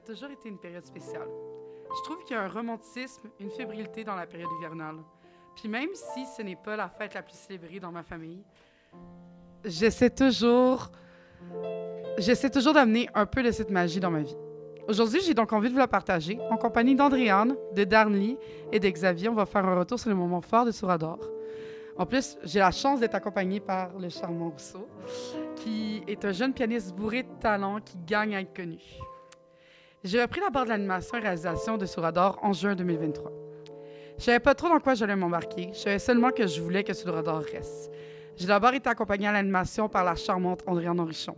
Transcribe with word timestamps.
Toujours 0.00 0.30
été 0.30 0.48
une 0.48 0.58
période 0.58 0.84
spéciale. 0.84 1.28
Je 1.96 2.02
trouve 2.04 2.22
qu'il 2.24 2.36
y 2.36 2.38
a 2.38 2.42
un 2.42 2.48
romantisme, 2.48 3.28
une 3.40 3.50
fébrilité 3.50 4.04
dans 4.04 4.14
la 4.14 4.26
période 4.26 4.50
hivernale. 4.58 4.96
Puis 5.56 5.68
même 5.68 5.88
si 5.94 6.26
ce 6.26 6.42
n'est 6.42 6.56
pas 6.56 6.76
la 6.76 6.88
fête 6.88 7.14
la 7.14 7.22
plus 7.22 7.34
célébrée 7.34 7.80
dans 7.80 7.90
ma 7.90 8.02
famille, 8.02 8.42
j'essaie 9.64 10.10
toujours, 10.10 10.90
j'essaie 12.18 12.50
toujours 12.50 12.74
d'amener 12.74 13.08
un 13.14 13.26
peu 13.26 13.42
de 13.42 13.50
cette 13.50 13.70
magie 13.70 14.00
dans 14.00 14.10
ma 14.10 14.22
vie. 14.22 14.36
Aujourd'hui, 14.88 15.20
j'ai 15.20 15.34
donc 15.34 15.52
envie 15.52 15.68
de 15.68 15.74
vous 15.74 15.78
la 15.78 15.88
partager 15.88 16.38
en 16.50 16.56
compagnie 16.56 16.94
d'Andréane, 16.94 17.54
de 17.74 17.84
Darnley 17.84 18.38
et 18.72 18.80
de 18.80 18.88
Xavier. 18.88 19.28
On 19.28 19.34
va 19.34 19.44
faire 19.44 19.64
un 19.66 19.78
retour 19.78 19.98
sur 19.98 20.08
le 20.08 20.16
moment 20.16 20.40
fort 20.40 20.64
de 20.64 20.70
Sourador. 20.70 21.18
En 21.98 22.06
plus, 22.06 22.38
j'ai 22.44 22.60
la 22.60 22.70
chance 22.70 23.00
d'être 23.00 23.16
accompagnée 23.16 23.60
par 23.60 23.98
le 23.98 24.08
charmant 24.08 24.50
Rousseau, 24.50 24.88
qui 25.56 26.02
est 26.06 26.24
un 26.24 26.32
jeune 26.32 26.54
pianiste 26.54 26.94
bourré 26.94 27.24
de 27.24 27.32
talent 27.40 27.80
qui 27.80 27.98
gagne 28.06 28.36
à 28.36 28.40
être 28.40 28.54
connu. 28.54 28.78
J'ai 30.04 30.22
repris 30.22 30.40
la 30.40 30.50
barre 30.50 30.64
de 30.64 30.70
l'animation 30.70 31.18
et 31.18 31.20
réalisation 31.20 31.76
de 31.76 31.84
Sourador 31.84 32.38
en 32.42 32.52
juin 32.52 32.76
2023. 32.76 33.32
Je 34.16 34.22
savais 34.22 34.38
pas 34.38 34.54
trop 34.54 34.68
dans 34.68 34.78
quoi 34.78 34.94
j'allais 34.94 35.16
m'embarquer. 35.16 35.70
Je 35.72 35.78
savais 35.78 35.98
seulement 35.98 36.30
que 36.30 36.46
je 36.46 36.60
voulais 36.60 36.84
que 36.84 36.94
Sourador 36.94 37.42
reste. 37.42 37.90
J'ai 38.36 38.46
d'abord 38.46 38.72
été 38.74 38.88
accompagnée 38.88 39.26
à 39.26 39.32
l'animation 39.32 39.88
par 39.88 40.04
la 40.04 40.14
charmante 40.14 40.62
Andréane 40.68 41.00
Henrichon. 41.00 41.36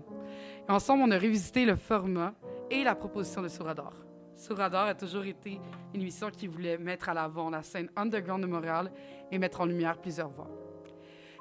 Et 0.68 0.70
ensemble, 0.70 1.04
on 1.06 1.10
a 1.10 1.18
revisité 1.18 1.64
le 1.64 1.74
format 1.74 2.34
et 2.70 2.84
la 2.84 2.94
proposition 2.94 3.40
de 3.40 3.48
Sourador. 3.48 3.94
Sourador 4.36 4.82
a 4.82 4.94
toujours 4.94 5.24
été 5.24 5.58
une 5.94 6.02
émission 6.02 6.30
qui 6.30 6.46
voulait 6.46 6.76
mettre 6.76 7.08
à 7.08 7.14
l'avant 7.14 7.48
la 7.48 7.62
scène 7.62 7.88
underground 7.96 8.42
de 8.42 8.46
Montréal 8.46 8.92
et 9.32 9.38
mettre 9.38 9.62
en 9.62 9.64
lumière 9.64 9.96
plusieurs 9.96 10.28
voix. 10.28 10.50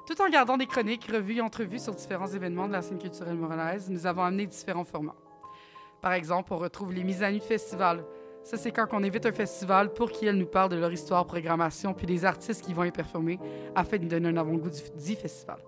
Tout 0.06 0.20
en 0.22 0.30
gardant 0.30 0.56
des 0.56 0.66
chroniques, 0.66 1.04
revues 1.04 1.36
et 1.36 1.40
entrevues 1.42 1.80
sur 1.80 1.94
différents 1.94 2.28
événements 2.28 2.66
de 2.66 2.72
la 2.72 2.80
scène 2.80 2.98
culturelle 2.98 3.36
montréalaise, 3.36 3.90
nous 3.90 4.06
avons 4.06 4.22
amené 4.22 4.46
différents 4.46 4.84
formats. 4.84 5.16
Par 6.00 6.12
exemple, 6.12 6.52
on 6.52 6.58
retrouve 6.58 6.92
les 6.92 7.04
mises 7.04 7.22
à 7.22 7.30
nu 7.30 7.38
de 7.38 7.44
festival. 7.44 8.04
Ça, 8.42 8.56
c'est 8.56 8.70
quand 8.70 8.86
on 8.92 9.04
invite 9.04 9.26
un 9.26 9.32
festival 9.32 9.92
pour 9.92 10.10
qu'ils 10.10 10.32
nous 10.32 10.46
parlent 10.46 10.70
de 10.70 10.76
leur 10.76 10.92
histoire, 10.92 11.26
programmation, 11.26 11.92
puis 11.92 12.06
des 12.06 12.24
artistes 12.24 12.64
qui 12.64 12.72
vont 12.72 12.84
y 12.84 12.90
performer 12.90 13.38
afin 13.74 13.98
de 13.98 14.06
donner 14.06 14.28
un 14.28 14.36
avant-goût 14.36 14.70
du, 14.70 14.80
du 15.04 15.16
festival. 15.16 15.58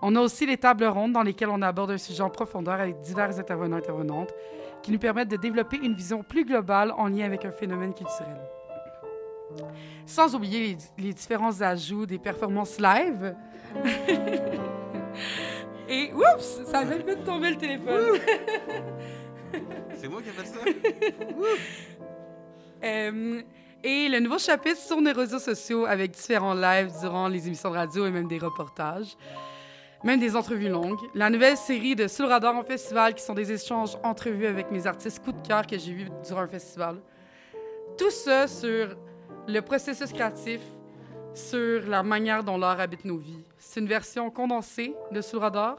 On 0.00 0.14
a 0.16 0.20
aussi 0.20 0.46
les 0.46 0.56
tables 0.56 0.84
rondes 0.84 1.12
dans 1.12 1.22
lesquelles 1.22 1.48
on 1.48 1.62
aborde 1.62 1.90
un 1.90 1.98
sujet 1.98 2.22
en 2.22 2.30
profondeur 2.30 2.74
avec 2.74 3.00
divers 3.00 3.38
intervenants 3.38 3.76
et 3.76 3.80
intervenantes 3.80 4.34
qui 4.82 4.92
nous 4.92 4.98
permettent 4.98 5.30
de 5.30 5.36
développer 5.36 5.78
une 5.78 5.94
vision 5.94 6.22
plus 6.22 6.44
globale 6.44 6.92
en 6.96 7.08
lien 7.08 7.24
avec 7.24 7.44
un 7.46 7.52
phénomène 7.52 7.94
culturel. 7.94 8.38
Sans 10.04 10.34
oublier 10.34 10.76
les, 10.98 11.14
différents 11.14 11.60
ajouts 11.62 12.04
des 12.06 12.18
performances 12.18 12.78
live. 12.78 13.34
Et 15.88 16.12
oups, 16.12 16.62
ça 16.66 16.80
avait 16.80 17.00
fait 17.00 17.16
tomber 17.16 17.50
le 17.50 17.56
téléphone. 17.56 18.18
C'est 20.00 20.08
moi 20.08 20.20
qui 20.22 20.28
ai 20.28 20.32
fait 20.32 20.46
ça? 20.46 20.58
Et 23.86 24.08
le 24.08 24.18
nouveau 24.18 24.38
chapitre 24.38 24.78
sur 24.78 24.98
nos 24.98 25.12
réseaux 25.12 25.38
sociaux 25.38 25.84
avec 25.84 26.12
différents 26.12 26.54
lives 26.54 26.90
durant 27.02 27.28
les 27.28 27.46
émissions 27.46 27.70
de 27.70 27.76
radio 27.76 28.06
et 28.06 28.10
même 28.10 28.26
des 28.26 28.38
reportages, 28.38 29.14
même 30.02 30.18
des 30.18 30.34
entrevues 30.34 30.70
longues. 30.70 31.00
La 31.14 31.28
nouvelle 31.28 31.58
série 31.58 31.94
de 31.94 32.08
Sous 32.08 32.26
radar 32.26 32.56
en 32.56 32.62
festival 32.62 33.12
qui 33.12 33.22
sont 33.22 33.34
des 33.34 33.52
échanges 33.52 33.98
entrevues 34.02 34.46
avec 34.46 34.70
mes 34.70 34.86
artistes 34.86 35.22
coup 35.22 35.32
de 35.32 35.46
cœur 35.46 35.66
que 35.66 35.76
j'ai 35.76 35.92
vus 35.92 36.08
durant 36.26 36.40
un 36.40 36.48
festival. 36.48 36.96
Tout 37.98 38.10
ça 38.10 38.48
sur 38.48 38.96
le 39.46 39.60
processus 39.60 40.10
créatif, 40.14 40.62
sur 41.34 41.86
la 41.86 42.02
manière 42.02 42.42
dont 42.42 42.56
l'art 42.56 42.80
habite 42.80 43.04
nos 43.04 43.18
vies. 43.18 43.44
C'est 43.58 43.80
une 43.80 43.86
version 43.86 44.30
condensée 44.30 44.94
de 45.12 45.20
Sous 45.20 45.38
radar. 45.38 45.76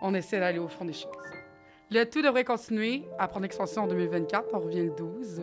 On 0.00 0.14
essaie 0.14 0.40
d'aller 0.40 0.58
au 0.58 0.66
fond 0.66 0.84
des 0.84 0.94
choses. 0.94 1.21
Le 1.92 2.06
tout 2.06 2.22
devrait 2.22 2.44
continuer 2.44 3.02
à 3.18 3.28
prendre 3.28 3.44
expansion 3.44 3.82
en 3.82 3.86
2024. 3.86 4.48
On 4.54 4.60
revient 4.60 4.84
le 4.84 4.92
12. 4.96 5.42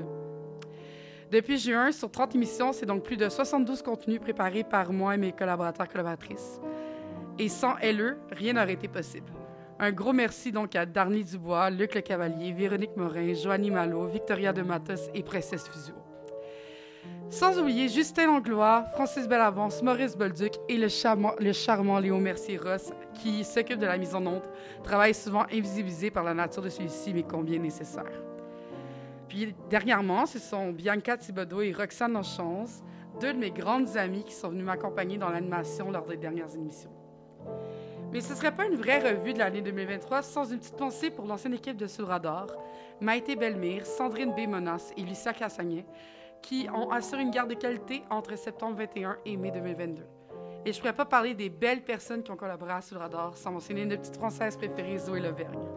Depuis 1.31 1.59
juin, 1.59 1.91
sur 1.91 2.09
30 2.09 2.33
émissions, 2.33 2.73
c'est 2.73 2.87
donc 2.87 3.03
plus 3.03 3.17
de 3.17 3.29
72 3.29 3.83
contenus 3.83 4.19
préparés 4.19 4.63
par 4.63 4.91
moi 4.91 5.13
et 5.13 5.17
mes 5.19 5.31
collaborateurs 5.31 5.87
collaboratrices. 5.87 6.59
Et 7.37 7.49
sans 7.49 7.75
LE, 7.83 8.17
rien 8.31 8.53
n'aurait 8.53 8.73
été 8.73 8.87
possible. 8.87 9.31
Un 9.77 9.91
gros 9.91 10.11
merci 10.11 10.51
donc 10.51 10.75
à 10.75 10.87
Darny 10.87 11.23
Dubois, 11.23 11.69
Luc 11.69 11.93
Le 11.93 12.01
Cavalier, 12.01 12.51
Véronique 12.51 12.97
Morin, 12.97 13.31
Joanny 13.35 13.69
Malo, 13.69 14.07
Victoria 14.07 14.51
de 14.51 14.63
Matos 14.63 15.07
et 15.13 15.21
Princesse 15.21 15.67
Fusio. 15.67 15.93
Sans 17.29 17.59
oublier 17.59 17.87
Justin 17.87 18.25
Langlois, 18.25 18.85
Francis 18.95 19.27
Bellavance, 19.27 19.83
Maurice 19.83 20.17
Bolduc 20.17 20.53
et 20.67 20.77
le, 20.77 20.87
charmant, 20.87 21.99
Léo 21.99 22.17
Mercier-Ross 22.17 22.91
qui 23.13 23.43
s'occupe 23.43 23.77
de 23.77 23.85
la 23.85 23.99
mise 23.99 24.15
en 24.15 24.25
onde, 24.25 24.41
travail 24.83 25.13
souvent 25.13 25.43
invisibilisé 25.51 26.09
par 26.09 26.23
la 26.23 26.33
nature 26.33 26.63
de 26.63 26.69
celui-ci, 26.69 27.13
mais 27.13 27.21
combien 27.21 27.59
nécessaire. 27.59 28.23
Puis 29.27 29.53
dernièrement, 29.69 30.25
ce 30.25 30.39
sont 30.39 30.71
Bianca 30.71 31.17
Thibodeau 31.17 31.61
et 31.61 31.71
Roxane 31.71 32.13
Lachance, 32.13 32.81
deux 33.21 33.33
de 33.33 33.37
mes 33.37 33.51
grandes 33.51 33.95
amies 33.95 34.23
qui 34.23 34.33
sont 34.33 34.49
venues 34.49 34.63
m'accompagner 34.63 35.19
dans 35.19 35.29
l'animation 35.29 35.91
lors 35.91 36.07
des 36.07 36.17
dernières 36.17 36.55
émissions. 36.55 36.91
Mais 38.11 38.21
ce 38.21 38.31
ne 38.31 38.37
serait 38.37 38.55
pas 38.55 38.65
une 38.65 38.75
vraie 38.75 39.07
revue 39.07 39.33
de 39.33 39.39
l'année 39.39 39.61
2023 39.61 40.23
sans 40.23 40.51
une 40.51 40.57
petite 40.57 40.77
pensée 40.77 41.11
pour 41.11 41.25
l'ancienne 41.25 41.53
équipe 41.53 41.77
de 41.77 41.85
Sous 41.85 42.07
Maïté 43.01 43.35
Belmire, 43.35 43.85
Sandrine 43.85 44.33
B. 44.33 44.49
Monas 44.49 44.91
et 44.97 45.03
Lucia 45.03 45.31
Cassagnet, 45.31 45.85
qui 46.41 46.67
ont 46.73 46.91
assuré 46.91 47.21
une 47.21 47.31
garde 47.31 47.49
de 47.49 47.55
qualité 47.55 48.03
entre 48.09 48.37
septembre 48.37 48.77
21 48.77 49.17
et 49.25 49.37
mai 49.37 49.51
2022. 49.51 50.03
Et 50.65 50.73
je 50.73 50.77
ne 50.77 50.81
pourrais 50.81 50.93
pas 50.93 51.05
parler 51.05 51.33
des 51.33 51.49
belles 51.49 51.83
personnes 51.83 52.21
qui 52.21 52.31
ont 52.31 52.35
collaboré 52.35 52.73
à 52.73 52.81
Sous 52.81 52.95
le 52.95 52.99
Radar 52.99 53.35
sans 53.37 53.51
mentionner 53.51 53.85
notre 53.85 54.01
petite 54.01 54.17
française 54.17 54.57
préférée, 54.57 54.97
Zoé 54.97 55.19
Levergne. 55.19 55.67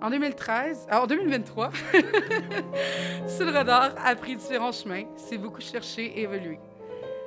En 0.00 0.10
2013, 0.10 0.88
euh, 0.92 0.96
en 0.96 1.06
2023, 1.06 1.70
Sous 3.26 3.44
le 3.44 3.50
Radar 3.50 3.94
a 4.04 4.14
pris 4.14 4.36
différents 4.36 4.72
chemins, 4.72 5.04
s'est 5.16 5.38
beaucoup 5.38 5.60
cherché 5.60 6.04
et 6.04 6.22
évolué. 6.22 6.60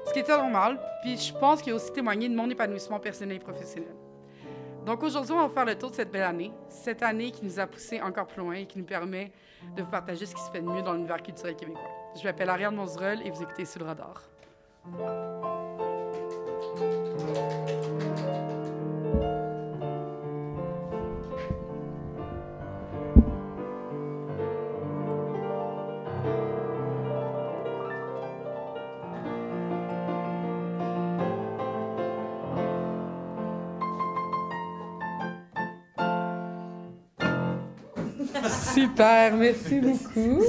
Ce 0.06 0.14
qui 0.14 0.20
était 0.20 0.38
normal, 0.38 0.80
puis 1.02 1.18
je 1.18 1.34
pense 1.34 1.62
qu'il 1.62 1.74
a 1.74 1.76
aussi 1.76 1.92
témoigné 1.92 2.30
de 2.30 2.36
mon 2.36 2.50
épanouissement 2.50 3.00
personnel 3.00 3.38
et 3.38 3.40
professionnel. 3.40 3.94
Donc 4.86 5.04
aujourd'hui, 5.04 5.34
on 5.34 5.48
va 5.48 5.54
faire 5.54 5.66
le 5.66 5.78
tour 5.78 5.92
de 5.92 5.96
cette 5.96 6.12
belle 6.12 6.24
année, 6.24 6.52
cette 6.70 7.04
année 7.04 7.32
qui 7.32 7.44
nous 7.44 7.60
a 7.60 7.68
poussé 7.68 8.02
encore 8.02 8.28
plus 8.28 8.42
loin 8.42 8.54
et 8.54 8.66
qui 8.66 8.80
nous 8.80 8.86
permet 8.86 9.32
de 9.76 9.84
vous 9.84 9.90
partager 9.90 10.26
ce 10.26 10.34
qui 10.34 10.42
se 10.42 10.50
fait 10.50 10.62
de 10.62 10.68
mieux 10.68 10.82
dans 10.82 10.94
l'univers 10.94 11.22
culturel 11.22 11.56
québécois. 11.56 11.99
Je 12.16 12.24
m'appelle 12.24 12.50
Ariane 12.50 12.76
Monzerol 12.76 13.22
et 13.26 13.32
vous 13.32 13.42
écoutez 13.42 13.66
Sous 13.66 13.80
le 13.80 13.86
radar. 13.86 14.24
Super, 38.74 39.36
merci 39.36 39.80
beaucoup. 39.80 40.44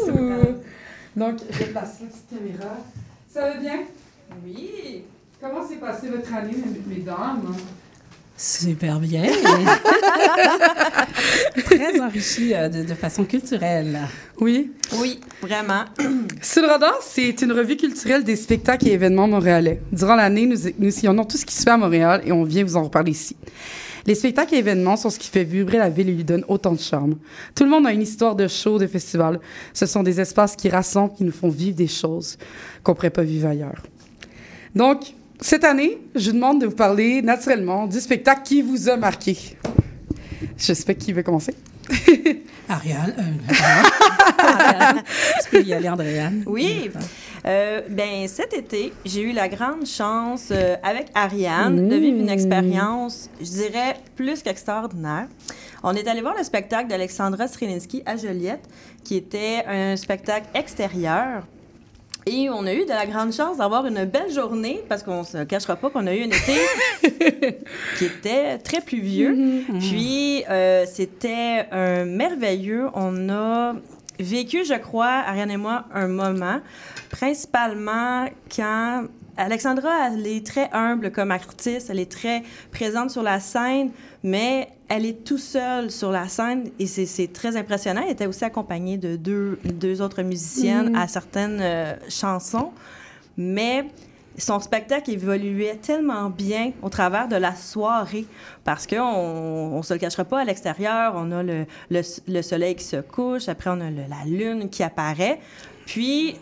Donc, 1.16 1.38
je 1.50 1.58
vais 1.58 1.64
passer 1.66 2.04
la 2.04 2.08
petite 2.08 2.28
caméra. 2.30 2.76
Ça 3.32 3.40
va 3.48 3.54
bien? 3.56 3.80
Oui, 4.44 5.02
Comment 5.40 5.66
s'est 5.66 5.76
passée 5.76 6.08
votre 6.08 6.32
année, 6.34 6.52
mes- 6.54 6.94
mesdames? 6.96 7.54
Super 8.36 9.00
bien. 9.00 9.22
Très 11.64 12.00
enrichi 12.00 12.54
euh, 12.54 12.68
de, 12.68 12.82
de 12.84 12.94
façon 12.94 13.24
culturelle. 13.24 13.98
Oui. 14.38 14.70
Oui, 14.98 15.20
vraiment. 15.42 15.84
Sur 16.42 16.62
le 16.62 16.68
radar, 16.68 16.94
c'est 17.02 17.40
une 17.42 17.52
revue 17.52 17.76
culturelle 17.76 18.24
des 18.24 18.36
spectacles 18.36 18.88
et 18.88 18.92
événements 18.92 19.28
montréalais. 19.28 19.80
Durant 19.92 20.16
l'année, 20.16 20.46
nous, 20.46 20.56
nous 20.78 20.90
sillonnons 20.90 21.24
tout 21.24 21.36
ce 21.38 21.44
qui 21.46 21.54
se 21.54 21.62
fait 21.62 21.70
à 21.70 21.76
Montréal 21.76 22.22
et 22.24 22.32
on 22.32 22.44
vient 22.44 22.64
vous 22.64 22.76
en 22.76 22.84
reparler 22.84 23.12
ici. 23.12 23.36
Les 24.06 24.14
spectacles 24.14 24.54
et 24.54 24.58
événements 24.58 24.96
sont 24.96 25.10
ce 25.10 25.18
qui 25.18 25.28
fait 25.28 25.44
vibrer 25.44 25.78
la 25.78 25.90
ville 25.90 26.08
et 26.08 26.14
lui 26.14 26.24
donne 26.24 26.44
autant 26.48 26.72
de 26.72 26.80
charme. 26.80 27.16
Tout 27.54 27.64
le 27.64 27.70
monde 27.70 27.86
a 27.86 27.92
une 27.92 28.02
histoire 28.02 28.34
de 28.34 28.48
show, 28.48 28.78
de 28.78 28.86
festival. 28.86 29.40
Ce 29.72 29.86
sont 29.86 30.02
des 30.02 30.20
espaces 30.20 30.56
qui 30.56 30.68
rassemblent, 30.68 31.14
qui 31.14 31.24
nous 31.24 31.32
font 31.32 31.48
vivre 31.48 31.76
des 31.76 31.88
choses 31.88 32.38
qu'on 32.82 32.92
ne 32.92 32.96
pourrait 32.96 33.10
pas 33.10 33.22
vivre 33.22 33.48
ailleurs. 33.48 33.82
Donc, 34.74 35.14
cette 35.40 35.64
année, 35.64 35.98
je 36.14 36.30
vous 36.30 36.36
demande 36.36 36.60
de 36.60 36.66
vous 36.66 36.74
parler 36.74 37.22
naturellement 37.22 37.86
du 37.86 38.00
spectacle 38.00 38.42
qui 38.44 38.62
vous 38.62 38.88
a 38.88 38.96
marqué. 38.96 39.36
Je 40.56 40.72
sais 40.72 40.84
pas 40.84 40.94
qui 40.94 41.12
veut 41.12 41.22
commencer. 41.22 41.54
Ariane, 42.68 43.14
euh, 43.18 44.92
tu 45.42 45.50
peux 45.50 45.62
y 45.62 45.72
aller, 45.72 45.88
Andréane. 45.88 46.44
Oui. 46.46 46.90
Euh, 47.46 47.80
ben, 47.88 48.28
cet 48.28 48.52
été, 48.52 48.92
j'ai 49.04 49.22
eu 49.22 49.32
la 49.32 49.48
grande 49.48 49.86
chance, 49.86 50.48
euh, 50.50 50.76
avec 50.82 51.06
Ariane, 51.14 51.88
de 51.88 51.96
vivre 51.96 52.18
une 52.18 52.28
expérience, 52.28 53.30
je 53.40 53.46
dirais, 53.46 53.96
plus 54.16 54.42
qu'extraordinaire. 54.42 55.26
On 55.82 55.94
est 55.94 56.06
allé 56.06 56.20
voir 56.20 56.34
le 56.36 56.44
spectacle 56.44 56.88
d'Alexandra 56.88 57.48
Strelinski 57.48 58.02
à 58.04 58.16
Joliette, 58.16 58.68
qui 59.04 59.16
était 59.16 59.64
un 59.66 59.96
spectacle 59.96 60.46
extérieur. 60.54 61.46
Et 62.26 62.50
on 62.50 62.66
a 62.66 62.74
eu 62.74 62.84
de 62.84 62.90
la 62.90 63.06
grande 63.06 63.32
chance 63.32 63.56
d'avoir 63.56 63.86
une 63.86 64.04
belle 64.04 64.30
journée, 64.30 64.82
parce 64.88 65.02
qu'on 65.02 65.24
se 65.24 65.44
cachera 65.44 65.76
pas 65.76 65.88
qu'on 65.88 66.06
a 66.06 66.14
eu 66.14 66.22
un 66.22 66.26
été 66.26 67.56
qui 67.98 68.04
était 68.04 68.58
très 68.58 68.82
pluvieux. 68.82 69.64
Puis, 69.78 70.44
euh, 70.50 70.84
c'était 70.86 71.66
un 71.72 72.04
merveilleux. 72.04 72.88
On 72.92 73.30
a 73.30 73.74
vécu, 74.22 74.64
je 74.64 74.74
crois, 74.74 75.22
Ariane 75.26 75.50
et 75.50 75.56
moi, 75.56 75.84
un 75.94 76.08
moment, 76.08 76.60
principalement 77.10 78.26
quand 78.54 79.04
Alexandra, 79.36 80.08
elle 80.12 80.26
est 80.26 80.44
très 80.46 80.68
humble 80.72 81.10
comme 81.12 81.30
artiste, 81.30 81.88
elle 81.90 81.98
est 82.00 82.10
très 82.10 82.42
présente 82.72 83.10
sur 83.10 83.22
la 83.22 83.40
scène, 83.40 83.90
mais 84.22 84.68
elle 84.88 85.06
est 85.06 85.24
tout 85.24 85.38
seule 85.38 85.90
sur 85.90 86.10
la 86.10 86.28
scène 86.28 86.70
et 86.78 86.86
c'est- 86.86 87.32
très 87.32 87.56
impressionnant. 87.56 88.02
Elle 88.04 88.12
était 88.12 88.26
aussi 88.26 88.44
accompagnée 88.44 88.98
de 88.98 89.16
deux, 89.16 89.58
deux 89.64 90.02
autres 90.02 90.22
musiciennes 90.22 90.94
à 90.96 91.06
certaines 91.08 91.60
euh, 91.62 91.94
chansons, 92.08 92.72
mais 93.36 93.86
son 94.40 94.60
spectacle 94.60 95.10
évoluait 95.10 95.76
tellement 95.76 96.30
bien 96.30 96.72
au 96.82 96.88
travers 96.88 97.28
de 97.28 97.36
la 97.36 97.54
soirée 97.54 98.26
parce 98.64 98.86
qu'on 98.86 98.96
on 99.00 99.82
se 99.82 99.92
le 99.94 99.98
cachera 100.00 100.24
pas 100.24 100.40
à 100.40 100.44
l'extérieur, 100.44 101.12
on 101.16 101.30
a 101.32 101.42
le, 101.42 101.66
le, 101.90 102.00
le 102.28 102.42
soleil 102.42 102.74
qui 102.76 102.84
se 102.84 102.96
couche, 102.96 103.48
après 103.48 103.70
on 103.70 103.80
a 103.80 103.90
le- 103.90 104.02
la 104.08 104.24
lune 104.26 104.68
qui 104.70 104.82
apparaît, 104.82 105.40
puis 105.86 106.36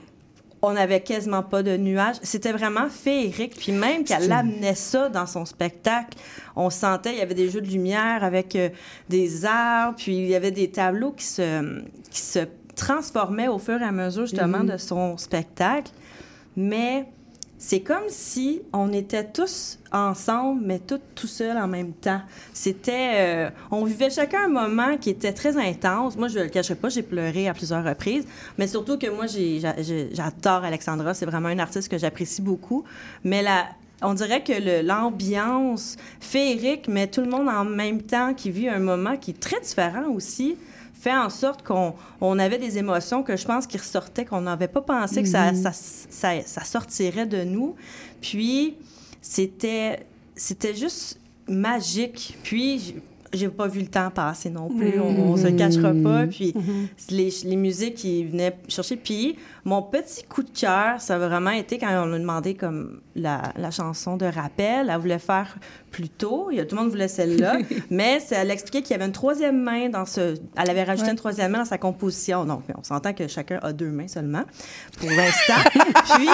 on 0.60 0.72
n'avait 0.72 1.00
quasiment 1.02 1.44
pas 1.44 1.62
de 1.62 1.76
nuages. 1.76 2.16
C'était 2.22 2.50
vraiment 2.50 2.88
féerique. 2.90 3.54
Puis 3.56 3.70
même 3.70 4.02
qu'elle 4.02 4.32
amenait 4.32 4.74
ça 4.74 5.08
dans 5.08 5.26
son 5.26 5.44
spectacle, 5.44 6.18
on 6.56 6.68
sentait, 6.68 7.12
il 7.12 7.18
y 7.18 7.22
avait 7.22 7.34
des 7.34 7.48
jeux 7.48 7.60
de 7.60 7.68
lumière 7.68 8.24
avec 8.24 8.56
euh, 8.56 8.68
des 9.08 9.44
arbres, 9.46 9.94
puis 9.96 10.16
il 10.16 10.26
y 10.26 10.34
avait 10.34 10.50
des 10.50 10.68
tableaux 10.68 11.12
qui 11.12 11.26
se, 11.26 11.80
qui 12.10 12.20
se 12.20 12.40
transformaient 12.74 13.46
au 13.46 13.58
fur 13.58 13.80
et 13.80 13.84
à 13.84 13.92
mesure 13.92 14.26
justement 14.26 14.64
de 14.64 14.76
son 14.78 15.16
spectacle. 15.16 15.92
Mais 16.56 17.06
c'est 17.58 17.80
comme 17.80 18.04
si 18.08 18.62
on 18.72 18.92
était 18.92 19.24
tous 19.24 19.78
ensemble, 19.92 20.62
mais 20.64 20.78
tous 20.78 21.00
tout 21.16 21.26
seuls 21.26 21.58
en 21.58 21.66
même 21.66 21.92
temps. 21.92 22.20
C'était, 22.52 23.14
euh, 23.16 23.50
on 23.72 23.84
vivait 23.84 24.10
chacun 24.10 24.44
un 24.44 24.48
moment 24.48 24.96
qui 24.96 25.10
était 25.10 25.32
très 25.32 25.56
intense. 25.56 26.16
Moi, 26.16 26.28
je 26.28 26.38
le 26.38 26.48
cacherai 26.48 26.76
pas, 26.76 26.88
j'ai 26.88 27.02
pleuré 27.02 27.48
à 27.48 27.54
plusieurs 27.54 27.84
reprises, 27.84 28.26
mais 28.58 28.68
surtout 28.68 28.96
que 28.96 29.10
moi, 29.10 29.26
j'adore 29.26 30.64
Alexandra. 30.64 31.14
C'est 31.14 31.26
vraiment 31.26 31.48
une 31.48 31.60
artiste 31.60 31.88
que 31.88 31.98
j'apprécie 31.98 32.42
beaucoup. 32.42 32.84
Mais 33.24 33.42
la, 33.42 33.66
on 34.02 34.14
dirait 34.14 34.44
que 34.44 34.82
l'ambiance 34.86 35.96
féerique, 36.20 36.86
mais 36.86 37.08
tout 37.08 37.22
le 37.22 37.28
monde 37.28 37.48
en 37.48 37.64
même 37.64 38.02
temps 38.02 38.34
qui 38.34 38.50
vit 38.50 38.68
un 38.68 38.78
moment 38.78 39.16
qui 39.16 39.32
est 39.32 39.40
très 39.40 39.60
différent 39.60 40.08
aussi 40.14 40.56
fait 40.98 41.16
en 41.16 41.30
sorte 41.30 41.62
qu'on 41.62 41.94
on 42.20 42.38
avait 42.38 42.58
des 42.58 42.78
émotions 42.78 43.22
que 43.22 43.36
je 43.36 43.46
pense 43.46 43.66
qui 43.66 43.78
ressortaient, 43.78 44.24
qu'on 44.24 44.40
n'avait 44.40 44.68
pas 44.68 44.80
pensé 44.80 45.22
que 45.22 45.28
ça, 45.28 45.54
ça, 45.54 45.72
ça, 45.72 46.42
ça 46.44 46.64
sortirait 46.64 47.26
de 47.26 47.44
nous. 47.44 47.76
Puis, 48.20 48.76
c'était, 49.20 50.06
c'était 50.34 50.74
juste 50.74 51.20
magique. 51.46 52.36
Puis, 52.42 52.96
j'ai 53.32 53.48
pas 53.48 53.68
vu 53.68 53.80
le 53.80 53.86
temps 53.86 54.10
passer 54.10 54.50
non 54.50 54.68
plus. 54.68 54.98
On, 55.00 55.36
se 55.36 55.46
le 55.46 55.56
cachera 55.56 55.92
pas. 55.92 56.26
Puis, 56.26 56.54
les, 57.10 57.32
les 57.44 57.56
musiques 57.56 57.96
qui 57.96 58.24
venaient 58.24 58.56
chercher. 58.68 58.96
Puis, 58.96 59.36
mon 59.64 59.82
petit 59.82 60.24
coup 60.24 60.42
de 60.42 60.50
cœur, 60.50 61.00
ça 61.00 61.14
a 61.14 61.18
vraiment 61.18 61.50
été 61.50 61.78
quand 61.78 61.90
on 62.06 62.12
a 62.12 62.18
demandé 62.18 62.54
comme 62.54 63.00
la, 63.14 63.52
la 63.56 63.70
chanson 63.70 64.16
de 64.16 64.26
rappel. 64.26 64.90
Elle 64.90 65.00
voulait 65.00 65.18
faire 65.18 65.58
plus 65.90 66.08
tôt. 66.08 66.48
Il 66.50 66.56
y 66.56 66.60
a, 66.60 66.64
tout 66.64 66.76
le 66.76 66.82
monde 66.82 66.90
voulait 66.90 67.08
celle-là. 67.08 67.58
mais 67.90 68.18
elle 68.30 68.50
expliquait 68.50 68.82
qu'il 68.82 68.92
y 68.92 68.94
avait 68.94 69.06
une 69.06 69.12
troisième 69.12 69.60
main 69.60 69.88
dans 69.88 70.06
ce. 70.06 70.34
Elle 70.56 70.70
avait 70.70 70.84
rajouté 70.84 71.10
une 71.10 71.16
troisième 71.16 71.52
main 71.52 71.58
dans 71.58 71.64
sa 71.64 71.78
composition. 71.78 72.44
Donc, 72.44 72.62
on 72.78 72.82
s'entend 72.82 73.12
que 73.12 73.26
chacun 73.28 73.58
a 73.62 73.72
deux 73.72 73.90
mains 73.90 74.08
seulement 74.08 74.42
pour 74.98 75.10
l'instant. 75.10 75.54
Puis. 76.16 76.28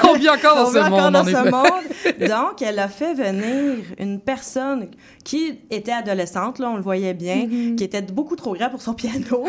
On 0.08 0.14
vit 0.14 0.28
encore 0.28 0.56
dans 0.56 0.62
On 0.62 0.66
ce 0.66 0.72
vit 0.72 0.78
encore 0.80 1.00
monde, 1.00 1.12
dans 1.12 1.20
en 1.20 1.24
ce 1.24 1.30
effet. 1.30 1.50
monde. 1.50 2.28
Donc, 2.28 2.62
elle 2.62 2.78
a 2.78 2.88
fait 2.88 3.14
venir 3.14 3.76
une 3.98 4.20
personne 4.20 4.88
qui 5.24 5.58
était 5.70 5.92
adolescente, 5.92 6.58
là, 6.58 6.70
on 6.70 6.76
le 6.76 6.82
voyait 6.82 7.14
bien, 7.14 7.30
Mm-hmm. 7.40 7.76
qui 7.76 7.84
était 7.84 8.02
beaucoup 8.02 8.36
trop 8.36 8.54
grande 8.54 8.70
pour 8.72 8.82
son 8.82 8.94
piano. 8.94 9.46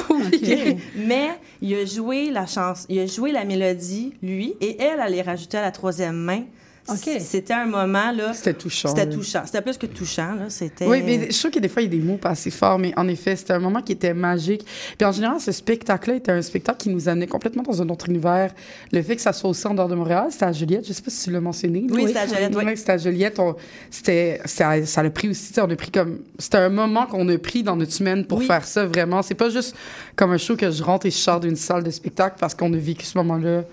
Mais 0.96 1.30
il 1.62 1.74
a 1.76 1.86
joué 1.86 2.30
la 2.32 2.46
chance, 2.46 2.86
il 2.90 3.00
a 3.00 3.06
joué 3.06 3.32
la 3.32 3.44
mélodie, 3.46 4.14
lui, 4.22 4.54
et 4.62 4.82
elle 4.82 5.00
allait 5.00 5.22
rajouter 5.22 5.58
à 5.58 5.62
la 5.62 5.72
troisième 5.72 6.16
main. 6.16 6.44
OK. 6.90 6.98
C- 6.98 7.20
C'était 7.20 7.54
un 7.54 7.66
moment, 7.68 8.12
là. 8.12 8.34
C'était 8.34 8.54
touchant. 8.54 8.90
C'était 8.90 9.08
touchant. 9.10 9.44
C'était 9.46 9.62
plus 9.62 9.78
que 9.78 9.86
touchant, 9.86 10.34
là. 10.36 10.50
C'était. 10.50 10.86
Oui, 10.88 11.02
mais 11.06 11.32
je 11.32 11.38
trouve 11.40 11.52
que 11.52 11.60
des 11.60 11.70
fois, 11.70 11.82
il 11.84 11.86
y 11.94 11.96
a 11.96 12.00
des 12.00 12.06
mots 12.06 12.18
pas 12.18 12.30
assez 12.32 12.50
forts, 12.52 12.80
mais 12.80 12.92
en 12.98 13.08
effet, 13.08 13.36
c'était 13.36 13.54
un 13.54 13.60
moment 13.60 13.82
qui 13.82 13.92
était 13.94 14.14
magique. 14.14 14.66
Puis 14.98 15.06
en 15.06 15.12
général, 15.12 15.40
ce 15.40 15.52
spectacle-là 15.52 16.16
était 16.18 16.32
un 16.32 16.42
spectacle 16.42 16.80
qui 16.80 16.90
nous 16.90 17.08
amenait 17.08 17.28
complètement 17.28 17.64
dans 17.64 17.82
un 17.82 17.90
autre 17.90 18.10
univers. 18.10 18.54
Le 18.92 19.02
fait 19.04 19.16
que 19.16 19.22
ça 19.22 19.32
soit 19.32 19.50
aussi 19.50 19.66
en 19.68 19.74
dehors 19.74 19.88
de 19.90 19.96
Montréal, 19.96 20.28
c'était 20.32 20.46
à 20.46 20.52
Juliette. 20.52 20.88
Je 20.88 20.94
sais 20.94 21.02
pas 21.02 21.12
si 21.12 21.26
tu 21.26 21.32
l'as 21.32 21.40
mentionné. 21.42 21.86
Oui, 21.90 22.06
c'était 22.08 22.20
à 22.20 22.28
Joliette, 22.28 22.56
oui. 22.56 22.64
C'était 22.78 22.92
à 22.94 22.98
Juliette. 22.98 23.40
On- 23.40 23.56
C'était, 23.90 24.42
ça, 24.46 24.86
ça 24.86 25.04
l'a 25.04 25.10
pris 25.12 25.30
aussi. 25.30 25.50
tu 25.50 25.54
sais, 25.54 25.62
On 25.62 25.70
a 25.70 25.76
pris 25.76 25.92
comme. 25.92 26.20
C'était 26.40 26.58
un 26.58 26.70
moment 26.70 27.06
qu'on 27.06 27.28
a 27.30 27.38
pris 27.38 27.64
dans 27.64 27.76
notre 27.76 27.94
semaine 27.94 28.26
pour 28.26 28.40
Oui. 28.40 28.46
faire 28.46 28.66
ça, 28.66 28.86
vraiment. 28.86 29.22
C'est 29.22 29.36
pas 29.36 29.50
juste 29.50 29.76
comme 30.16 30.32
un 30.32 30.38
show 30.38 30.56
que 30.56 30.72
je 30.72 30.82
rentre 30.84 31.06
et 31.06 31.12
je 31.12 31.18
sors 31.18 31.40
d'une 31.40 31.56
salle 31.56 31.84
de 31.84 31.92
spectacle 31.92 32.38
parce 32.40 32.56
qu'on 32.56 32.74
a 32.74 32.78
vécu 32.78 33.06
ce 33.06 33.18
moment-là 33.20 33.64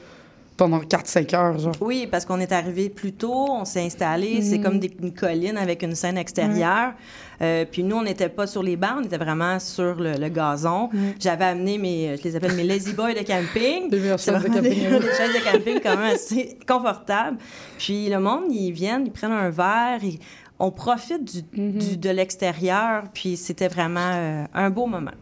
pendant 0.58 0.80
4-5 0.80 1.34
heures, 1.34 1.58
genre. 1.58 1.74
Oui, 1.80 2.06
parce 2.10 2.26
qu'on 2.26 2.40
est 2.40 2.52
arrivé 2.52 2.90
plus 2.90 3.12
tôt, 3.12 3.46
on 3.48 3.64
s'est 3.64 3.80
installé, 3.80 4.42
c'est 4.42 4.58
comme 4.60 4.78
des- 4.78 4.94
une 5.00 5.14
colline 5.14 5.56
avec 5.56 5.82
une 5.82 5.94
scène 5.94 6.18
extérieure. 6.18 6.92
Euh, 7.40 7.64
puis 7.70 7.84
nous, 7.84 7.96
on 7.96 8.02
n'était 8.02 8.28
pas 8.28 8.46
sur 8.48 8.62
les 8.64 8.76
bancs, 8.76 8.96
on 8.98 9.04
était 9.04 9.16
vraiment 9.16 9.60
sur 9.60 9.94
le, 9.94 10.14
le 10.14 10.28
gazon. 10.28 10.90
J'avais 11.20 11.44
amené 11.46 11.78
mes, 11.78 12.16
je 12.18 12.22
les 12.24 12.34
appelle 12.36 12.54
mes 12.54 12.64
lazy 12.64 12.92
boys 12.92 13.14
de 13.14 13.20
camping. 13.24 13.88
Des 13.90 14.00
chaises 14.18 14.42
de 14.42 14.48
camping. 14.48 14.62
Des, 14.62 14.70
des 14.98 15.14
chaises 15.16 15.32
de 15.34 15.50
camping 15.52 15.80
quand 15.80 15.96
même 15.96 16.14
assez 16.14 16.58
confortables. 16.66 17.38
Puis 17.78 18.08
le 18.10 18.18
monde, 18.18 18.50
ils 18.50 18.72
viennent, 18.72 19.06
ils 19.06 19.12
prennent 19.12 19.30
un 19.32 19.50
verre, 19.50 20.00
et 20.02 20.18
on 20.58 20.72
profite 20.72 21.24
du, 21.24 21.70
du- 21.78 21.96
de 21.96 22.10
l'extérieur. 22.10 23.04
Puis 23.14 23.36
c'était 23.36 23.68
vraiment 23.68 24.10
euh, 24.12 24.44
un 24.54 24.70
beau 24.70 24.86
moment. 24.86 25.12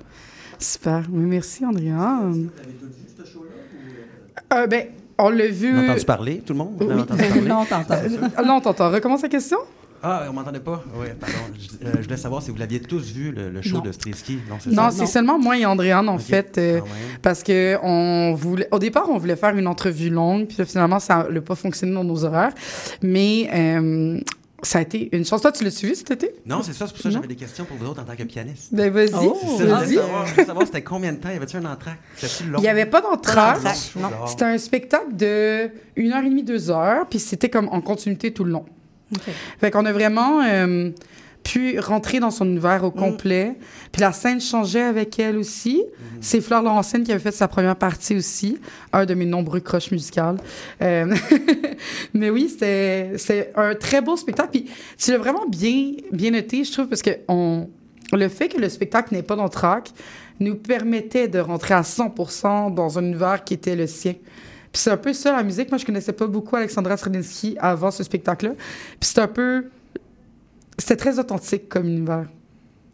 Super. 0.59 1.03
Mais 1.11 1.27
merci, 1.27 1.67
Andréane. 1.67 2.49
Euh, 4.55 4.67
ben, 4.67 4.87
on 5.19 5.31
l'a 5.31 5.49
vu. 5.49 5.75
On 5.75 5.79
a 5.81 5.85
entendu 5.93 6.05
parler, 6.05 6.43
tout 6.45 6.53
le 6.53 6.59
monde? 6.59 6.79
Parler? 7.07 7.41
Non, 7.47 7.65
t'entends. 7.65 7.95
Ah, 8.37 8.43
non, 8.43 8.61
t'entends. 8.61 8.91
Recommence 8.91 9.23
la 9.23 9.29
question? 9.29 9.59
Ah, 10.03 10.25
on 10.29 10.33
m'entendait 10.35 10.61
pas? 10.61 10.85
Oui, 11.01 11.07
pardon. 11.19 11.35
Je, 11.59 11.87
euh, 11.87 11.93
je 11.99 12.03
voulais 12.05 12.17
savoir 12.19 12.43
si 12.43 12.51
vous 12.51 12.59
l'aviez 12.59 12.81
tous 12.81 13.11
vu, 13.13 13.33
le, 13.33 13.49
le 13.49 13.63
show 13.63 13.77
Non. 13.79 13.83
de 13.83 13.93
Strisky. 13.93 14.39
Non, 14.49 14.57
c'est 14.61 14.71
Non, 14.71 14.91
ça? 14.91 14.93
c'est 14.93 15.07
seulement 15.07 15.39
moi 15.39 15.57
et 15.59 15.65
Andréane, 15.67 16.09
en 16.09 16.19
fait. 16.19 16.59
euh, 16.59 16.75
même. 16.75 16.83
parce 17.23 17.43
que 17.43 17.77
on 17.83 18.35
voulait, 18.35 18.69
au 18.71 18.79
départ, 18.79 19.09
on 19.09 19.17
voulait 19.19 19.37
faire 19.37 19.57
une 19.57 19.67
entrevue 19.67 20.11
longue, 20.11 20.47
puis 20.49 20.65
finalement, 20.67 20.99
ça 21.01 21.27
n'a 21.31 21.41
pas 21.41 21.55
fonctionné 21.57 21.95
dans 21.95 22.05
nos 22.05 22.25
horaires. 22.25 22.53
Mais 23.03 23.49
euh, 23.53 24.21
ça 24.63 24.79
a 24.79 24.83
été 24.83 25.15
une 25.15 25.25
chance. 25.25 25.43
Toi, 25.43 25.53
tu 25.53 25.65
l'as 25.65 25.71
suivi 25.71 25.95
cet 25.95 26.11
été? 26.11 26.35
Non, 26.47 26.63
c'est 26.63 26.73
ça, 26.73 26.87
c'est 26.87 26.93
pour 26.93 27.03
ça 27.03 27.09
que 27.09 27.15
j'avais 27.15 27.27
des 27.27 27.37
questions 27.37 27.65
pour 27.65 27.77
vous 27.77 27.87
autres 27.87 28.01
en 28.03 28.05
tant 28.05 28.17
que 28.17 28.23
pianiste. 28.25 28.69
Ben, 28.73 28.91
vas-y. 28.91 29.11
Oh, 29.15 29.37
vas-y. 29.61 29.95
savoir, 29.97 30.27
je 30.27 30.33
voulais 30.33 30.47
savoir 30.47 30.67
c'était 30.67 30.83
combien 30.83 31.13
de 31.13 31.19
temps? 31.19 31.29
Y 31.31 31.37
avait-tu 31.37 31.57
un 31.57 31.65
entracte? 31.65 32.01
Il 32.41 32.61
n'y 32.61 32.69
avait 32.69 32.87
pas 32.87 33.01
d'entracte. 33.03 33.63
d'entracte. 33.63 33.97
Non. 33.97 34.27
C'était 34.27 34.45
un 34.45 34.59
spectacle 34.59 35.15
de 35.15 35.71
une 35.97 36.13
heure 36.13 36.25
et 36.25 36.29
demie, 36.31 36.43
deux 36.43 36.71
heures, 36.71 37.07
puis 37.09 37.19
c'était 37.19 37.51
comme 37.51 37.69
en 37.69 37.81
continuité 37.81 38.33
tout 38.33 38.45
le 38.45 38.53
long. 38.53 38.65
OK. 39.15 39.21
Fait 39.61 39.71
qu'on 39.71 39.85
a 39.85 39.93
vraiment. 39.93 40.43
euh, 40.43 40.91
pu 41.47 41.79
rentrer 41.79 42.19
dans 42.19 42.33
son 42.33 42.45
univers 42.45 42.83
au 42.83 42.91
complet. 42.91 43.57
Puis 43.93 44.01
la 44.01 44.13
scène 44.13 44.41
changeait 44.41 44.83
avec 44.83 45.19
elle 45.21 45.37
aussi. 45.37 45.85
C'est 46.21 46.41
Fleur 46.41 46.63
Laurentienne 46.63 47.05
qui 47.05 47.13
avait 47.13 47.21
fait 47.21 47.31
sa 47.31 47.47
première 47.47 47.77
partie 47.77 48.17
aussi, 48.17 48.59
un 48.93 49.07
de 49.07 49.15
mes 49.15 49.27
nombreux 49.27 49.61
croches 49.61 49.93
musicales. 49.93 50.39
Euh, 50.83 51.15
mais 52.15 52.31
oui, 52.31 52.49
c'était 52.49 53.53
un 53.55 53.75
très 53.77 54.01
beau 54.01 54.17
spectacle. 54.17 54.51
Puis 54.51 54.71
tu 54.99 55.13
l'as 55.13 55.19
vraiment 55.19 55.47
bien, 55.47 55.93
bien 56.11 56.33
noté, 56.33 56.65
je 56.65 56.73
trouve, 56.73 56.89
parce 56.89 57.03
que 57.03 57.11
on, 57.29 57.69
le 58.13 58.29
fait 58.29 58.49
que 58.49 58.59
le 58.59 58.69
spectacle 58.69 59.15
n'est 59.15 59.23
pas 59.23 59.37
dans 59.37 59.49
track 59.49 59.91
nous 60.41 60.57
permettait 60.57 61.29
de 61.29 61.39
rentrer 61.39 61.75
à 61.75 61.83
100% 61.83 62.75
dans 62.75 62.99
un 62.99 63.05
univers 63.05 63.45
qui 63.45 63.55
était 63.55 63.77
le 63.77 63.87
sien. 63.87 64.15
Puis 64.73 64.83
c'est 64.83 64.91
un 64.91 64.97
peu 64.97 65.13
ça, 65.13 65.33
la 65.33 65.43
musique. 65.43 65.71
Moi, 65.71 65.79
je 65.79 65.87
connaissais 65.87 66.13
pas 66.13 66.27
beaucoup 66.27 66.57
Alexandra 66.57 66.97
Stradinsky 66.97 67.57
avant 67.59 67.91
ce 67.91 68.03
spectacle-là. 68.03 68.53
Puis 68.55 69.11
c'est 69.11 69.21
un 69.21 69.29
peu... 69.29 69.67
C'était 70.79 70.97
très 70.97 71.19
authentique 71.19 71.69
comme 71.69 71.87
univers. 71.87 72.29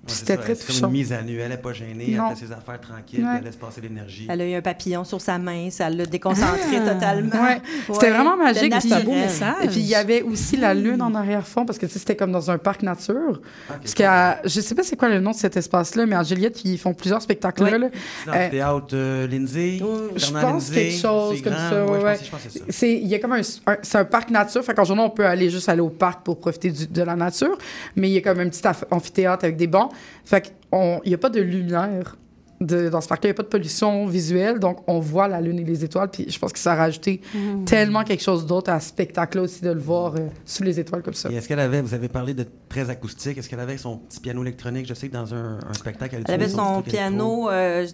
C'était 0.06 0.36
très 0.36 0.54
C'est 0.56 0.66
touchant. 0.66 0.86
une 0.88 0.92
mise 0.92 1.12
à 1.12 1.22
nu. 1.22 1.38
Elle 1.38 1.50
n'est 1.50 1.56
pas 1.56 1.72
gênée, 1.72 2.14
Non. 2.16 2.30
elle 2.30 2.36
fait 2.36 2.46
ses 2.46 2.52
affaires 2.52 2.80
tranquilles, 2.80 3.24
Ouais. 3.24 3.36
elle 3.38 3.44
laisse 3.44 3.54
passer 3.56 3.80
l'énergie. 3.80 4.26
Elle 4.28 4.40
a 4.40 4.46
eu 4.48 4.54
un 4.54 4.60
papillon 4.60 5.04
sur 5.04 5.20
sa 5.20 5.38
main, 5.38 5.70
ça 5.70 5.88
l'a 5.88 6.04
déconcentré 6.06 6.78
Ah. 6.84 6.92
totalement. 6.94 7.30
Ouais. 7.42 7.62
C'était 7.92 8.10
vraiment 8.10 8.36
magique, 8.36 8.74
C'était 8.80 8.94
un 8.94 9.00
beau 9.04 9.12
message. 9.12 9.54
Et 9.62 9.68
puis 9.68 9.78
il 9.80 9.86
y 9.86 9.94
avait 9.94 10.22
aussi 10.22 10.56
la 10.56 10.74
lune 10.74 11.00
en 11.02 11.14
arrière-fond 11.14 11.64
parce 11.64 11.78
que 11.78 11.86
c'était 11.86 12.16
comme 12.16 12.32
dans 12.32 12.50
un 12.50 12.58
parc 12.58 12.82
nature. 12.82 13.40
Parce 13.68 13.94
que 13.94 14.48
je 14.48 14.60
sais 14.60 14.74
pas 14.74 14.82
c'est 14.82 14.96
quoi 14.96 15.08
le 15.08 15.20
nom 15.20 15.30
de 15.30 15.36
cet 15.36 15.56
espace-là, 15.56 16.04
mais 16.06 16.16
en 16.16 16.24
Juliette 16.24 16.64
ils 16.64 16.78
font 16.78 16.94
plusieurs 16.94 17.22
spectacles 17.22 17.64
là. 17.64 17.78
là. 17.78 17.88
Euh, 18.28 18.50
théâtre 18.50 18.86
euh, 18.94 19.26
Lindsay. 19.28 19.78
Je 20.16 20.30
pense 20.32 20.42
Lindsay, 20.42 20.74
quelque 20.74 21.00
chose 21.00 21.42
comme 21.42 21.52
grand. 21.52 22.14
ça. 22.16 22.38
C'est 22.70 22.92
il 22.92 23.06
y 23.06 23.14
a 23.14 23.18
comme 23.20 23.32
un, 23.34 23.40
un- 23.66 23.76
c'est 23.82 23.98
un 23.98 24.04
parc 24.04 24.30
nature. 24.30 24.64
Fait 24.64 24.74
qu'en 24.74 24.84
journée 24.84 25.02
on 25.02 25.10
peut 25.10 25.26
aller 25.26 25.48
juste 25.48 25.68
aller 25.68 25.80
au 25.80 25.90
parc 25.90 26.24
pour 26.24 26.40
profiter 26.40 26.70
du- 26.70 26.86
de 26.88 27.02
la 27.02 27.14
nature, 27.14 27.56
mais 27.94 28.08
il 28.10 28.14
y 28.14 28.18
a 28.18 28.20
comme 28.20 28.40
un 28.40 28.48
petit 28.48 28.62
amph- 28.62 28.84
amphithéâtre 28.90 29.44
avec 29.44 29.56
des 29.56 29.68
bancs. 29.68 29.90
Fait 30.24 30.40
qu'il 30.42 31.10
y 31.10 31.14
a 31.14 31.18
pas 31.18 31.30
de 31.30 31.40
lumière. 31.40 32.16
De, 32.60 32.88
dans 32.88 33.00
ce 33.00 33.08
parc-là, 33.08 33.30
il 33.30 33.32
n'y 33.32 33.34
a 33.34 33.38
pas 33.38 33.42
de 33.42 33.48
pollution 33.48 34.06
visuelle, 34.06 34.60
donc 34.60 34.84
on 34.86 35.00
voit 35.00 35.26
la 35.26 35.40
lune 35.40 35.58
et 35.58 35.64
les 35.64 35.82
étoiles. 35.82 36.08
Puis 36.12 36.26
je 36.30 36.38
pense 36.38 36.52
que 36.52 36.60
ça 36.60 36.74
a 36.74 36.76
rajouté 36.76 37.20
Mm. 37.34 37.64
tellement 37.64 38.04
quelque 38.04 38.22
chose 38.22 38.46
d'autre 38.46 38.70
à 38.70 38.78
ce 38.78 38.90
spectacle-là 38.90 39.42
aussi, 39.42 39.62
de 39.64 39.70
le 39.72 39.80
voir 39.80 40.14
euh, 40.14 40.28
sous 40.44 40.62
les 40.62 40.78
étoiles 40.78 41.02
comme 41.02 41.14
ça. 41.14 41.28
Et 41.32 41.34
est-ce 41.34 41.48
qu'elle 41.48 41.58
avait, 41.58 41.80
vous 41.82 41.92
avez 41.92 42.06
parlé 42.06 42.34
de 42.34 42.46
très 42.68 42.88
acoustique, 42.88 43.36
est-ce 43.36 43.48
qu'elle 43.48 43.58
avait 43.58 43.78
son 43.78 43.96
petit 43.96 44.20
piano 44.20 44.42
électronique? 44.42 44.86
Je 44.86 44.94
sais 44.94 45.08
que 45.08 45.12
dans 45.12 45.34
un, 45.34 45.58
un 45.68 45.72
spectacle, 45.74 46.14
elle, 46.14 46.22
Elle 46.28 46.34
avait 46.34 46.48
son 46.48 46.82
piano, 46.82 47.50
euh, 47.50 47.84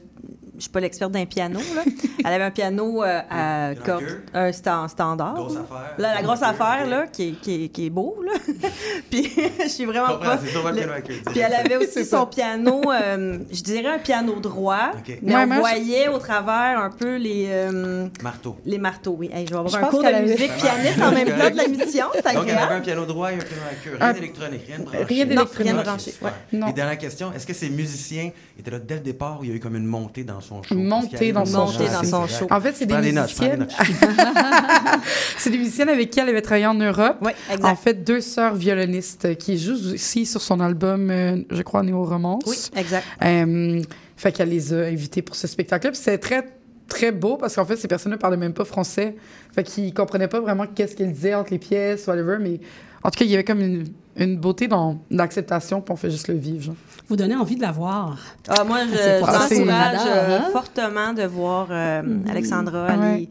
je 0.59 0.63
suis 0.63 0.71
pas 0.71 0.81
l'experte 0.81 1.13
d'un 1.13 1.25
piano, 1.25 1.59
là. 1.75 1.83
Elle 2.25 2.33
avait 2.35 2.45
un 2.45 2.51
piano 2.51 3.03
euh, 3.03 3.21
à 3.31 3.71
corde, 3.85 4.05
un 4.35 4.51
sta- 4.51 4.89
standard. 4.89 5.35
Grosse 5.35 5.53
affaire. 5.57 5.95
Là, 5.99 6.15
la 6.15 6.23
grosse 6.23 6.43
affaire, 6.43 6.87
là, 6.87 7.07
qui 7.07 7.29
est, 7.29 7.33
qui, 7.41 7.65
est, 7.65 7.69
qui 7.69 7.87
est 7.87 7.91
beau, 7.91 8.23
là. 8.25 8.33
Puis, 9.11 9.33
je 9.63 9.69
suis 9.69 9.85
vraiment 9.85 10.09
comprends, 10.09 10.37
pas... 10.37 10.71
le- 10.73 11.31
Puis 11.31 11.39
elle 11.41 11.55
avait 11.55 11.77
aussi 11.77 12.05
son 12.05 12.21
ça. 12.21 12.27
piano, 12.27 12.81
euh, 12.93 13.39
je 13.53 13.63
dirais 13.63 13.87
un 13.95 13.99
piano 13.99 14.35
droit, 14.41 14.91
mais 15.23 15.35
Ouais, 15.35 15.43
on 15.43 15.47
moi, 15.47 15.57
je- 15.57 15.61
voyait 15.61 16.09
au 16.09 16.19
travers 16.19 16.81
un 16.81 16.91
peu 16.91 17.17
les, 17.17 17.47
euh, 17.49 18.09
Marteau. 18.23 18.57
les 18.67 18.79
marteaux. 18.79 19.17
Oui, 19.19 19.31
Hey, 19.33 19.47
je 19.47 19.53
vais 19.53 19.59
avoir 19.59 19.73
Je 19.73 19.77
un 19.79 19.89
cours 19.89 20.03
de 20.03 20.07
avait- 20.09 20.23
musique 20.23 20.53
pianiste 20.57 21.01
en 21.03 21.13
même 21.13 21.29
temps 21.39 21.51
de 21.51 21.57
la 21.57 21.69
mission, 21.69 22.07
c'est 22.15 22.35
Donc, 22.35 22.45
elle 22.49 22.59
avait 22.59 22.75
un 22.75 22.81
piano 22.81 23.05
droit 23.07 23.31
et 23.33 23.37
un 23.37 23.39
piano 23.39 23.63
à 23.71 23.75
queue. 23.85 23.97
Rien 24.01 24.13
d'électronique, 24.13 24.63
rien 24.67 24.79
de 24.79 24.85
branché. 24.85 25.05
Rien 25.05 25.25
d'électronique. 25.27 25.59
rien 25.59 25.75
de 25.75 25.83
branché. 25.83 26.15
Et 26.53 26.73
dernière 26.73 26.99
question, 26.99 27.33
est-ce 27.33 27.47
que 27.47 27.55
ces 27.55 27.71
musiciens 27.71 28.31
étaient 28.59 28.71
là 28.71 28.79
dès 28.79 28.95
le 28.95 29.01
départ 29.01 29.41
ou 29.41 29.45
il 29.45 29.51
y 29.51 29.53
a 29.53 29.57
eu 29.57 29.61
comme 29.61 29.77
une 29.77 29.87
montée 29.87 30.25
dans 30.25 30.41
son 30.49 30.63
show? 30.63 30.75
Eu 30.75 31.33
dans 31.33 31.45
son 31.45 31.67
show. 31.67 31.85
dans 31.85 32.05
son 32.05 32.27
show. 32.27 32.47
En 32.51 32.61
fait, 32.61 32.75
c'est 32.75 32.87
des 32.87 32.97
musiciennes. 33.13 33.67
c'est 35.37 35.51
des 35.51 35.59
musiciennes 35.59 35.89
avec 35.89 36.11
qui 36.11 36.21
elle 36.21 36.29
avait 36.29 36.43
travaillé 36.43 36.67
en 36.67 36.75
Europe. 36.75 37.19
Oui, 37.23 37.33
En 37.51 37.55
exact. 37.55 37.77
fait, 37.83 37.95
deux 38.05 38.21
sœurs 38.21 38.55
violonistes 38.55 39.37
qui 39.39 39.59
jouent 39.59 39.95
aussi 39.95 40.27
sur 40.27 40.41
son 40.41 40.61
album, 40.61 41.11
euh, 41.11 41.37
je 41.51 41.63
crois, 41.63 41.83
Néo 41.83 42.05
Romance. 42.05 42.43
Oui, 42.47 42.57
exact. 42.77 43.05
Euh, 43.23 43.81
fait 44.17 44.33
qu'elle 44.33 44.49
les 44.49 44.73
a 44.73 44.87
invités 44.87 45.23
pour 45.23 45.37
ce 45.37 45.47
spectacle-là. 45.47 45.93
Puis 45.93 46.01
c'est 46.03 46.19
très, 46.19 46.45
très 46.89 47.13
beau 47.13 47.37
parce 47.37 47.55
qu'en 47.55 47.65
fait, 47.65 47.77
ces 47.77 47.89
personnes-là 47.89 48.19
parlaient 48.19 48.37
même 48.37 48.55
pas 48.55 48.65
français. 48.65 49.17
Fait 49.55 49.63
qu'ils 49.63 49.95
comprenaient 49.95 50.29
pas 50.29 50.41
vraiment 50.41 50.67
qu'est-ce 50.67 50.97
qu'elles 50.97 51.13
disaient 51.13 51.35
entre 51.35 51.53
les 51.53 51.59
pièces, 51.59 52.07
whatever. 52.07 52.39
Mais 52.41 52.61
en 53.03 53.11
tout 53.11 53.19
cas, 53.19 53.25
il 53.25 53.31
y 53.31 53.35
avait 53.35 53.45
comme 53.45 53.61
une, 53.61 53.85
une 54.17 54.37
beauté 54.37 54.67
dans 54.67 54.99
l'acceptation, 55.11 55.81
puis 55.81 55.93
on 55.93 55.97
fait 55.97 56.11
juste 56.11 56.29
le 56.29 56.35
vivre. 56.35 56.65
Genre. 56.65 56.75
Vous 57.09 57.17
donnez 57.17 57.35
envie 57.37 57.57
de 57.57 57.63
la 57.63 57.73
voir. 57.73 58.19
Ah, 58.49 58.65
moi, 58.65 58.81
je 58.85 59.19
pour 59.21 59.31
ça 59.31 59.49
j'encourage 59.49 59.97
euh, 60.07 60.39
hein? 60.41 60.49
fortement 60.53 61.13
de 61.15 61.23
voir 61.23 61.69
euh, 61.71 62.03
Alexandra. 62.29 62.87
Ouais. 62.97 63.23
est- 63.23 63.29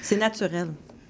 C'est 0.00 0.16
naturel. 0.16 0.68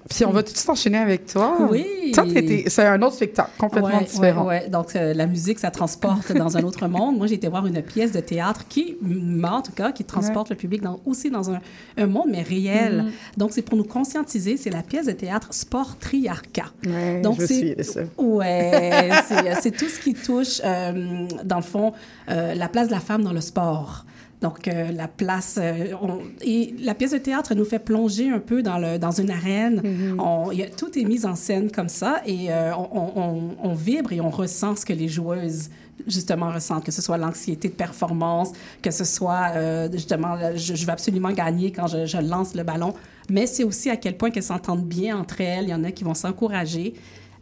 Puis 0.09 0.25
on 0.25 0.31
va 0.31 0.41
tout 0.41 0.51
de 0.51 0.57
suite 0.57 0.69
enchaîner 0.69 0.97
avec 0.97 1.27
toi. 1.27 1.57
Oui. 1.69 2.11
Toi, 2.13 2.25
c'est 2.67 2.85
un 2.85 3.01
autre 3.03 3.15
spectacle 3.15 3.51
complètement 3.59 3.89
Ouais, 3.99 4.03
différent. 4.03 4.45
ouais, 4.45 4.63
ouais. 4.63 4.69
Donc, 4.69 4.95
euh, 4.95 5.13
la 5.13 5.27
musique, 5.27 5.59
ça 5.59 5.69
transporte 5.69 6.31
dans 6.33 6.57
un 6.57 6.63
autre 6.63 6.87
monde. 6.87 7.17
Moi, 7.17 7.27
j'ai 7.27 7.35
été 7.35 7.47
voir 7.47 7.65
une 7.67 7.81
pièce 7.83 8.11
de 8.11 8.19
théâtre 8.19 8.61
qui, 8.67 8.97
moi, 9.01 9.51
en 9.51 9.61
tout 9.61 9.71
cas, 9.71 9.91
qui 9.91 10.03
transporte 10.03 10.49
le 10.49 10.55
public 10.55 10.81
dans, 10.81 10.99
aussi 11.05 11.29
dans 11.29 11.51
un, 11.51 11.59
un 11.97 12.07
monde, 12.07 12.29
mais 12.31 12.41
réel. 12.41 13.05
Mm-hmm. 13.05 13.37
Donc, 13.39 13.51
c'est 13.53 13.61
pour 13.61 13.77
nous 13.77 13.83
conscientiser. 13.83 14.57
C'est 14.57 14.71
la 14.71 14.81
pièce 14.81 15.05
de 15.05 15.11
théâtre 15.11 15.49
Sport 15.51 15.97
Triarcat. 15.99 16.71
Ouais, 16.85 17.21
Donc, 17.21 17.41
c'est-. 17.41 17.77
Ouais, 18.17 19.09
c'est, 19.27 19.61
c'est 19.61 19.71
tout 19.71 19.87
ce 19.89 19.99
qui 19.99 20.15
touche, 20.15 20.59
euh, 20.65 21.27
dans 21.43 21.57
le 21.57 21.61
fond, 21.61 21.93
euh, 22.29 22.55
la 22.55 22.67
place 22.67 22.87
de 22.87 22.93
la 22.93 22.99
femme 22.99 23.23
dans 23.23 23.33
le 23.33 23.41
sport. 23.41 24.05
Donc, 24.41 24.67
euh, 24.69 24.91
la 24.93 25.07
place... 25.09 25.57
euh, 25.61 25.93
on- 26.01 26.19
et 26.41 26.73
la 26.79 26.95
pièce 26.95 27.11
de 27.11 27.17
théâtre 27.17 27.53
nous 27.55 27.65
fait 27.65 27.79
plonger 27.79 28.29
un 28.29 28.39
peu 28.39 28.63
dans, 28.63 28.77
le, 28.77 28.97
dans 28.97 29.11
une 29.11 29.29
arène. 29.31 29.81
On- 30.17 30.51
il 30.51 30.59
y 30.59 30.63
a- 30.63 30.69
tout 30.69 30.97
est 30.97 31.03
mis 31.03 31.25
en 31.25 31.35
scène 31.35 31.69
comme 31.71 31.89
ça 31.89 32.21
et 32.25 32.51
euh, 32.51 32.71
on, 32.75 33.73
vibre 33.73 34.13
et 34.13 34.21
on 34.21 34.29
ressent 34.29 34.75
ce 34.77 34.85
que 34.85 34.93
les 34.93 35.09
joueuses 35.09 35.69
justement 36.07 36.49
ressentent, 36.51 36.85
que 36.85 36.91
ce 36.93 37.01
soit 37.01 37.17
l'anxiété 37.17 37.67
de 37.67 37.73
performance, 37.73 38.53
que 38.81 38.91
ce 38.91 39.03
soit 39.03 39.51
justement, 39.91 40.37
je, 40.55 40.73
je 40.73 40.85
veux 40.85 40.91
absolument 40.93 41.31
gagner 41.33 41.73
quand 41.73 41.87
je, 41.87 42.05
je 42.05 42.17
lance 42.19 42.55
le 42.55 42.63
ballon, 42.63 42.93
mais 43.29 43.45
c'est 43.45 43.65
aussi 43.65 43.89
à 43.89 43.97
quel 43.97 44.15
point 44.15 44.29
qu'elles 44.31 44.43
s'entendent 44.43 44.85
bien 44.85 45.17
entre 45.17 45.41
elles. 45.41 45.65
Il 45.65 45.69
y 45.71 45.73
en 45.73 45.83
a 45.83 45.91
qui 45.91 46.05
vont 46.05 46.13
s'encourager. 46.13 46.93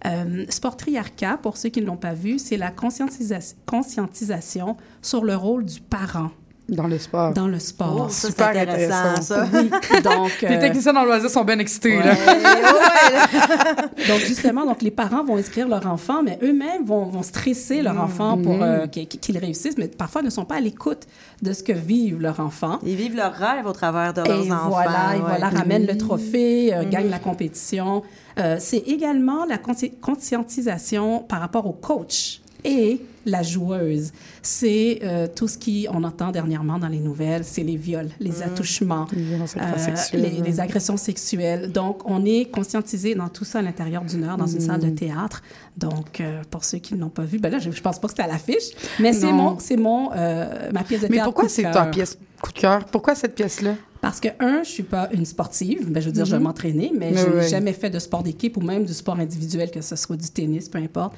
Euh, 0.07 0.45
Sport 0.49 0.75
Triarcat, 0.77 1.37
pour 1.43 1.57
ceux 1.57 1.69
qui 1.69 1.81
ne 1.81 1.85
l'ont 1.85 1.97
pas 1.97 2.13
vu, 2.15 2.39
c'est 2.39 2.57
la 2.57 2.71
conscientisa- 2.71 3.53
conscientisation 3.67 4.77
sur 5.03 5.23
le 5.23 5.35
rôle 5.35 5.65
du 5.65 5.79
parent 5.79 6.31
Dans 6.69 6.87
le 6.87 6.97
sport. 6.97 7.33
dans 7.33 7.47
le 7.47 7.59
sport. 7.59 8.07
Oh, 8.07 8.09
ça, 8.09 8.27
super 8.27 8.47
intéressant, 8.49 8.93
intéressant. 8.93 9.35
ça. 9.35 9.47
Oui, 9.53 9.69
donc... 10.03 10.31
Les 10.41 10.55
euh, 10.57 10.59
techniciens 10.59 10.91
dans 10.93 11.01
le 11.03 11.07
loisir 11.07 11.29
sont 11.29 11.45
bien 11.45 11.59
excités. 11.59 11.97
ouais. 11.97 12.03
Là. 12.03 12.13
donc 14.07 14.19
justement, 14.19 14.65
donc 14.65 14.81
les 14.81 14.91
parents 14.91 15.23
vont 15.23 15.37
inscrire 15.37 15.67
leur 15.67 15.85
enfant, 15.87 16.23
mais 16.23 16.37
eux-mêmes 16.43 16.83
vont, 16.85 17.05
vont 17.05 17.23
stresser 17.23 17.81
leur 17.81 17.99
enfant 18.01 18.37
pour 18.37 18.61
euh, 18.61 18.87
qu'il 18.87 19.07
qu'il 19.07 19.37
réussisse, 19.37 19.77
mais 19.77 19.87
parfois 19.87 20.21
ne 20.21 20.29
sont 20.29 20.45
pas 20.45 20.55
à 20.55 20.59
l'écoute 20.59 21.03
de 21.41 21.53
ce 21.53 21.63
que 21.63 21.71
vivent 21.73 22.19
leurs 22.19 22.39
enfants. 22.39 22.79
Ils 22.85 22.95
vivent 22.95 23.15
leur 23.15 23.33
rêve 23.33 23.65
au 23.65 23.71
travers 23.73 24.13
de 24.13 24.21
leurs 24.21 24.45
Et 24.45 24.51
enfants. 24.51 24.69
voilà, 24.69 25.15
et 25.15 25.19
ouais. 25.19 25.23
voilà, 25.25 25.49
ramène 25.49 25.85
le 25.85 25.97
trophée, 25.97 26.73
euh, 26.73 26.83
gagne 26.89 27.09
la 27.09 27.19
compétition. 27.19 28.03
Euh, 28.39 28.57
c'est 28.59 28.79
également 28.87 29.45
la 29.45 29.57
consci- 29.57 29.93
conscientisation 30.01 31.19
par 31.19 31.39
rapport 31.39 31.65
au 31.65 31.71
coach 31.73 32.41
et 32.63 33.01
la 33.27 33.43
joueuse. 33.43 34.11
C'est 34.41 34.99
euh, 35.03 35.27
tout 35.27 35.47
ce 35.47 35.57
qui, 35.57 35.87
on 35.91 36.03
entend 36.03 36.31
dernièrement 36.31 36.79
dans 36.79 36.87
les 36.87 36.99
nouvelles, 36.99 37.43
c'est 37.43 37.63
les 37.63 37.75
viols, 37.75 38.09
les 38.19 38.41
attouchements, 38.41 39.05
Les 39.11 39.33
euh, 39.33 39.95
les, 40.13 40.41
les 40.41 40.59
agressions 40.59 40.97
sexuelles. 40.97 41.71
Donc, 41.71 42.01
on 42.09 42.25
est 42.25 42.49
conscientisé 42.51 43.13
dans 43.13 43.29
tout 43.29 43.45
ça 43.45 43.59
à 43.59 43.61
l'intérieur 43.61 44.03
d'une 44.03 44.23
heure, 44.23 44.37
dans 44.37 44.47
une 44.47 44.61
salle 44.61 44.81
de 44.81 44.89
théâtre. 44.89 45.43
Donc, 45.77 46.21
euh, 46.21 46.41
pour 46.49 46.63
ceux 46.63 46.79
qui 46.79 46.95
ne 46.95 47.01
l'ont 47.01 47.09
pas 47.09 47.23
vu, 47.23 47.37
ben 47.37 47.51
là, 47.51 47.59
je, 47.59 47.69
je 47.69 47.81
pense 47.81 47.99
pas 47.99 48.07
que 48.07 48.13
c'était 48.13 48.23
à 48.23 48.27
l'affiche, 48.27 48.71
mais 48.99 49.13
c'est 49.13 49.31
mon, 49.31 49.59
c'est 49.59 49.77
mon, 49.77 50.11
euh, 50.15 50.71
ma 50.71 50.83
pièce 50.83 51.01
de 51.01 51.07
Mais 51.07 51.17
théâtre. 51.17 51.25
pourquoi 51.25 51.43
coup 51.43 51.49
de 51.49 51.53
c'est 51.53 51.71
ta 51.71 51.85
pièce 51.85 52.17
coup 52.41 52.51
de 52.51 52.59
cœur? 52.59 52.85
Pourquoi 52.85 53.13
cette 53.13 53.35
pièce-là? 53.35 53.75
Parce 53.99 54.19
que, 54.19 54.29
un, 54.39 54.63
je 54.63 54.69
suis 54.69 54.83
pas 54.83 55.09
une 55.11 55.25
sportive. 55.25 55.91
Ben, 55.91 55.99
je 56.01 56.07
veux 56.07 56.11
dire, 56.13 56.25
je 56.25 56.35
vais 56.35 56.41
m'entraîner, 56.41 56.91
mais 56.97 57.11
Mais 57.11 57.17
je 57.17 57.27
n'ai 57.27 57.47
jamais 57.49 57.73
fait 57.73 57.89
de 57.89 57.99
sport 57.99 58.23
d'équipe 58.23 58.55
ou 58.55 58.61
même 58.61 58.85
du 58.85 58.93
sport 58.93 59.19
individuel, 59.19 59.71
que 59.71 59.81
ce 59.81 59.95
soit 59.95 60.15
du 60.15 60.29
tennis, 60.29 60.69
peu 60.69 60.77
importe. 60.77 61.13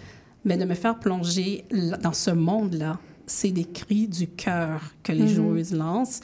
Mais 0.46 0.58
de 0.58 0.66
me 0.66 0.76
faire 0.76 0.98
plonger 0.98 1.66
dans 2.02 2.14
ce 2.14 2.32
monde-là, 2.32 2.98
c'est 3.28 3.52
des 3.52 3.66
cris 3.66 4.08
du 4.08 4.28
cœur 4.28 4.82
que 5.04 5.12
les 5.12 5.28
joueuses 5.28 5.74
lancent, 5.74 6.22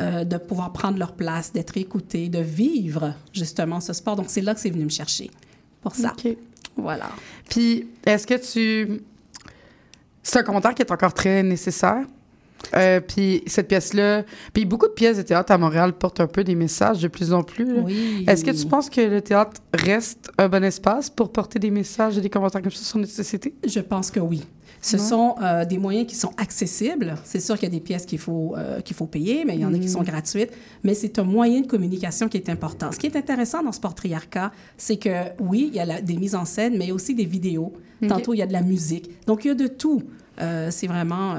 euh, 0.00 0.24
de 0.24 0.36
pouvoir 0.36 0.72
prendre 0.72 0.98
leur 0.98 1.12
place, 1.12 1.52
d'être 1.52 1.76
écoutées, 1.76 2.28
de 2.28 2.40
vivre 2.40 3.14
justement 3.32 3.80
ce 3.80 3.92
sport. 3.92 4.16
Donc, 4.16 4.26
c'est 4.28 4.40
là 4.40 4.54
que 4.54 4.60
c'est 4.60 4.70
venu 4.70 4.84
me 4.84 4.90
chercher. 4.90 5.30
Pour 5.82 5.94
ça. 5.94 6.12
OK. 6.12 6.36
Voilà. 6.76 7.10
Puis, 7.48 7.88
est-ce 8.04 8.26
que 8.26 8.34
tu. 8.34 9.00
C'est 10.22 10.40
un 10.40 10.42
commentaire 10.42 10.74
qui 10.74 10.82
est 10.82 10.90
encore 10.90 11.14
très 11.14 11.42
nécessaire. 11.42 12.04
Euh, 12.74 13.00
puis, 13.00 13.42
cette 13.46 13.68
pièce-là. 13.68 14.24
Puis, 14.52 14.64
beaucoup 14.64 14.86
de 14.88 14.92
pièces 14.92 15.16
de 15.16 15.22
théâtre 15.22 15.52
à 15.52 15.58
Montréal 15.58 15.92
portent 15.92 16.20
un 16.20 16.26
peu 16.26 16.44
des 16.44 16.54
messages 16.54 17.00
de 17.00 17.08
plus 17.08 17.32
en 17.32 17.42
plus. 17.42 17.80
Oui. 17.80 18.24
Est-ce 18.26 18.44
que 18.44 18.50
tu 18.50 18.66
penses 18.66 18.90
que 18.90 19.00
le 19.00 19.20
théâtre 19.20 19.60
reste 19.72 20.30
un 20.38 20.48
bon 20.48 20.62
espace 20.64 21.08
pour 21.08 21.32
porter 21.32 21.58
des 21.58 21.70
messages 21.70 22.18
et 22.18 22.20
des 22.20 22.30
commentaires 22.30 22.60
comme 22.62 22.70
ça 22.72 22.84
sur 22.84 22.98
notre 22.98 23.12
société? 23.12 23.54
Je 23.66 23.80
pense 23.80 24.10
que 24.10 24.20
oui. 24.20 24.44
Ce 24.80 24.96
sont 24.96 25.34
euh, 25.42 25.64
des 25.64 25.76
moyens 25.78 26.06
qui 26.06 26.14
sont 26.14 26.30
accessibles. 26.36 27.16
C'est 27.24 27.40
sûr 27.40 27.56
qu'il 27.56 27.64
y 27.64 27.72
a 27.72 27.74
des 27.74 27.80
pièces 27.80 28.06
qu'il 28.06 28.20
faut, 28.20 28.54
euh, 28.56 28.80
qu'il 28.80 28.94
faut 28.94 29.06
payer, 29.06 29.44
mais 29.44 29.54
il 29.56 29.60
y 29.60 29.64
en 29.64 29.74
a 29.74 29.78
qui 29.78 29.88
sont 29.88 30.02
gratuites. 30.02 30.50
Mais 30.84 30.94
c'est 30.94 31.18
un 31.18 31.24
moyen 31.24 31.62
de 31.62 31.66
communication 31.66 32.28
qui 32.28 32.36
est 32.36 32.48
important. 32.48 32.92
Ce 32.92 32.98
qui 32.98 33.06
est 33.06 33.16
intéressant 33.16 33.62
dans 33.64 33.72
Sport 33.72 33.96
Triarcat, 33.96 34.52
c'est 34.76 34.96
que 34.96 35.10
oui, 35.40 35.68
il 35.72 35.76
y 35.76 35.80
a 35.80 35.84
la- 35.84 36.00
des 36.00 36.16
mises 36.16 36.36
en 36.36 36.44
scène, 36.44 36.76
mais 36.78 36.92
aussi 36.92 37.14
des 37.16 37.24
vidéos. 37.24 37.72
Tantôt, 38.06 38.34
il 38.34 38.38
y 38.38 38.42
a 38.42 38.46
de 38.46 38.52
la 38.52 38.62
musique. 38.62 39.10
Donc, 39.26 39.44
il 39.44 39.48
y 39.48 39.50
a 39.50 39.54
de 39.54 39.66
tout. 39.66 40.02
Euh, 40.40 40.68
c'est 40.70 40.86
vraiment 40.86 41.34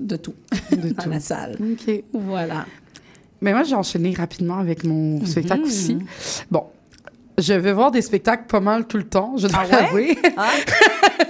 de 0.00 0.16
tout 0.16 0.34
dans 0.72 0.92
tout. 1.04 1.10
la 1.10 1.20
salle. 1.20 1.56
OK. 1.60 2.02
Voilà. 2.12 2.66
Mais 3.40 3.52
moi, 3.52 3.62
j'ai 3.62 3.74
enchaîné 3.74 4.12
rapidement 4.14 4.58
avec 4.58 4.84
mon 4.84 5.18
Mhm. 5.20 5.26
spectacle 5.26 5.62
aussi. 5.62 5.96
Bon, 6.50 6.64
je 7.38 7.54
vais 7.54 7.72
voir 7.72 7.90
des 7.90 8.02
spectacles 8.02 8.44
pas 8.48 8.60
mal 8.60 8.86
tout 8.86 8.98
le 8.98 9.04
temps, 9.04 9.34
je 9.38 9.46
dois 9.46 9.60
Ah 9.62 9.64
ouais? 9.64 9.70
l'avouer. 9.82 10.18
Ah, 10.36 10.50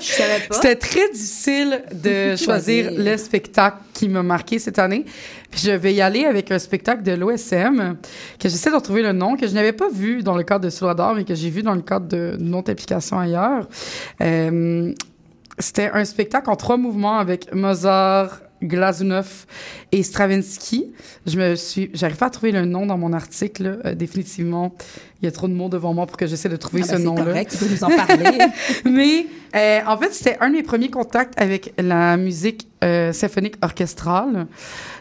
je 0.00 0.04
savais 0.06 0.40
pas. 0.48 0.54
C'était 0.56 0.74
très 0.74 1.08
difficile 1.12 1.82
de 1.92 2.34
choisir 2.44 2.90
le 2.96 3.16
spectacle 3.16 3.78
qui 3.92 4.08
m'a 4.08 4.22
marqué 4.24 4.58
cette 4.58 4.80
année. 4.80 5.04
Puis 5.52 5.60
je 5.64 5.70
vais 5.70 5.94
y 5.94 6.00
aller 6.00 6.24
avec 6.24 6.50
un 6.50 6.58
spectacle 6.58 7.02
de 7.04 7.12
l'OSM, 7.12 7.96
que 8.40 8.48
j'essaie 8.48 8.70
de 8.70 8.74
retrouver 8.76 9.02
le 9.02 9.12
nom, 9.12 9.36
que 9.36 9.46
je 9.46 9.54
n'avais 9.54 9.72
pas 9.72 9.88
vu 9.88 10.22
dans 10.24 10.36
le 10.36 10.42
cadre 10.42 10.64
de 10.64 10.70
Soulard 10.70 10.96
d'Or, 10.96 11.14
mais 11.14 11.24
que 11.24 11.34
j'ai 11.36 11.50
vu 11.50 11.62
dans 11.62 11.74
le 11.74 11.82
cadre 11.82 12.06
de- 12.08 12.36
autre 12.54 12.72
application 12.72 13.18
ailleurs. 13.18 13.68
Euh, 14.20 14.92
C'était 15.58 15.90
un 15.92 16.04
spectacle 16.06 16.48
en 16.48 16.56
trois 16.56 16.78
mouvements 16.78 17.18
avec 17.18 17.54
Mozart, 17.54 18.40
Glazunov 18.62 19.46
et 19.92 20.02
Stravinsky. 20.02 20.92
Je 21.26 21.38
me 21.38 21.54
suis, 21.56 21.90
j'arrive 21.94 22.16
pas 22.16 22.26
à 22.26 22.30
trouver 22.30 22.52
le 22.52 22.64
nom 22.64 22.86
dans 22.86 22.98
mon 22.98 23.12
article. 23.12 23.62
là. 23.62 23.76
Euh, 23.86 23.94
définitivement, 23.94 24.74
il 25.20 25.26
y 25.26 25.28
a 25.28 25.32
trop 25.32 25.48
de 25.48 25.52
mots 25.52 25.68
devant 25.68 25.92
moi 25.94 26.06
pour 26.06 26.16
que 26.16 26.26
j'essaie 26.26 26.48
de 26.48 26.56
trouver 26.56 26.82
Ah 26.84 26.88
ce 26.88 26.92
ben, 26.92 27.04
nom-là. 27.04 27.24
correct, 27.24 27.50
tu 27.52 27.58
peux 27.58 27.70
nous 27.70 27.84
en 27.84 27.88
parler. 27.88 28.38
Mais 28.84 29.26
euh, 29.54 29.80
en 29.86 29.96
fait, 29.98 30.12
c'était 30.14 30.36
un 30.40 30.48
de 30.50 30.54
mes 30.56 30.62
premiers 30.62 30.90
contacts 30.90 31.34
avec 31.40 31.72
la 31.78 32.16
musique 32.16 32.66
euh, 32.84 33.12
symphonique 33.12 33.56
orchestrale. 33.62 34.46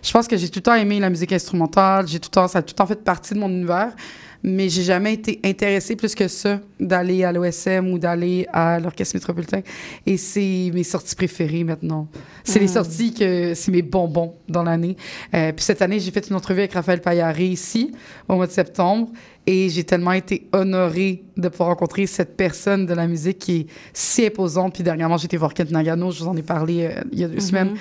Je 0.04 0.12
pense 0.12 0.28
que 0.28 0.38
j'ai 0.38 0.50
tout 0.50 0.60
le 0.60 0.64
temps 0.64 0.76
aimé 0.76 1.00
la 1.00 1.10
musique 1.10 1.32
instrumentale. 1.32 2.08
J'ai 2.08 2.20
tout 2.20 2.30
le 2.32 2.36
temps, 2.36 2.48
ça 2.48 2.60
a 2.60 2.62
tout 2.62 2.72
le 2.74 2.76
temps 2.76 2.88
fait 2.88 3.04
partie 3.04 3.34
de 3.34 3.40
mon 3.40 3.50
univers. 3.50 3.94
Mais 4.42 4.70
j'ai 4.70 4.84
jamais 4.84 5.14
été 5.14 5.40
intéressée 5.44 5.96
plus 5.96 6.16
que 6.16 6.28
ça 6.28 6.62
d'aller 6.80 7.24
à 7.24 7.32
l'OSM 7.32 7.92
ou 7.92 8.00
d'aller 8.00 8.48
à 8.54 8.80
l'Orchestre 8.80 9.16
métropolitain. 9.16 9.62
Et 10.06 10.16
c'est 10.16 10.72
mes 10.74 10.84
sorties 10.84 11.16
préférées 11.16 11.64
maintenant. 11.64 12.08
C'est 12.44 12.60
les 12.60 12.70
sorties 12.70 13.14
que 13.14 13.54
c'est 13.54 13.72
mes 13.72 13.82
bonbons 13.82 14.36
dans 14.48 14.64
l'année. 14.64 14.96
Euh, 15.34 15.52
puis 15.52 15.64
cette 15.64 15.82
année, 15.82 16.00
j'ai 16.00 16.12
fait 16.12 16.30
une 16.30 16.36
entrevue 16.36 16.60
avec 16.60 16.74
Raphaël 16.74 17.02
Paillaré 17.02 17.48
ici, 17.48 17.92
au 18.28 18.36
mois 18.36 18.48
de 18.48 18.52
septembre. 18.52 19.10
Et 19.46 19.70
j'ai 19.70 19.84
tellement 19.84 20.14
été 20.14 20.48
honorée 20.54 21.24
de 21.36 21.50
pouvoir 21.50 21.70
rencontrer 21.70 22.06
cette 22.06 22.38
personne 22.38 22.86
de 22.86 22.94
la 22.94 23.08
musique 23.08 23.40
qui 23.40 23.56
est 23.58 23.68
si 23.94 24.26
imposante. 24.26 24.74
Puis 24.76 24.84
dernièrement, 24.84 25.18
j'ai 25.18 25.26
été 25.26 25.38
voir 25.38 25.54
Kent 25.54 25.72
Nagano, 25.72 26.12
je 26.12 26.24
vous 26.24 26.30
en 26.30 26.38
ai 26.38 26.44
parlé 26.44 26.86
euh, 26.86 27.02
il 27.12 27.20
y 27.20 27.24
a 27.24 27.28
deux 27.28 27.40
semaines. 27.40 27.76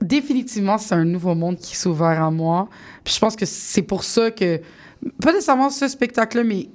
Définitivement, 0.00 0.78
c'est 0.78 0.94
un 0.94 1.04
nouveau 1.04 1.34
monde 1.34 1.58
qui 1.58 1.76
s'est 1.76 1.88
ouvert 1.88 2.22
à 2.22 2.30
moi. 2.30 2.68
Puis 3.04 3.14
je 3.14 3.20
pense 3.20 3.36
que 3.36 3.46
c'est 3.46 3.82
pour 3.82 4.02
ça 4.02 4.32
que, 4.32 4.60
pas 5.20 5.32
nécessairement 5.32 5.70
ce 5.70 5.88
spectacle-là, 5.88 6.44
mais 6.44 6.68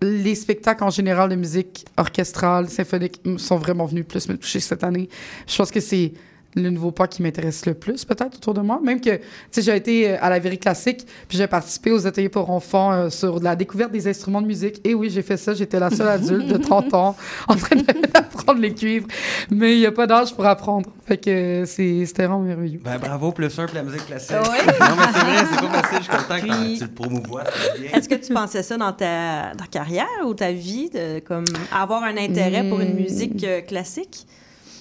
les 0.00 0.34
spectacles 0.34 0.84
en 0.84 0.90
général 0.90 1.30
de 1.30 1.34
musique 1.34 1.84
orchestrale, 1.96 2.68
symphonique, 2.68 3.20
sont 3.36 3.56
vraiment 3.56 3.84
venus 3.86 4.06
plus 4.06 4.28
me 4.28 4.36
toucher 4.36 4.60
cette 4.60 4.84
année. 4.84 5.08
Je 5.46 5.56
pense 5.56 5.70
que 5.70 5.80
c'est 5.80 6.12
le 6.54 6.70
nouveau 6.70 6.90
pas 6.90 7.06
qui 7.06 7.22
m'intéresse 7.22 7.66
le 7.66 7.74
plus, 7.74 8.04
peut-être, 8.04 8.36
autour 8.36 8.54
de 8.54 8.60
moi. 8.62 8.80
Même 8.82 9.00
que, 9.00 9.16
tu 9.16 9.22
sais, 9.50 9.62
j'ai 9.62 9.76
été 9.76 10.10
euh, 10.10 10.16
à 10.20 10.30
la 10.30 10.38
Vérie 10.38 10.58
Classique, 10.58 11.06
puis 11.28 11.36
j'ai 11.38 11.46
participé 11.46 11.92
aux 11.92 12.06
ateliers 12.06 12.30
pour 12.30 12.50
enfants 12.50 12.90
euh, 12.92 13.10
sur 13.10 13.38
la 13.40 13.54
découverte 13.54 13.92
des 13.92 14.08
instruments 14.08 14.40
de 14.42 14.46
musique. 14.46 14.80
Et 14.84 14.94
oui, 14.94 15.10
j'ai 15.10 15.22
fait 15.22 15.36
ça. 15.36 15.52
J'étais 15.54 15.78
la 15.78 15.90
seule 15.90 16.08
adulte 16.08 16.46
de 16.46 16.56
30 16.56 16.94
ans 16.94 17.16
en 17.48 17.54
train 17.54 17.76
d'apprendre 17.76 18.60
les 18.60 18.72
cuivres. 18.74 19.06
Mais 19.50 19.74
il 19.76 19.80
n'y 19.80 19.86
a 19.86 19.92
pas 19.92 20.06
d'âge 20.06 20.34
pour 20.34 20.46
apprendre. 20.46 20.90
Fait 21.06 21.18
que 21.18 21.30
euh, 21.30 21.64
c'est- 21.66 22.06
c'était 22.06 22.24
vraiment 22.26 22.40
merveilleux. 22.40 22.80
Ben, 22.82 22.98
bravo, 22.98 23.30
plus 23.32 23.56
un 23.58 23.66
pour 23.66 23.74
la 23.76 23.82
musique 23.82 24.06
classique. 24.06 24.30
Ouais. 24.32 24.66
non, 24.80 24.96
mais 24.96 25.04
c'est 25.12 25.20
vrai, 25.20 25.44
c'est 25.52 25.60
pas 25.68 25.82
facile. 25.82 25.98
Je 25.98 26.02
suis 26.02 26.12
content 26.12 26.40
que 26.40 26.62
Puis- 26.62 26.78
tu 26.78 26.84
le 26.84 27.80
bien. 27.80 27.90
Est-ce 27.92 28.08
que 28.08 28.14
tu 28.14 28.32
pensais 28.32 28.62
ça 28.62 28.76
dans 28.76 28.92
ta, 28.92 29.52
ta 29.56 29.66
carrière 29.70 30.06
ou 30.26 30.34
ta 30.34 30.50
vie, 30.52 30.90
de, 30.90 31.20
comme 31.20 31.44
avoir 31.72 32.02
un 32.04 32.16
intérêt 32.16 32.68
pour 32.68 32.80
une 32.80 32.94
Hmm. 32.94 33.02
musique 33.02 33.44
euh, 33.44 33.60
classique? 33.60 34.26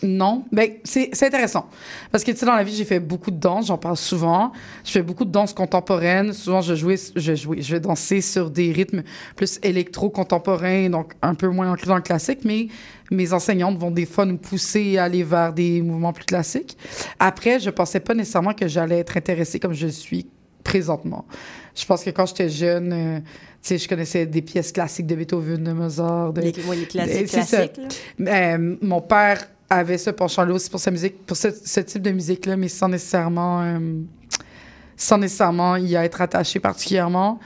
Non. 0.04 0.46
Ben, 0.52 0.72
c'est 0.84 1.24
intéressant. 1.24 1.70
Parce 2.12 2.24
que, 2.24 2.32
tu 2.32 2.38
sais, 2.38 2.46
dans 2.46 2.56
la 2.56 2.64
vie, 2.64 2.76
j'ai 2.76 2.86
fait 2.86 3.00
beaucoup 3.00 3.32
de 3.32 3.38
danse, 3.38 3.68
j'en 3.68 3.78
parle 3.78 3.98
souvent. 3.98 4.52
Je 4.86 4.92
fais 4.92 5.02
beaucoup 5.02 5.26
de 5.26 5.32
danse 5.32 5.54
contemporaine. 5.54 6.34
Souvent, 6.34 6.62
je 6.62 6.76
jouais, 6.76 6.98
je 7.16 7.36
jouais, 7.36 7.62
je 7.62 7.74
vais 7.74 7.80
danser 7.80 8.22
sur 8.22 8.50
des 8.50 8.72
rythmes 8.72 9.04
plus 9.36 9.60
électro-contemporains, 9.64 10.90
donc 10.90 11.14
un 11.22 11.36
peu 11.36 11.48
moins 11.48 11.72
ancrés 11.72 11.88
dans 11.88 11.96
le 11.96 12.02
classique, 12.02 12.40
mais 12.44 12.68
mes 13.12 13.34
enseignantes 13.34 13.78
vont 13.78 13.92
des 13.92 14.06
fois 14.06 14.26
nous 14.26 14.38
pousser 14.38 14.98
à 14.98 15.06
aller 15.06 15.24
vers 15.24 15.54
des 15.54 15.82
mouvements 15.82 16.14
plus 16.14 16.26
classiques. 16.26 16.78
Après, 17.20 17.60
je 17.60 17.70
pensais 17.70 18.00
pas 18.00 18.14
nécessairement 18.14 18.54
que 18.54 18.68
j'allais 18.68 19.00
être 19.00 19.18
intéressée 19.18 19.60
comme 19.60 19.74
je 19.74 19.88
suis 19.88 20.28
présentement. 20.64 21.26
Je 21.76 21.86
pense 21.86 22.04
que 22.04 22.10
quand 22.10 22.26
j'étais 22.26 22.50
jeune, 22.50 22.92
euh, 22.92 23.20
tu 23.20 23.24
sais, 23.62 23.78
je 23.78 23.88
connaissais 23.88 24.26
des 24.26 24.42
pièces 24.42 24.72
classiques 24.72 25.08
de 25.08 25.16
Beethoven, 25.16 25.64
de 25.64 25.72
Mozart, 25.72 26.34
de, 26.34 26.42
Les, 26.42 26.52
classiques, 26.52 27.28
c'est 27.30 27.42
ça. 27.44 27.68
classiques, 27.68 28.04
là. 28.20 28.56
euh, 28.56 28.76
mon 28.82 29.00
père 29.02 29.48
avait 29.70 29.98
ce 29.98 30.10
penchant-là 30.12 30.54
aussi 30.54 30.70
pour 30.70 30.80
sa 30.80 30.92
musique, 30.92 31.26
pour 31.26 31.36
ce, 31.38 31.50
ce 31.52 31.80
type 31.82 32.02
de 32.02 32.12
musique-là, 32.12 32.56
mais 32.58 32.68
sans 32.70 32.88
nécessairement, 32.90 33.62
euh, 33.64 33.80
sans 34.96 35.18
nécessairement 35.18 35.76
y 35.76 35.96
être 35.96 36.22
attaché 36.22 36.60
particulièrement. 36.60 37.40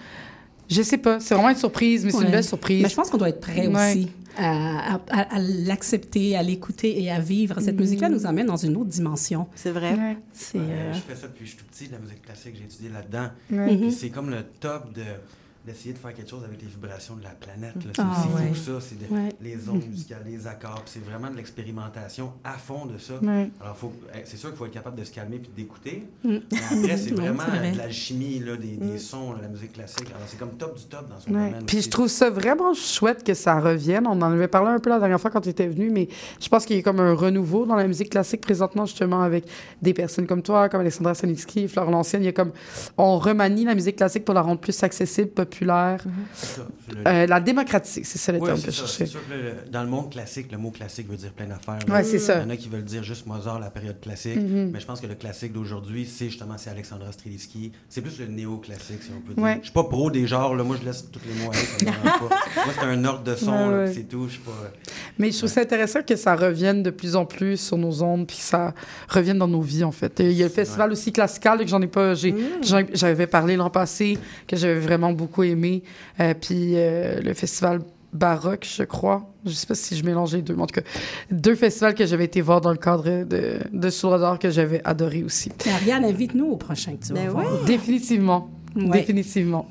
Je 0.69 0.81
sais 0.83 0.97
pas, 0.97 1.19
c'est 1.19 1.33
vraiment 1.33 1.49
une 1.49 1.57
surprise, 1.57 2.05
mais 2.05 2.11
c'est 2.11 2.23
une 2.23 2.31
belle 2.31 2.43
surprise. 2.43 2.83
Mais 2.83 2.89
je 2.89 2.95
pense 2.95 3.09
qu'on 3.09 3.17
doit 3.17 3.29
être 3.29 3.41
prêt 3.41 3.67
Ouais. 3.67 3.91
aussi 3.91 4.11
à, 4.37 4.93
à- 4.95 5.01
à- 5.09 5.35
à 5.35 5.39
l'accepter, 5.39 6.37
à 6.37 6.43
l'écouter 6.43 7.01
et 7.03 7.11
à 7.11 7.19
vivre. 7.19 7.59
Cette 7.59 7.77
musique-là 7.77 8.07
nous 8.07 8.25
amène 8.25 8.45
dans 8.47 8.55
une 8.55 8.77
autre 8.77 8.89
dimension. 8.89 9.47
C'est 9.55 9.71
vrai. 9.71 9.91
Ouais. 9.93 10.17
Euh, 10.55 10.93
Je 10.93 10.99
fais 10.99 11.15
ça 11.15 11.27
depuis 11.27 11.39
que 11.39 11.45
je 11.45 11.49
suis 11.49 11.57
tout 11.57 11.65
petit, 11.65 11.87
de 11.87 11.91
la 11.93 11.99
musique 11.99 12.21
classique. 12.21 12.53
J'ai 12.57 12.63
étudié 12.63 12.89
là-dedans. 12.89 13.27
Ouais. 13.51 13.75
Puis 13.75 13.91
c'est 13.91 14.09
comme 14.09 14.29
le 14.29 14.43
top 14.61 14.93
de 14.93 15.01
d'essayer 15.65 15.93
de 15.93 15.99
faire 15.99 16.13
quelque 16.13 16.29
chose 16.29 16.43
avec 16.43 16.59
les 16.61 16.67
vibrations 16.67 17.15
de 17.15 17.23
la 17.23 17.29
planète. 17.29 17.75
là. 17.75 17.91
C'est 17.95 18.01
Ah, 18.01 18.11
aussi 18.25 18.35
ouais. 18.35 18.49
fou, 18.49 18.55
ça. 18.55 18.71
C'est 18.81 18.97
de- 19.07 19.13
Ouais. 19.13 19.29
les 19.41 19.69
ondes 19.69 19.85
musicales, 19.87 20.23
les 20.25 20.47
accords. 20.47 20.81
C'est 20.85 21.03
vraiment 21.03 21.29
de 21.29 21.35
l'expérimentation 21.37 22.31
à 22.43 22.53
fond 22.53 22.85
de 22.87 22.97
ça. 22.97 23.13
Ouais. 23.21 23.49
Alors, 23.61 23.77
faut, 23.77 23.93
eh, 24.15 24.19
c'est 24.25 24.37
sûr 24.37 24.49
qu'il 24.49 24.57
faut 24.57 24.65
être 24.65 24.71
capable 24.73 24.97
de 24.99 25.03
se 25.03 25.11
calmer 25.11 25.37
puis 25.37 25.51
d'écouter. 25.55 26.03
Mm. 26.23 26.29
Mais 26.51 26.57
après, 26.83 26.97
c'est 26.97 27.11
vraiment 27.13 27.43
vrai. 27.43 27.71
de 27.73 27.77
l'alchimie, 27.77 28.39
là, 28.39 28.55
des, 28.57 28.75
des 28.77 28.97
sons, 28.97 29.33
là, 29.33 29.39
la 29.43 29.47
musique 29.49 29.73
classique. 29.73 30.07
Alors, 30.07 30.27
c'est 30.27 30.37
comme 30.39 30.51
top 30.57 30.77
du 30.77 30.83
top 30.85 31.07
dans 31.09 31.19
son 31.19 31.31
Ouais. 31.33 31.47
domaine. 31.51 31.65
Puis 31.65 31.77
aussi. 31.77 31.85
je 31.85 31.91
trouve 31.91 32.07
ça 32.07 32.29
vraiment 32.31 32.73
chouette 32.73 33.23
que 33.23 33.33
ça 33.35 33.59
revienne. 33.59 34.07
On 34.07 34.11
en 34.21 34.31
avait 34.31 34.47
parlé 34.47 34.69
un 34.71 34.79
peu 34.79 34.89
la 34.89 34.99
dernière 34.99 35.21
fois 35.21 35.29
quand 35.29 35.41
tu 35.41 35.49
étais 35.49 35.67
venu, 35.67 35.89
mais 35.91 36.07
je 36.41 36.49
pense 36.49 36.65
qu'il 36.65 36.75
y 36.75 36.79
a 36.79 36.81
comme 36.81 36.99
un 36.99 37.13
renouveau 37.13 37.65
dans 37.67 37.75
la 37.75 37.87
musique 37.87 38.09
classique 38.09 38.41
présentement, 38.41 38.85
justement, 38.87 39.21
avec 39.21 39.45
des 39.81 39.93
personnes 39.93 40.25
comme 40.25 40.41
toi, 40.41 40.69
comme 40.69 40.81
Alexandra 40.81 41.13
Sonitsky, 41.13 41.67
Flore 41.67 41.91
Lancienne. 41.91 42.23
Il 42.23 42.25
y 42.25 42.29
a 42.29 42.33
comme... 42.33 42.51
On 42.97 43.19
remanie 43.19 43.65
la 43.65 43.75
musique 43.75 43.97
classique 43.97 44.25
pour 44.25 44.33
la 44.33 44.41
rendre 44.41 44.59
plus 44.59 44.81
accessible, 44.83 45.29
populaire. 45.29 45.50
C'est 45.51 46.45
ça. 46.55 46.67
C'est 46.87 46.95
le- 46.95 47.07
Euh, 47.07 47.27
la 47.27 47.39
démocratiser, 47.39 48.03
c'est 48.03 48.17
ça 48.17 48.31
le 48.31 48.39
Oui, 48.39 48.45
terme 48.45 48.57
c'est 48.59 48.67
que 48.67 48.71
je 48.71 48.77
ça. 48.77 48.85
cherchais. 48.87 49.05
C'est 49.05 49.11
sûr 49.11 49.19
que 49.27 49.33
le- 49.33 49.71
dans 49.71 49.83
le 49.83 49.89
monde 49.89 50.09
classique, 50.11 50.51
le 50.51 50.57
mot 50.57 50.71
classique 50.71 51.09
veut 51.09 51.17
dire 51.17 51.31
plein 51.31 51.45
d'affaires. 51.47 51.79
Ouais, 51.87 52.03
c'est 52.03 52.19
ça. 52.19 52.39
Il 52.39 52.43
y 52.43 52.45
en 52.45 52.49
a 52.49 52.57
qui 52.57 52.69
veulent 52.69 52.83
dire 52.83 53.03
juste 53.03 53.25
Mozart, 53.27 53.59
la 53.59 53.69
période 53.69 53.99
classique. 53.99 54.35
Mhm. 54.37 54.71
Mais 54.73 54.79
je 54.79 54.85
pense 54.85 54.99
que 55.01 55.07
le 55.07 55.15
classique 55.15 55.53
d'aujourd'hui, 55.53 56.05
c'est 56.05 56.29
justement 56.29 56.55
c'est 56.57 56.69
Alexandra 56.69 57.11
Strelitzky. 57.11 57.71
C'est 57.89 58.01
plus 58.01 58.19
le 58.19 58.27
néo-classique, 58.27 59.01
si 59.03 59.09
on 59.15 59.21
peut 59.21 59.33
dire. 59.33 59.43
Ouais. 59.43 59.57
Je 59.59 59.65
suis 59.65 59.73
pas 59.73 59.83
pro 59.83 60.09
des 60.11 60.27
genres. 60.27 60.55
Là. 60.55 60.63
Moi, 60.63 60.77
je 60.81 60.85
laisse 60.85 61.05
tous 61.11 61.19
les 61.27 61.43
mots 61.43 61.51
aller. 61.51 61.59
Ça 61.61 61.85
me 61.85 61.91
dérange 61.91 62.19
pas. 62.29 62.35
Moi, 62.65 62.73
c'est 62.79 62.85
un 62.85 63.05
ordre 63.05 63.23
de 63.23 63.35
son. 63.35 63.51
Ouais, 63.69 63.73
ouais. 63.85 63.91
c'est 63.93 64.03
tout. 64.07 64.25
Je 64.27 64.33
suis 64.33 64.39
pas... 64.41 64.51
Mais 65.19 65.31
je 65.31 65.37
trouve 65.37 65.49
ça 65.49 65.61
intéressant 65.61 66.01
que 66.01 66.15
ça 66.15 66.35
revienne 66.35 66.83
de 66.83 66.89
plus 66.89 67.15
en 67.15 67.25
plus 67.25 67.57
sur 67.57 67.77
nos 67.77 68.01
ondes, 68.03 68.25
puis 68.27 68.37
que 68.37 68.43
ça 68.43 68.73
revienne 69.09 69.37
dans 69.37 69.47
nos 69.47 69.61
vies, 69.61 69.83
en 69.83 69.91
fait. 69.91 70.19
Et 70.19 70.31
Il 70.31 70.37
y 70.37 70.41
a 70.43 70.47
le 70.47 70.51
festival 70.51 70.91
aussi 70.91 71.11
classical, 71.11 71.57
là, 71.57 71.63
que 71.63 71.69
j'en 71.69 71.81
ai 71.81 71.87
pas... 71.87 72.13
j'en- 72.15 72.85
J'avais 72.93 73.27
parlé 73.27 73.55
l'an 73.55 73.69
passé, 73.69 74.17
que 74.47 74.55
j'avais 74.55 74.79
vraiment 74.79 75.11
beaucoup 75.13 75.40
aimé. 75.43 75.83
Euh, 76.19 76.33
puis 76.39 76.73
euh, 76.75 77.21
le 77.21 77.33
festival 77.33 77.81
baroque, 78.13 78.67
je 78.69 78.83
crois. 78.83 79.29
Je 79.45 79.51
sais 79.51 79.67
pas 79.67 79.75
si 79.75 79.95
je 79.95 80.03
mélangeais 80.03 80.37
les 80.37 80.43
deux, 80.43 80.55
mais 80.55 80.63
en 80.63 80.67
tout 80.67 80.81
cas, 80.81 80.87
deux 81.31 81.55
festivals 81.55 81.95
que 81.95 82.05
j'avais 82.05 82.25
été 82.25 82.41
voir 82.41 82.61
dans 82.61 82.71
le 82.71 82.77
cadre 82.77 83.23
de, 83.23 83.59
de 83.71 84.37
que 84.37 84.49
j'avais 84.49 84.81
adoré 84.83 85.23
aussi. 85.23 85.51
Ariane, 85.65 86.05
invite-nous 86.05 86.45
au 86.45 86.57
prochain 86.57 86.95
que 86.95 87.05
tu 87.05 87.13
vas 87.13 87.21
Ben 87.21 87.29
voir. 87.29 87.63
Définitivement. 87.65 88.49
Ouais. 88.75 88.99
Définitivement. 88.99 89.67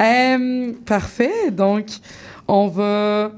Euh, 0.00 0.72
parfait. 0.86 1.50
Donc, 1.50 1.86
on 2.46 2.68
va. 2.68 3.32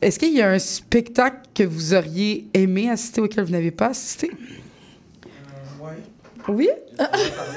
Est-ce 0.00 0.18
qu'il 0.18 0.34
y 0.34 0.42
a 0.42 0.50
un 0.50 0.58
spectacle 0.58 1.40
que 1.54 1.64
vous 1.64 1.94
auriez 1.94 2.48
aimé 2.54 2.88
assister 2.88 3.20
auquel 3.20 3.44
vous 3.44 3.52
n'avez 3.52 3.72
pas 3.72 3.88
assisté? 3.88 4.30
Oui? 6.48 6.68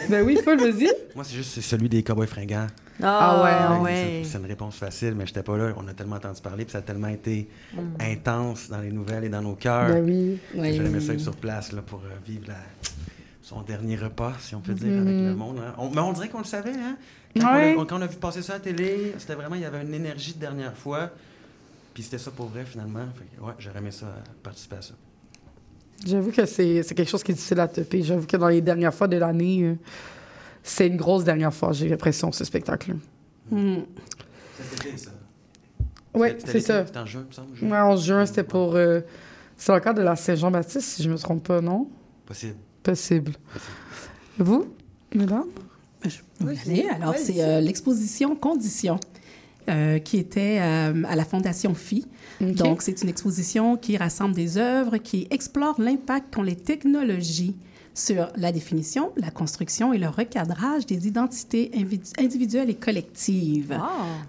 ben 0.09 0.23
oui, 0.25 0.37
Paul, 0.43 0.59
vas-y. 0.59 0.89
Moi, 1.15 1.23
c'est 1.23 1.35
juste 1.35 1.61
celui 1.61 1.87
des 1.87 2.03
Cowboys 2.03 2.27
fringants. 2.27 2.67
Ah 3.03 3.43
ouais, 3.43 3.49
ah 3.53 3.73
Ouais, 3.75 3.79
ouais. 3.81 4.21
C'est 4.23 4.31
c'est 4.31 4.37
une 4.37 4.45
réponse 4.45 4.75
facile, 4.75 5.15
mais 5.15 5.25
j'étais 5.25 5.43
pas 5.43 5.57
là. 5.57 5.73
On 5.77 5.87
a 5.87 5.93
tellement 5.93 6.17
entendu 6.17 6.41
parler, 6.41 6.65
puis 6.65 6.71
ça 6.73 6.79
a 6.79 6.81
tellement 6.81 7.07
été 7.07 7.49
intense 7.99 8.69
dans 8.69 8.79
les 8.81 8.91
nouvelles 8.91 9.23
et 9.25 9.29
dans 9.29 9.41
nos 9.41 9.55
cœurs. 9.55 9.89
Ben 9.89 10.03
oui. 10.05 10.37
Oui. 10.55 10.75
J'aurais 10.75 10.87
aimé 10.89 10.99
ça 10.99 11.13
être 11.13 11.19
sur 11.19 11.35
place 11.35 11.71
là, 11.71 11.81
pour 11.81 11.99
euh, 11.99 12.09
vivre 12.25 12.45
la- 12.47 12.55
son 13.41 13.61
dernier 13.63 13.97
repas, 13.97 14.33
si 14.39 14.55
on 14.55 14.61
peut 14.61 14.73
dire, 14.73 14.93
avec 15.01 15.13
le 15.13 15.35
monde. 15.35 15.57
hein. 15.59 15.73
On- 15.77 15.89
mais 15.89 15.99
on 15.99 16.13
dirait 16.13 16.29
qu'on 16.29 16.37
le 16.39 16.43
savait. 16.45 16.71
Hein? 16.71 16.95
Quand, 17.39 17.53
Ouais. 17.53 17.75
on 17.77 17.81
a, 17.81 17.85
quand 17.85 17.97
on 17.97 18.01
a 18.01 18.07
vu 18.07 18.17
passer 18.17 18.41
ça 18.41 18.53
à 18.53 18.55
la 18.57 18.61
télé, 18.61 19.13
c'était 19.17 19.35
vraiment, 19.35 19.55
il 19.55 19.61
y 19.61 19.65
avait 19.65 19.81
une 19.81 19.93
énergie 19.93 20.33
de 20.33 20.39
dernière 20.39 20.75
fois. 20.77 21.09
Puis 21.93 22.03
c'était 22.03 22.17
ça 22.19 22.31
pour 22.31 22.47
vrai, 22.47 22.63
finalement. 22.65 23.05
Fait 23.17 23.25
que, 23.35 23.41
ouais, 23.43 23.53
j'aurais 23.59 23.79
aimé 23.79 23.91
ça, 23.91 24.05
euh, 24.05 24.19
participer 24.43 24.77
à 24.77 24.81
ça. 24.81 24.93
J'avoue 26.05 26.31
que 26.31 26.45
c'est 26.45 26.81
c'est 26.83 26.95
quelque 26.95 27.09
chose 27.09 27.23
qui 27.23 27.31
est 27.31 27.35
difficile 27.35 27.59
à 27.59 27.67
topper. 27.67 28.01
J'avoue 28.01 28.25
que 28.25 28.37
dans 28.37 28.47
les 28.47 28.61
dernières 28.61 28.93
fois 28.93 29.07
de 29.07 29.17
l'année, 29.17 29.63
euh, 29.63 29.75
c'est 30.63 30.87
une 30.87 30.97
grosse 30.97 31.23
dernière 31.23 31.53
fois, 31.53 31.71
j'ai 31.73 31.87
l'impression, 31.89 32.31
ce 32.31 32.43
spectacle-là. 32.45 32.97
Ça. 34.97 35.11
Oui, 36.13 36.29
c'est 36.45 36.59
ça. 36.59 36.85
C'était 36.85 36.99
en 36.99 37.05
juin, 37.05 37.25
me 37.27 37.33
semble. 37.33 37.55
juin. 37.55 37.69
Ouais, 37.69 37.79
en 37.79 37.95
juin, 37.97 38.25
c'était 38.25 38.43
pour. 38.43 38.75
euh, 38.75 39.01
C'est 39.57 39.71
encore 39.71 39.93
de 39.93 40.01
la 40.01 40.15
Saint-Jean-Baptiste, 40.15 40.81
si 40.87 41.03
je 41.03 41.09
me 41.09 41.17
trompe 41.17 41.47
pas, 41.47 41.61
non? 41.61 41.87
Possible. 42.25 42.55
Possible. 42.83 43.31
Vous, 44.37 44.65
mesdames? 45.13 45.45
Oui, 46.41 46.57
allez. 46.65 46.87
Alors, 46.89 47.15
c'est 47.15 47.41
euh, 47.43 47.61
l'exposition 47.61 48.35
Conditions. 48.35 48.99
euh, 49.69 49.99
qui 49.99 50.17
était 50.17 50.57
euh, 50.59 51.03
à 51.07 51.15
la 51.15 51.23
Fondation 51.23 51.75
Phi. 51.75 52.07
Donc, 52.41 52.81
c'est 52.81 53.03
une 53.03 53.09
exposition 53.09 53.77
qui 53.77 53.95
rassemble 53.95 54.33
des 54.33 54.57
œuvres 54.57 54.97
qui 54.97 55.27
explorent 55.29 55.79
l'impact 55.79 56.33
qu'ont 56.33 56.41
les 56.41 56.55
technologies 56.55 57.55
sur 57.93 58.29
la 58.35 58.51
définition, 58.51 59.11
la 59.17 59.31
construction 59.31 59.93
et 59.93 59.97
le 59.97 60.07
recadrage 60.07 60.85
des 60.85 61.07
identités 61.07 61.71
individuelles 62.17 62.69
et 62.69 62.75
collectives. 62.75 63.77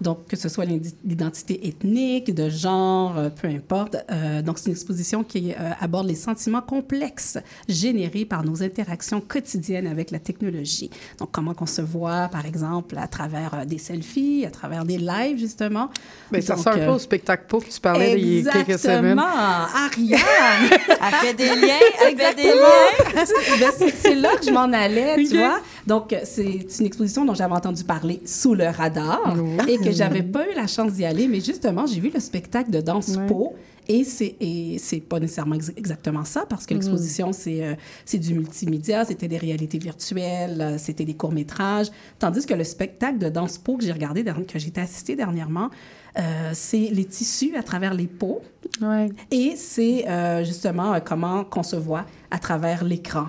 Donc, 0.01 0.27
que 0.27 0.35
ce 0.35 0.49
soit 0.49 0.65
l'identité 0.65 1.67
ethnique, 1.67 2.33
de 2.33 2.49
genre, 2.49 3.17
euh, 3.17 3.29
peu 3.29 3.47
importe. 3.47 3.97
Euh, 4.11 4.41
donc, 4.41 4.59
c'est 4.59 4.67
une 4.67 4.73
exposition 4.73 5.23
qui 5.23 5.51
euh, 5.51 5.71
aborde 5.79 6.07
les 6.07 6.15
sentiments 6.15 6.61
complexes 6.61 7.37
générés 7.67 8.25
par 8.25 8.43
nos 8.43 8.63
interactions 8.63 9.21
quotidiennes 9.21 9.87
avec 9.87 10.11
la 10.11 10.19
technologie. 10.19 10.89
Donc, 11.19 11.31
comment 11.31 11.53
qu'on 11.53 11.65
se 11.65 11.81
voit, 11.81 12.27
par 12.29 12.45
exemple, 12.45 12.97
à 12.97 13.07
travers 13.07 13.53
euh, 13.53 13.65
des 13.65 13.77
selfies, 13.77 14.45
à 14.45 14.51
travers 14.51 14.85
des 14.85 14.97
lives, 14.97 15.37
justement. 15.37 15.89
Ben, 16.31 16.41
ça 16.41 16.55
un 16.65 16.77
peu 16.77 16.87
au 16.87 16.99
spectacle 16.99 17.45
pauvre 17.47 17.65
que 17.65 17.71
tu 17.71 17.79
parlais 17.79 18.19
il 18.19 18.41
y 18.41 18.47
a 18.47 18.51
quelques 18.51 18.79
semaines. 18.79 19.19
Exactement. 19.19 19.23
Ariane! 19.23 20.79
Elle 20.89 21.27
fait 21.27 21.33
des 21.33 21.55
liens, 21.55 21.79
elle 22.01 22.17
fait 22.17 22.35
des 22.35 22.43
liens. 22.43 23.59
C'est 23.99 24.15
là 24.15 24.35
que 24.37 24.45
je 24.45 24.51
m'en 24.51 24.71
allais, 24.73 25.15
tu 25.25 25.37
vois. 25.37 25.59
Donc, 25.87 26.15
c'est 26.23 26.43
une 26.79 26.85
exposition 26.85 27.25
dont 27.25 27.33
j'avais 27.33 27.53
entendu 27.53 27.83
parler 27.83 28.21
sous 28.25 28.55
le 28.55 28.65
radar 28.67 29.35
et 29.67 29.77
que 29.77 29.91
j'avais 29.91 30.23
pas 30.23 30.49
eu 30.49 30.55
la 30.55 30.67
chance 30.67 30.93
d'y 30.93 31.05
aller, 31.05 31.27
mais 31.27 31.41
justement, 31.41 31.85
j'ai 31.85 31.99
vu 31.99 32.09
le 32.13 32.19
spectacle 32.19 32.71
de 32.71 32.81
danse 32.81 33.15
Ouais. 33.17 33.27
po. 33.27 33.53
Et 33.89 34.05
c'est 34.05 35.01
pas 35.01 35.19
nécessairement 35.19 35.55
ex- 35.55 35.73
exactement 35.75 36.23
ça 36.23 36.45
parce 36.47 36.65
que 36.65 36.73
l'exposition 36.73 37.33
c'est 37.33 37.61
euh, 37.65 37.73
c'est 38.05 38.17
du 38.17 38.33
multimédia, 38.33 39.03
c'était 39.03 39.27
des 39.27 39.37
réalités 39.37 39.77
virtuelles, 39.77 40.61
euh, 40.61 40.77
c'était 40.77 41.03
des 41.03 41.15
courts 41.15 41.33
métrages, 41.33 41.87
tandis 42.17 42.45
que 42.45 42.53
le 42.53 42.63
spectacle 42.63 43.17
de 43.17 43.27
danse 43.27 43.57
po 43.57 43.75
que 43.75 43.83
j'ai 43.83 43.91
regardé 43.91 44.23
que 44.23 44.57
j'ai 44.57 44.71
assisté 44.77 45.17
dernièrement, 45.17 45.69
euh, 46.17 46.21
c'est 46.53 46.89
les 46.93 47.03
tissus 47.03 47.57
à 47.57 47.63
travers 47.63 47.93
les 47.93 48.07
peaux 48.07 48.41
Ouais. 48.81 49.09
et 49.31 49.55
c'est 49.57 50.07
euh, 50.07 50.45
justement 50.45 50.97
comment 51.03 51.43
qu'on 51.43 51.61
se 51.63 51.75
voit 51.75 52.05
à 52.31 52.39
travers 52.39 52.85
l'écran. 52.85 53.25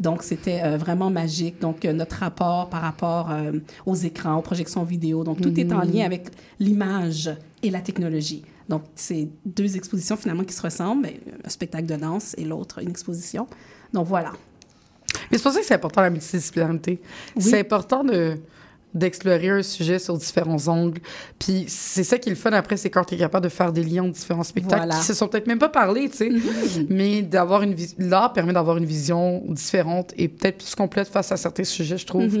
Donc, 0.00 0.22
c'était 0.22 0.60
euh, 0.62 0.76
vraiment 0.76 1.10
magique. 1.10 1.60
Donc, 1.60 1.84
euh, 1.84 1.92
notre 1.92 2.16
rapport 2.16 2.68
par 2.68 2.82
rapport 2.82 3.30
euh, 3.30 3.52
aux 3.86 3.94
écrans, 3.94 4.36
aux 4.36 4.42
projections 4.42 4.82
vidéo. 4.82 5.22
Donc, 5.22 5.40
tout 5.40 5.58
est 5.58 5.72
en 5.72 5.82
lien 5.82 6.04
avec 6.04 6.28
l'image 6.58 7.30
et 7.62 7.70
la 7.70 7.80
technologie. 7.80 8.42
Donc, 8.68 8.82
c'est 8.94 9.28
deux 9.44 9.76
expositions 9.76 10.16
finalement 10.16 10.44
qui 10.44 10.54
se 10.54 10.62
ressemblent. 10.62 11.08
Un 11.44 11.48
spectacle 11.48 11.86
de 11.86 11.96
danse 11.96 12.34
et 12.38 12.44
l'autre, 12.44 12.82
une 12.82 12.90
exposition. 12.90 13.46
Donc, 13.92 14.06
voilà. 14.06 14.32
Mais 15.30 15.38
c'est 15.38 15.44
pour 15.44 15.52
ça 15.52 15.60
que 15.60 15.66
c'est 15.66 15.74
important 15.74 16.02
la 16.02 16.10
multidisciplinarité. 16.10 17.00
C'est 17.38 17.60
important 17.60 18.02
de 18.02 18.38
d'explorer 18.94 19.50
un 19.50 19.62
sujet 19.62 19.98
sur 19.98 20.16
différents 20.16 20.68
angles. 20.68 21.00
Puis 21.38 21.64
c'est 21.68 22.04
ça 22.04 22.18
qui 22.18 22.28
est 22.28 22.32
le 22.32 22.36
fun 22.38 22.52
après, 22.52 22.76
c'est 22.76 22.90
quand 22.90 23.04
tu 23.04 23.14
es 23.14 23.18
capable 23.18 23.44
de 23.44 23.48
faire 23.50 23.72
des 23.72 23.82
liens 23.82 24.04
entre 24.04 24.12
différents 24.12 24.42
spectacles 24.44 24.76
Voilà. 24.76 24.96
qui 24.98 25.04
se 25.04 25.14
sont 25.14 25.28
peut-être 25.28 25.46
même 25.46 25.58
pas 25.58 25.68
parlé, 25.68 26.08
tu 26.08 26.16
sais. 26.16 26.30
Mais 26.88 27.22
d'avoir 27.22 27.62
une 27.62 27.74
l'art 27.98 28.32
permet 28.32 28.52
d'avoir 28.52 28.76
une 28.76 28.84
vision 28.84 29.42
différente 29.48 30.12
et 30.16 30.28
peut-être 30.28 30.58
plus 30.58 30.74
complète 30.74 31.08
face 31.08 31.32
à 31.32 31.36
certains 31.36 31.64
sujets, 31.64 31.98
je 31.98 32.06
trouve. 32.06 32.38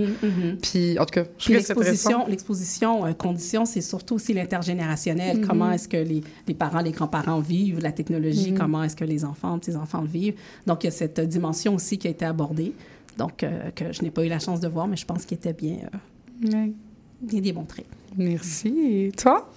Puis 0.62 0.98
en 0.98 1.04
tout 1.04 1.12
cas, 1.14 1.24
je 1.38 1.44
trouve 1.44 1.56
l'exposition, 1.56 2.26
l'exposition 2.28 3.06
euh, 3.06 3.12
condition, 3.12 3.64
c'est 3.64 3.80
surtout 3.80 4.14
aussi 4.14 4.32
l'intergénérationnel. 4.34 5.44
Comment 5.46 5.70
est-ce 5.72 5.88
que 5.88 5.96
les, 5.96 6.22
les 6.46 6.54
parents, 6.54 6.80
les 6.80 6.92
grands-parents 6.92 7.40
vivent 7.40 7.80
la 7.80 7.92
technologie? 7.92 8.54
Comment 8.54 8.82
est-ce 8.84 8.96
que 8.96 9.04
les 9.04 9.24
enfants, 9.24 9.58
petits-enfants 9.58 10.00
le 10.02 10.08
vivent? 10.08 10.34
Donc, 10.66 10.84
il 10.84 10.86
y 10.86 10.88
a 10.88 10.92
cette 10.92 11.20
dimension 11.20 11.74
aussi 11.74 11.98
qui 11.98 12.06
a 12.06 12.10
été 12.10 12.24
abordée, 12.24 12.72
donc 13.18 13.42
euh, 13.42 13.70
que 13.74 13.92
je 13.92 14.02
n'ai 14.02 14.10
pas 14.10 14.24
eu 14.24 14.28
la 14.28 14.38
chance 14.38 14.60
de 14.60 14.68
voir, 14.68 14.86
mais 14.86 14.96
je 14.96 15.04
pense 15.04 15.24
qu'il 15.24 15.36
était 15.36 15.52
bien, 15.52 15.76
euh, 15.82 15.96
Ouais. 16.42 16.72
bien 17.20 17.40
démontré. 17.40 17.84
Merci. 18.16 18.68
Et 19.08 19.12
toi? 19.12 19.50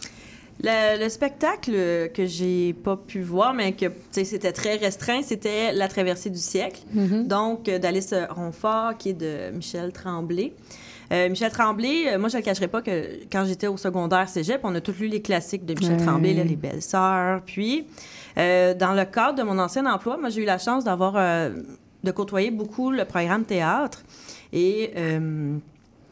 Le, 0.63 1.03
le 1.03 1.09
spectacle 1.09 1.71
que 2.13 2.25
j'ai 2.25 2.73
pas 2.73 2.97
pu 2.97 3.21
voir, 3.21 3.53
mais 3.53 3.73
que 3.73 3.85
c'était 4.11 4.51
très 4.51 4.75
restreint, 4.77 5.21
c'était 5.21 5.71
La 5.71 5.87
traversée 5.87 6.31
du 6.31 6.39
siècle. 6.39 6.81
Donc, 7.25 7.69
euh, 7.69 7.77
d'Alice 7.77 8.13
Ronfort, 8.31 8.97
qui 8.97 9.09
est 9.09 9.13
de 9.13 9.51
Michel 9.55 9.91
Tremblay. 9.91 10.53
Euh, 11.13 11.29
Michel 11.29 11.51
Tremblay, 11.51 12.07
euh, 12.13 12.17
moi, 12.19 12.27
je 12.29 12.37
ne 12.37 12.41
le 12.41 12.45
cacherai 12.45 12.67
pas 12.67 12.81
que 12.81 13.19
quand 13.31 13.45
j'étais 13.45 13.67
au 13.67 13.77
secondaire 13.77 14.27
cégep, 14.27 14.61
on 14.63 14.73
a 14.75 14.81
tous 14.81 14.99
lu 14.99 15.07
les 15.07 15.21
classiques 15.21 15.65
de 15.65 15.73
Michel 15.75 15.97
Ouais. 15.99 16.05
Tremblay, 16.05 16.33
là, 16.33 16.43
Les 16.43 16.55
Belles 16.55 16.81
Sœurs. 16.81 17.41
Puis, 17.45 17.85
euh, 18.39 18.73
dans 18.73 18.93
le 18.93 19.05
cadre 19.05 19.37
de 19.37 19.43
mon 19.43 19.59
ancien 19.59 19.85
emploi, 19.85 20.17
moi, 20.17 20.29
j'ai 20.29 20.41
eu 20.41 20.45
la 20.45 20.57
chance 20.57 20.83
d'avoir, 20.83 21.13
euh, 21.17 21.51
de 22.03 22.11
côtoyer 22.11 22.49
beaucoup 22.51 22.89
le 22.91 23.05
programme 23.05 23.45
théâtre. 23.45 24.03
Et 24.51 24.91
euh, 24.97 25.57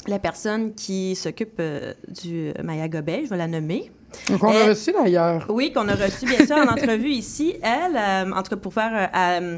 la 0.07 0.19
personne 0.19 0.73
qui 0.73 1.15
s'occupe 1.15 1.55
euh, 1.59 1.93
du 2.07 2.51
Maya 2.63 2.87
Gobet, 2.87 3.21
je 3.25 3.29
vais 3.29 3.37
la 3.37 3.47
nommer, 3.47 3.91
Donc 4.29 4.43
on 4.43 4.51
l'a 4.51 4.59
Euh, 4.65 4.69
reçu 4.69 4.91
d'ailleurs. 4.91 5.45
oui, 5.49 5.71
qu'on 5.73 5.87
a 5.87 5.95
reçu 5.95 6.25
bien 6.25 6.45
sûr 6.45 6.55
en 6.57 6.67
entrevue 6.67 7.09
ici. 7.23 7.55
Elle, 7.61 7.95
euh, 7.97 8.31
en 8.31 8.43
tout 8.43 8.49
cas 8.51 8.55
pour 8.57 8.73
faire, 8.73 9.09
euh, 9.15 9.57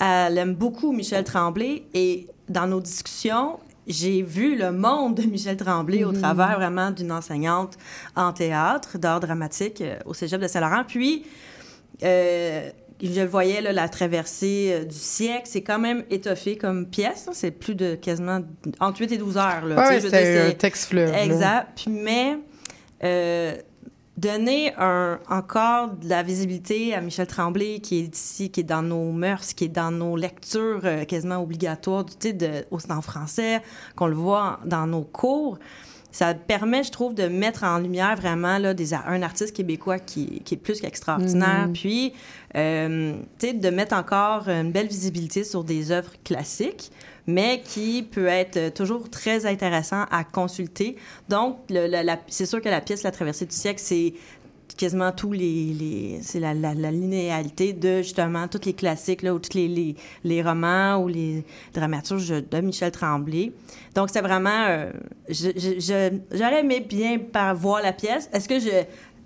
elle 0.00 0.38
aime 0.38 0.54
beaucoup 0.54 0.92
Michel 0.92 1.24
Tremblay 1.24 1.82
et 1.94 2.26
dans 2.48 2.66
nos 2.66 2.80
discussions, 2.80 3.58
j'ai 3.86 4.22
vu 4.22 4.56
le 4.56 4.70
monde 4.72 5.16
de 5.16 5.22
Michel 5.22 5.56
Tremblay 5.56 6.04
au 6.04 6.12
travers 6.12 6.56
vraiment 6.56 6.90
d'une 6.90 7.10
enseignante 7.12 7.76
en 8.14 8.32
théâtre, 8.32 8.98
d'art 8.98 9.20
dramatique 9.20 9.80
euh, 9.80 9.96
au 10.06 10.14
Cégep 10.14 10.40
de 10.40 10.46
Saint-Laurent. 10.46 10.84
Puis, 10.86 11.24
euh, 12.02 12.70
je 13.02 13.20
le 13.20 13.26
voyais, 13.26 13.60
là, 13.60 13.72
la 13.72 13.88
traversée 13.88 14.70
euh, 14.72 14.84
du 14.84 14.96
siècle, 14.96 15.44
c'est 15.46 15.62
quand 15.62 15.78
même 15.78 16.04
étoffé 16.10 16.56
comme 16.56 16.86
pièce. 16.86 17.26
hein. 17.28 17.32
C'est 17.34 17.50
plus 17.50 17.74
de 17.74 17.94
quasiment 17.94 18.40
entre 18.80 19.00
8 19.00 19.12
et 19.12 19.18
12 19.18 19.36
heures. 19.36 19.64
Là, 19.66 19.76
Ouais, 19.88 20.00
dire, 20.00 20.02
c'était 20.10 20.38
un 20.38 20.48
c'est- 20.50 20.54
texte 20.58 20.88
fleuve. 20.90 21.14
Exact. 21.14 21.84
Mais 21.88 22.38
euh, 23.04 23.54
donner 24.16 24.74
un, 24.76 25.18
encore 25.30 25.94
de 25.94 26.08
la 26.08 26.22
visibilité 26.22 26.94
à 26.94 27.00
Michel 27.00 27.26
Tremblay, 27.26 27.78
qui 27.80 28.00
est 28.00 28.14
ici, 28.14 28.50
qui 28.50 28.60
est 28.60 28.64
dans 28.64 28.82
nos 28.82 29.12
mœurs, 29.12 29.54
qui 29.54 29.64
est 29.64 29.68
dans 29.68 29.90
nos 29.90 30.16
lectures 30.16 30.80
euh, 30.84 31.04
quasiment 31.04 31.42
obligatoires, 31.42 32.04
sais, 32.18 32.34
de- 32.34 32.66
aussi 32.70 32.92
en 32.92 33.00
français, 33.00 33.62
qu'on 33.96 34.08
le 34.08 34.14
voit 34.16 34.60
dans 34.66 34.86
nos 34.86 35.02
cours. 35.02 35.58
Ça 36.12 36.34
permet, 36.34 36.82
je 36.82 36.90
trouve, 36.90 37.14
de 37.14 37.28
mettre 37.28 37.62
en 37.64 37.78
lumière 37.78 38.16
vraiment 38.16 38.58
là, 38.58 38.74
des, 38.74 38.94
un 38.94 39.22
artiste 39.22 39.54
québécois 39.54 39.98
qui, 39.98 40.40
qui 40.44 40.54
est 40.54 40.58
plus 40.58 40.80
qu'extraordinaire. 40.80 41.68
Puis, 41.72 42.12
euh, 42.56 43.14
tu 43.38 43.46
sais, 43.48 43.52
de 43.52 43.70
mettre 43.70 43.94
encore 43.94 44.48
une 44.48 44.72
belle 44.72 44.88
visibilité 44.88 45.44
sur 45.44 45.62
des 45.64 45.92
œuvres 45.92 46.12
classiques, 46.24 46.90
mais 47.26 47.60
qui 47.64 48.02
peut 48.02 48.26
être 48.26 48.56
euh, 48.56 48.70
toujours 48.70 49.08
très 49.08 49.46
intéressant 49.46 50.04
à 50.10 50.24
consulter. 50.24 50.96
Donc, 51.28 51.58
le- 51.70 51.86
la- 51.86 52.02
la- 52.02 52.18
c'est 52.28 52.46
sûr 52.46 52.60
que 52.60 52.68
la 52.68 52.80
pièce 52.80 53.02
La 53.04 53.12
traversée 53.12 53.46
du 53.46 53.54
siècle, 53.54 53.80
c'est 53.82 54.14
quasiment 54.80 55.12
tous 55.12 55.32
les, 55.32 55.74
les- 55.78 56.18
c'est 56.22 56.40
la, 56.40 56.54
la, 56.54 56.74
la 56.74 56.90
linéalité 56.90 57.72
de 57.72 57.98
justement 57.98 58.48
tous 58.48 58.64
les 58.66 58.72
classiques 58.72 59.22
là 59.22 59.34
ou 59.34 59.38
tous 59.38 59.54
les, 59.54 59.68
les, 59.68 59.94
les 60.24 60.42
romans 60.42 60.96
ou 61.02 61.08
les 61.08 61.44
dramaturges 61.74 62.28
de 62.50 62.60
Michel 62.60 62.90
Tremblay. 62.90 63.52
Donc 63.94 64.08
c'est 64.12 64.20
vraiment 64.22 64.66
euh, 64.68 64.90
j'aurais 65.28 66.60
aimé 66.60 66.80
bien 66.80 67.18
par 67.18 67.54
voir 67.54 67.82
la 67.82 67.92
pièce. 67.92 68.28
Est-ce 68.32 68.48
que 68.48 68.58
je 68.58 68.70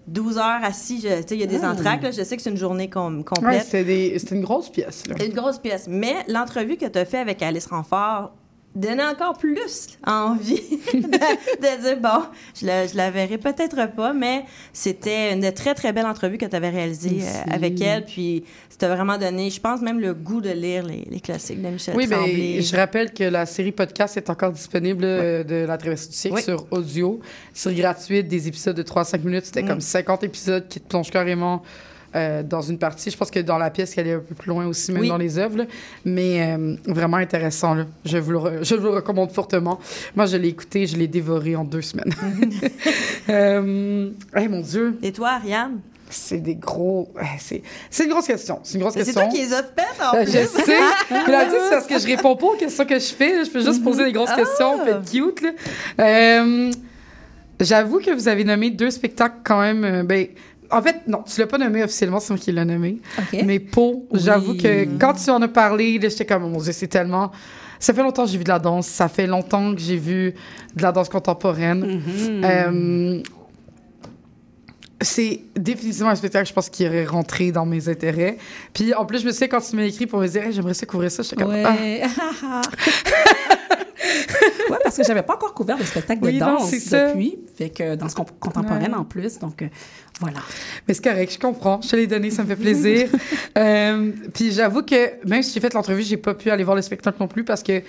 12 0.06 0.36
heures 0.36 0.62
assis, 0.62 0.96
tu 1.00 1.08
sais 1.08 1.24
il 1.30 1.40
y 1.40 1.42
a 1.44 1.46
des 1.46 1.56
là, 2.02 2.10
je 2.10 2.22
sais 2.22 2.36
que 2.36 2.42
c'est 2.42 2.50
une 2.50 2.58
journée 2.58 2.90
com- 2.90 3.18
Ouais, 3.18 3.24
complète. 3.24 3.86
des- 3.86 4.18
c'était 4.18 4.34
une 4.34 4.42
grosse 4.42 4.68
pièce. 4.68 5.06
Là. 5.06 5.14
C'est 5.18 5.26
une 5.28 5.32
grosse 5.34 5.58
pièce. 5.58 5.86
Mais 5.88 6.14
l'entrevue 6.28 6.76
que 6.76 6.84
tu 6.84 6.98
as 6.98 7.06
fait 7.06 7.18
avec 7.18 7.40
Alice 7.40 7.66
Renfort 7.66 8.32
donnait 8.74 9.04
encore 9.04 9.38
plus 9.38 9.86
envie 10.06 10.60
de, 10.92 11.00
de 11.00 11.82
dire 11.82 12.00
bon, 12.00 12.24
je 12.60 12.66
la, 12.66 12.86
je 12.86 12.96
la 12.96 13.10
verrai 13.10 13.38
peut-être 13.38 13.94
pas, 13.94 14.12
mais 14.12 14.44
c'était 14.72 15.32
une 15.32 15.52
très, 15.52 15.74
très 15.74 15.92
belle 15.92 16.06
entrevue 16.06 16.38
que 16.38 16.46
tu 16.46 16.56
avais 16.56 16.70
réalisée 16.70 17.20
euh, 17.22 17.52
avec 17.54 17.80
elle. 17.80 18.04
Puis, 18.04 18.44
ça 18.70 18.76
t'a 18.78 18.94
vraiment 18.94 19.16
donné, 19.18 19.50
je 19.50 19.60
pense, 19.60 19.80
même 19.80 20.00
le 20.00 20.12
goût 20.14 20.40
de 20.40 20.50
lire 20.50 20.84
les, 20.84 21.06
les 21.08 21.20
classiques 21.20 21.62
de 21.62 21.68
Michel 21.68 21.94
Oui, 21.96 22.08
Tremblay. 22.08 22.54
mais 22.56 22.62
je 22.62 22.76
rappelle 22.76 23.12
que 23.12 23.24
la 23.24 23.46
série 23.46 23.72
podcast 23.72 24.16
est 24.16 24.28
encore 24.28 24.50
disponible 24.52 25.04
euh, 25.04 25.44
de 25.44 25.66
La 25.66 25.78
Traversée 25.78 26.08
du 26.08 26.14
siècle 26.16 26.36
Oui. 26.36 26.42
sur 26.42 26.66
audio. 26.72 27.20
C'est 27.52 27.74
gratuit, 27.74 28.24
des 28.24 28.48
épisodes 28.48 28.76
de 28.76 28.82
3-5 28.82 29.22
minutes. 29.22 29.44
C'était 29.46 29.62
Mm. 29.62 29.68
comme 29.68 29.80
50 29.80 30.24
épisodes 30.24 30.66
qui 30.68 30.80
te 30.80 30.88
plongent 30.88 31.10
carrément 31.10 31.62
euh, 32.14 32.42
dans 32.42 32.60
une 32.62 32.78
partie. 32.78 33.10
Je 33.10 33.16
pense 33.16 33.30
que 33.30 33.40
dans 33.40 33.58
la 33.58 33.70
pièce, 33.70 33.94
qu'elle 33.94 34.06
est 34.06 34.12
un 34.14 34.20
peu 34.20 34.34
plus 34.34 34.48
loin 34.48 34.66
aussi, 34.66 34.92
même 34.92 35.02
Oui. 35.02 35.08
dans 35.08 35.16
les 35.18 35.38
œuvres. 35.38 35.58
là. 35.58 35.64
Mais 36.04 36.54
euh, 36.56 36.76
vraiment 36.86 37.16
intéressant. 37.16 37.74
Là. 37.74 37.86
Je, 38.04 38.18
vous 38.18 38.30
le 38.32 38.38
re- 38.38 38.64
je 38.64 38.74
vous 38.74 38.84
le 38.86 38.90
recommande 38.96 39.30
fortement. 39.32 39.78
Moi, 40.14 40.26
je 40.26 40.36
l'ai 40.36 40.48
écouté, 40.48 40.86
je 40.86 40.96
l'ai 40.96 41.08
dévoré 41.08 41.56
en 41.56 41.64
deux 41.64 41.82
semaines. 41.82 42.12
euh, 43.28 44.10
hey, 44.34 44.48
mon 44.48 44.60
Dieu, 44.60 44.98
Et 45.02 45.12
toi, 45.12 45.30
Ariane? 45.32 45.80
c'est 46.10 46.38
des 46.38 46.54
gros... 46.54 47.12
C'est 47.40 47.62
c'est 47.90 48.04
une 48.04 48.10
grosse 48.10 48.26
question. 48.28 48.60
C'est 48.62 48.74
une 48.74 48.82
grosse 48.82 48.92
C'est 48.94 49.00
question. 49.04 49.22
toi 49.22 49.30
qui 49.30 49.38
les 49.38 49.52
as 49.52 49.62
faites, 49.64 50.00
en 50.00 50.16
Euh, 50.16 50.22
plus. 50.22 50.32
je 50.32 50.46
sais. 50.62 50.78
Là, 51.30 51.44
tu 51.46 51.50
sais, 51.50 51.56
c'est 51.64 51.70
parce 51.70 51.86
que 51.86 51.98
je 51.98 52.06
réponds 52.06 52.36
pas 52.36 52.46
aux 52.46 52.56
questions 52.56 52.84
que 52.84 52.94
je 52.98 53.12
fais. 53.12 53.44
Je 53.44 53.50
peux 53.50 53.60
juste 53.64 53.82
poser 53.82 54.04
des 54.04 54.12
grosses 54.12 54.32
questions, 54.34 54.78
puis 54.80 54.90
être 54.92 55.10
cute. 55.10 55.40
là. 55.42 55.50
Euh, 56.00 56.70
J'avoue 57.60 58.00
que 58.00 58.10
vous 58.10 58.28
avez 58.28 58.44
nommé 58.44 58.70
deux 58.70 58.90
spectacles 58.90 59.36
quand 59.44 59.60
même. 59.60 60.04
ben, 60.06 60.26
en 60.74 60.82
fait, 60.82 61.06
non, 61.06 61.22
tu 61.22 61.40
l'as 61.40 61.46
pas 61.46 61.58
nommé 61.58 61.84
officiellement, 61.84 62.18
c'est 62.18 62.32
moi 62.32 62.40
qui 62.40 62.50
l'ai 62.50 62.64
nommé. 62.64 62.98
Mais 63.44 63.60
Pau, 63.60 64.08
j'avoue 64.12 64.56
que 64.56 64.84
quand 64.98 65.14
tu 65.14 65.30
en 65.30 65.40
as 65.40 65.48
parlé, 65.48 66.00
j'étais 66.02 66.26
comme, 66.26 66.50
mon 66.50 66.58
Dieu, 66.58 66.72
c'est 66.72 66.88
tellement. 66.88 67.30
Ça 67.78 67.92
fait 67.92 68.02
longtemps 68.02 68.24
que 68.24 68.30
j'ai 68.30 68.38
vu 68.38 68.44
de 68.44 68.48
la 68.48 68.58
danse. 68.58 68.86
Ça 68.86 69.08
fait 69.08 69.26
longtemps 69.26 69.74
que 69.74 69.80
j'ai 69.80 69.96
vu 69.96 70.34
de 70.74 70.82
la 70.82 70.90
danse 70.90 71.08
contemporaine. 71.08 71.80
Mhm. 71.80 72.44
Euh, 72.44 73.22
c'est 75.04 75.40
définitivement 75.56 76.10
un 76.10 76.14
spectacle, 76.16 76.48
je 76.48 76.52
pense, 76.52 76.68
qui 76.68 76.86
aurait 76.86 77.04
rentré 77.04 77.52
dans 77.52 77.66
mes 77.66 77.88
intérêts. 77.88 78.36
Puis 78.72 78.92
en 78.94 79.06
plus, 79.06 79.20
je 79.20 79.26
me 79.26 79.32
souviens 79.32 79.48
quand 79.48 79.60
tu 79.60 79.76
m'as 79.76 79.84
écrit 79.84 80.06
pour 80.06 80.20
me 80.20 80.26
dire, 80.26 80.42
Hey, 80.42 80.52
j'aimerais 80.52 80.74
ça 80.74 80.86
couvrir 80.86 81.10
ça, 81.10 81.22
j'étais 81.22 81.36
comme, 81.36 81.52
ah, 81.52 81.72
Ouais. 81.74 82.02
ouais, 84.70 84.78
parce 84.82 84.96
que 84.96 85.04
j'avais 85.04 85.22
pas 85.22 85.34
encore 85.34 85.54
couvert 85.54 85.78
de 85.78 85.84
spectacle 85.84 86.20
de 86.22 86.26
Oui, 86.26 86.38
danse 86.38 86.70
depuis. 86.70 87.38
Fait 87.56 87.70
que 87.70 87.94
danse 87.94 88.14
comp- 88.14 88.38
contemporaine 88.38 88.92
Ouais. 88.92 88.98
en 88.98 89.04
plus. 89.04 89.38
Donc, 89.38 89.62
euh, 89.62 89.68
voilà. 90.20 90.38
Mais 90.86 90.94
c'est 90.94 91.04
correct, 91.04 91.32
je 91.32 91.38
comprends. 91.38 91.80
Je 91.82 91.88
te 91.88 91.96
l'ai 91.96 92.06
donné, 92.06 92.30
ça 92.30 92.42
me 92.42 92.48
fait 92.48 92.56
plaisir. 92.56 93.08
Euh, 93.56 94.10
puis 94.34 94.50
j'avoue 94.50 94.82
que 94.82 95.24
même 95.28 95.40
si 95.44 95.52
j'ai 95.54 95.60
fait 95.60 95.72
l'entrevue, 95.74 96.02
j'ai 96.02 96.16
pas 96.16 96.34
pu 96.34 96.50
aller 96.50 96.64
voir 96.64 96.74
le 96.74 96.82
spectacle 96.82 97.16
non 97.20 97.28
plus 97.28 97.44
parce 97.44 97.62
que 97.62 97.82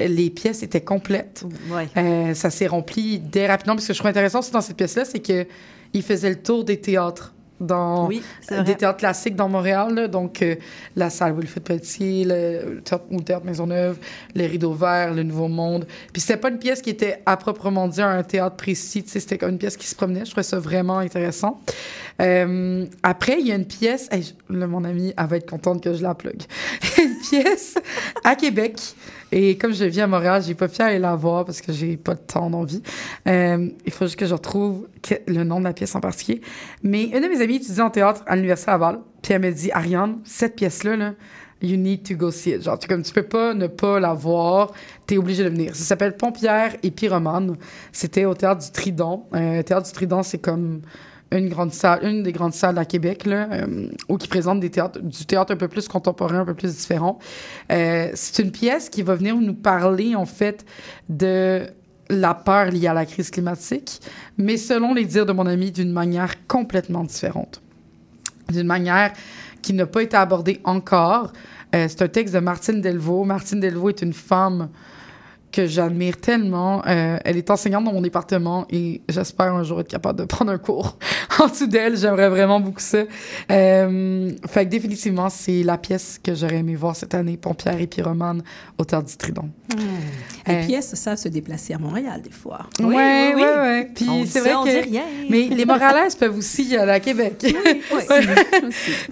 les 0.00 0.30
pièces 0.30 0.64
étaient 0.64 0.80
complètes. 0.80 1.44
Ouais. 1.70 1.86
Euh, 1.96 2.34
ça 2.34 2.50
s'est 2.50 2.66
rempli 2.66 3.20
dès 3.20 3.46
rapidement. 3.46 3.76
Puis 3.76 3.82
ce 3.84 3.88
que 3.88 3.94
je 3.94 3.98
trouve 4.00 4.10
intéressant 4.10 4.40
dans 4.52 4.60
cette 4.60 4.76
pièce-là, 4.76 5.04
c'est 5.04 5.20
que 5.20 5.46
il 5.94 6.02
faisait 6.02 6.30
le 6.30 6.42
tour 6.42 6.64
des 6.64 6.80
théâtres. 6.80 7.32
Dans 7.60 8.08
Oui, 8.08 8.20
des 8.50 8.74
théâtres 8.74 8.98
classiques 8.98 9.36
dans 9.36 9.48
Montréal, 9.48 9.94
là. 9.94 10.08
donc 10.08 10.42
euh, 10.42 10.56
la 10.96 11.10
salle 11.10 11.32
Wilfrid 11.38 11.62
Pelletier, 11.62 12.24
le, 12.24 12.80
théâtre, 12.80 13.04
ou 13.12 13.18
le 13.18 13.22
théâtre 13.22 13.46
Maisonneuve, 13.46 13.98
les 14.34 14.48
Rideaux 14.48 14.72
Verts, 14.72 15.14
le 15.14 15.22
Nouveau 15.22 15.46
Monde. 15.46 15.86
Puis 16.12 16.20
c'était 16.20 16.38
pas 16.38 16.48
une 16.48 16.58
pièce 16.58 16.82
qui 16.82 16.90
était 16.90 17.22
à 17.24 17.36
proprement 17.36 17.86
dit 17.86 18.02
un 18.02 18.24
théâtre 18.24 18.56
précis, 18.56 19.04
c'était 19.06 19.38
comme 19.38 19.50
une 19.50 19.58
pièce 19.58 19.76
qui 19.76 19.86
se 19.86 19.94
promenait. 19.94 20.24
Je 20.24 20.32
trouvais 20.32 20.42
ça 20.42 20.58
vraiment 20.58 20.98
intéressant. 20.98 21.60
Euh, 22.20 22.84
après, 23.04 23.36
il 23.38 23.46
y 23.46 23.52
a 23.52 23.54
une 23.54 23.64
pièce, 23.66 24.08
hey, 24.10 24.24
je- 24.24 24.56
là, 24.58 24.66
mon 24.66 24.82
amie, 24.82 25.14
elle 25.16 25.26
va 25.26 25.36
être 25.36 25.48
contente 25.48 25.84
que 25.84 25.94
je 25.94 26.02
la 26.02 26.16
plug. 26.16 26.42
une 26.98 27.14
pièce 27.30 27.76
à 28.24 28.34
Québec. 28.34 28.80
Et 29.32 29.56
comme 29.56 29.72
je 29.72 29.84
vis 29.84 30.02
à 30.02 30.06
Montréal, 30.06 30.42
j'ai 30.46 30.54
pas 30.54 30.68
pu 30.68 30.80
aller 30.82 30.98
la 30.98 31.16
voir 31.16 31.46
parce 31.46 31.62
que 31.62 31.72
j'ai 31.72 31.96
pas 31.96 32.14
temps 32.14 32.50
d'envie. 32.50 32.82
Euh, 33.26 33.70
il 33.86 33.92
faut 33.92 34.04
juste 34.04 34.16
que 34.16 34.26
je 34.26 34.34
retrouve 34.34 34.86
le 35.26 35.42
nom 35.42 35.58
de 35.58 35.64
la 35.64 35.72
pièce 35.72 35.94
en 35.94 36.00
particulier. 36.00 36.42
Mais 36.82 37.04
une 37.04 37.20
de 37.20 37.28
mes 37.28 37.40
amies 37.40 37.56
étudie 37.56 37.80
en 37.80 37.90
théâtre 37.90 38.22
à 38.26 38.36
l'Université 38.36 38.70
Laval. 38.70 39.00
Puis 39.22 39.32
elle 39.32 39.40
me 39.40 39.50
dit, 39.50 39.72
Ariane, 39.72 40.18
cette 40.24 40.56
pièce-là, 40.56 40.96
là, 40.96 41.14
you 41.62 41.76
need 41.76 42.06
to 42.06 42.14
go 42.14 42.30
see 42.30 42.50
it. 42.50 42.62
Genre, 42.62 42.78
tu, 42.78 42.88
comme, 42.88 43.02
tu 43.02 43.12
peux 43.12 43.22
pas 43.22 43.54
ne 43.54 43.68
pas 43.68 43.98
la 44.00 44.12
voir, 44.12 44.72
t'es 45.06 45.16
obligé 45.16 45.44
de 45.44 45.48
venir. 45.48 45.74
Ça 45.74 45.84
s'appelle 45.84 46.16
Pompière 46.16 46.76
et 46.82 46.90
Pyromane. 46.90 47.56
C'était 47.90 48.26
au 48.26 48.34
Théâtre 48.34 48.62
du 48.62 48.70
Tridon. 48.70 49.24
Euh, 49.34 49.62
Théâtre 49.62 49.86
du 49.86 49.92
Tridon, 49.92 50.22
c'est 50.22 50.38
comme 50.38 50.82
une 51.38 51.48
grande 51.48 51.72
salle, 51.72 52.04
une 52.04 52.22
des 52.22 52.32
grandes 52.32 52.54
salles 52.54 52.78
à 52.78 52.84
Québec, 52.84 53.26
là, 53.26 53.48
euh, 53.52 53.88
où 54.08 54.16
qui 54.16 54.28
présente 54.28 54.60
du 54.60 54.70
théâtre 54.70 55.52
un 55.52 55.56
peu 55.56 55.68
plus 55.68 55.88
contemporain, 55.88 56.40
un 56.40 56.44
peu 56.44 56.54
plus 56.54 56.76
différent. 56.76 57.18
Euh, 57.70 58.10
c'est 58.14 58.42
une 58.42 58.50
pièce 58.50 58.88
qui 58.88 59.02
va 59.02 59.14
venir 59.14 59.36
nous 59.36 59.54
parler, 59.54 60.14
en 60.14 60.26
fait, 60.26 60.64
de 61.08 61.66
la 62.08 62.34
peur 62.34 62.66
liée 62.66 62.88
à 62.88 62.94
la 62.94 63.06
crise 63.06 63.30
climatique, 63.30 64.00
mais 64.36 64.56
selon 64.56 64.94
les 64.94 65.04
dires 65.04 65.26
de 65.26 65.32
mon 65.32 65.46
ami, 65.46 65.70
d'une 65.70 65.92
manière 65.92 66.46
complètement 66.46 67.04
différente. 67.04 67.62
D'une 68.50 68.66
manière 68.66 69.12
qui 69.62 69.72
n'a 69.72 69.86
pas 69.86 70.02
été 70.02 70.16
abordée 70.16 70.60
encore. 70.64 71.32
Euh, 71.74 71.86
c'est 71.88 72.02
un 72.02 72.08
texte 72.08 72.34
de 72.34 72.40
Martine 72.40 72.80
Delvaux. 72.80 73.24
Martine 73.24 73.60
Delvaux 73.60 73.88
est 73.88 74.02
une 74.02 74.12
femme 74.12 74.68
que 75.52 75.66
j'admire 75.66 76.16
tellement. 76.16 76.82
Euh, 76.86 77.18
elle 77.24 77.36
est 77.36 77.50
enseignante 77.50 77.84
dans 77.84 77.92
mon 77.92 78.00
département 78.00 78.66
et 78.70 79.02
j'espère 79.08 79.52
un 79.54 79.62
jour 79.62 79.80
être 79.80 79.88
capable 79.88 80.18
de 80.18 80.24
prendre 80.24 80.50
un 80.50 80.58
cours 80.58 80.96
en 81.38 81.46
dessous 81.48 81.66
d'elle. 81.66 81.96
J'aimerais 81.96 82.28
vraiment 82.30 82.58
beaucoup 82.58 82.80
ça. 82.80 83.02
Euh, 83.50 84.30
fait 84.48 84.64
que 84.64 84.70
définitivement, 84.70 85.28
c'est 85.28 85.62
la 85.62 85.78
pièce 85.78 86.18
que 86.22 86.34
j'aurais 86.34 86.56
aimé 86.56 86.74
voir 86.74 86.96
cette 86.96 87.14
année, 87.14 87.36
Pompière 87.36 87.80
et 87.80 87.86
Pyromane, 87.86 88.42
au 88.78 88.84
Théâtre 88.84 89.06
du 89.08 89.16
Tridon. 89.16 89.48
Les 90.46 90.54
Euh, 90.54 90.66
pièces 90.66 90.94
savent 90.94 91.18
se 91.18 91.28
déplacer 91.28 91.74
à 91.74 91.78
Montréal, 91.78 92.20
des 92.22 92.30
fois. 92.30 92.60
Oui, 92.80 92.96
oui, 93.34 93.42
oui. 93.44 93.84
Puis 93.94 94.26
c'est 94.26 94.40
vrai 94.40 94.54
on 94.54 94.64
que... 94.64 94.70
dit 94.70 94.90
rien. 94.90 95.02
Mais 95.30 95.48
les 95.48 95.64
Montréalaises 95.64 96.14
peuvent 96.16 96.36
aussi 96.36 96.64
y 96.64 96.76
aller 96.76 96.92
à 96.92 97.00
Québec. 97.00 97.44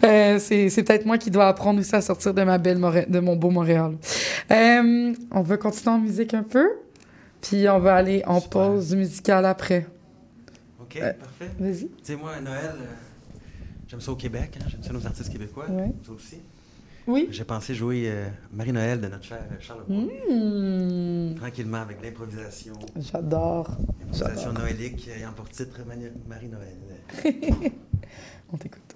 Euh, 0.04 0.38
c'est 0.38 0.68
c'est 0.70 0.82
peut-être 0.82 1.06
moi 1.06 1.18
qui 1.18 1.30
dois 1.30 1.48
apprendre 1.48 1.80
aussi 1.80 1.94
à 1.94 2.00
sortir 2.00 2.34
de 2.34 2.42
ma 2.42 2.58
belle 2.58 2.78
Moré- 2.78 3.06
de 3.08 3.20
mon 3.20 3.36
beau 3.36 3.50
Montréal. 3.50 3.92
Euh, 4.50 5.12
on 5.30 5.42
va 5.42 5.56
continuer 5.56 5.94
en 5.94 5.98
musique 5.98 6.29
un 6.34 6.42
peu, 6.42 6.68
puis 7.40 7.68
on 7.68 7.78
va 7.78 7.94
aller 7.96 8.22
en 8.26 8.40
Super. 8.40 8.50
pause 8.72 8.94
musicale 8.94 9.46
après. 9.46 9.86
OK, 10.80 10.96
Euh, 11.00 11.12
parfait. 11.14 11.50
Vas-y. 11.58 11.86
Tu 11.88 11.90
sais, 12.02 12.16
moi, 12.16 12.40
Noël, 12.40 12.74
euh, 12.80 12.84
j'aime 13.88 14.00
ça 14.00 14.12
au 14.12 14.16
Québec, 14.16 14.58
hein, 14.60 14.64
j'aime 14.68 14.82
ça 14.82 14.92
nos 14.92 15.06
artistes 15.06 15.30
québécois. 15.30 15.66
Ouais. 15.70 15.92
Vous 16.04 16.14
aussi. 16.14 16.38
Oui. 17.06 17.28
J'ai 17.30 17.44
pensé 17.44 17.74
jouer 17.74 18.04
euh, 18.06 18.28
Marie-Noël 18.52 19.00
de 19.00 19.08
notre 19.08 19.24
cher 19.24 19.42
Charles 19.58 19.84
Leroy. 19.88 20.04
Hmm, 20.28 21.34
Tranquillement 21.36 21.78
avec 21.78 22.02
l'improvisation. 22.02 22.74
J'adore. 22.96 23.70
L'improvisation 24.00 24.52
noélique 24.52 25.08
ayant 25.16 25.32
pour 25.32 25.48
titre 25.48 25.80
Marie-Noël. 26.28 26.76
On 28.52 28.56
t'écoute. 28.56 28.94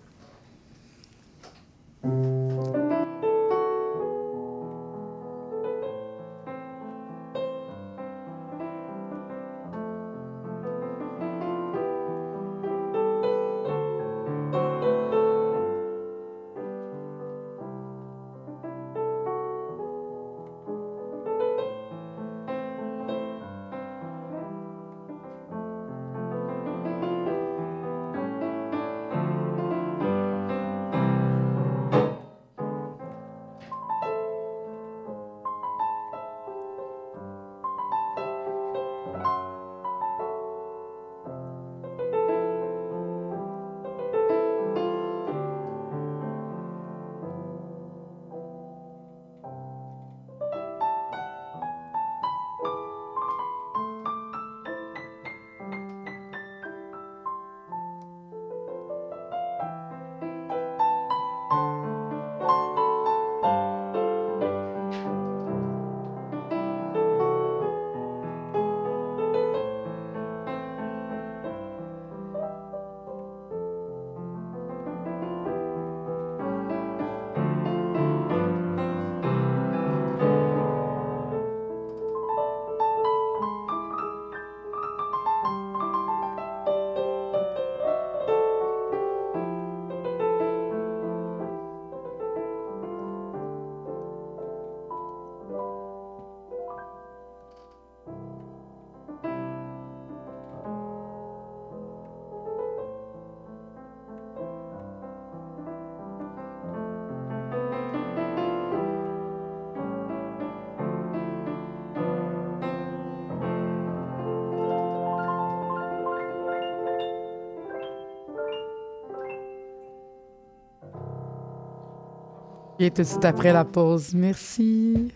Et 122.84 122.90
tout 122.90 123.00
de 123.00 123.06
suite 123.06 123.24
après 123.24 123.50
la 123.50 123.64
pause. 123.64 124.10
Merci. 124.12 125.10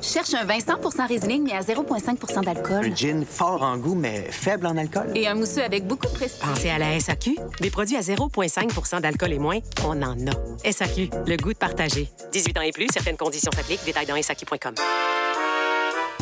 Cherche 0.00 0.34
un 0.34 0.44
vin 0.44 0.58
100% 0.58 1.08
Riesling, 1.08 1.42
mais 1.42 1.52
à 1.52 1.62
0,5% 1.62 2.44
d'alcool. 2.44 2.84
Un 2.84 2.94
gin 2.94 3.24
fort 3.24 3.62
en 3.62 3.76
goût, 3.76 3.96
mais 3.96 4.28
faible 4.30 4.68
en 4.68 4.76
alcool. 4.76 5.10
Et 5.16 5.26
un 5.26 5.34
mousseux 5.34 5.64
avec 5.64 5.88
beaucoup 5.88 6.06
de 6.06 6.12
prestige. 6.12 6.40
Pensez 6.40 6.70
à 6.70 6.78
la 6.78 6.98
SAQ. 7.00 7.36
Des 7.60 7.70
produits 7.70 7.96
à 7.96 8.00
0,5% 8.02 9.00
d'alcool 9.00 9.32
et 9.32 9.40
moins, 9.40 9.58
on 9.84 10.00
en 10.00 10.16
a. 10.28 10.70
SAQ, 10.70 11.10
le 11.26 11.36
goût 11.36 11.52
de 11.52 11.58
partager. 11.58 12.08
18 12.30 12.58
ans 12.58 12.62
et 12.62 12.70
plus, 12.70 12.86
certaines 12.92 13.16
conditions 13.16 13.50
s'appliquent. 13.52 13.84
Détails 13.84 14.06
dans 14.06 14.22
SAQ.com. 14.22 14.74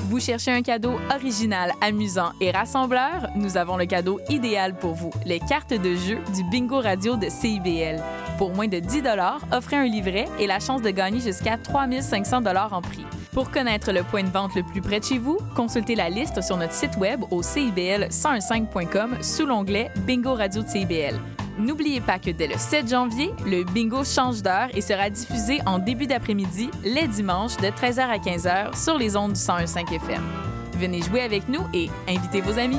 Vous 0.09 0.21
cherchez 0.21 0.51
un 0.51 0.63
cadeau 0.63 0.95
original, 1.15 1.73
amusant 1.83 2.33
et 2.41 2.51
rassembleur? 2.51 3.29
Nous 3.37 3.59
avons 3.59 3.77
le 3.77 3.85
cadeau 3.85 4.19
idéal 4.31 4.79
pour 4.79 4.95
vous, 4.95 5.11
les 5.27 5.41
cartes 5.41 5.75
de 5.75 5.95
jeu 5.95 6.19
du 6.35 6.43
Bingo 6.45 6.81
Radio 6.81 7.17
de 7.17 7.29
CIBL. 7.29 8.03
Pour 8.38 8.55
moins 8.55 8.68
de 8.68 8.79
10 8.79 9.03
offrez 9.53 9.77
un 9.77 9.87
livret 9.87 10.27
et 10.38 10.46
la 10.46 10.61
chance 10.61 10.81
de 10.81 10.90
gagner 10.90 11.18
jusqu'à 11.18 11.59
3500 11.59 12.44
en 12.70 12.81
prix. 12.81 13.05
Pour 13.33 13.51
connaître 13.51 13.90
le 13.90 14.05
point 14.05 14.22
de 14.22 14.31
vente 14.31 14.55
le 14.55 14.62
plus 14.62 14.81
près 14.81 15.01
de 15.01 15.05
chez 15.05 15.18
vous, 15.18 15.38
consultez 15.57 15.96
la 15.96 16.09
liste 16.09 16.40
sur 16.40 16.57
notre 16.57 16.72
site 16.72 16.96
web 16.96 17.24
au 17.33 17.42
cibl1015.com 17.42 19.16
sous 19.22 19.44
l'onglet 19.44 19.90
Bingo 20.07 20.35
Radio 20.35 20.62
de 20.62 20.68
CIBL. 20.68 21.20
N'oubliez 21.59 22.01
pas 22.01 22.20
que 22.20 22.31
dès 22.31 22.46
le 22.46 22.57
7 22.57 22.88
janvier, 22.88 23.33
le 23.44 23.64
bingo 23.64 24.05
change 24.05 24.42
d'heure 24.42 24.68
et 24.72 24.81
sera 24.81 25.11
diffusé 25.11 25.59
en 25.66 25.81
début 25.81 26.07
d'après-midi, 26.07 26.70
les 26.85 27.09
dimanches, 27.09 27.57
de 27.57 27.66
13h 27.66 28.03
à 28.03 28.18
15h 28.18 28.81
sur 28.81 28.96
les 28.96 29.16
ondes 29.16 29.33
du 29.33 29.40
101.5 29.40 29.92
FM. 29.96 30.22
Venez 30.74 31.03
jouer 31.03 31.22
avec 31.22 31.48
nous 31.48 31.66
et 31.74 31.90
invitez 32.09 32.40
vos 32.40 32.57
amis. 32.57 32.79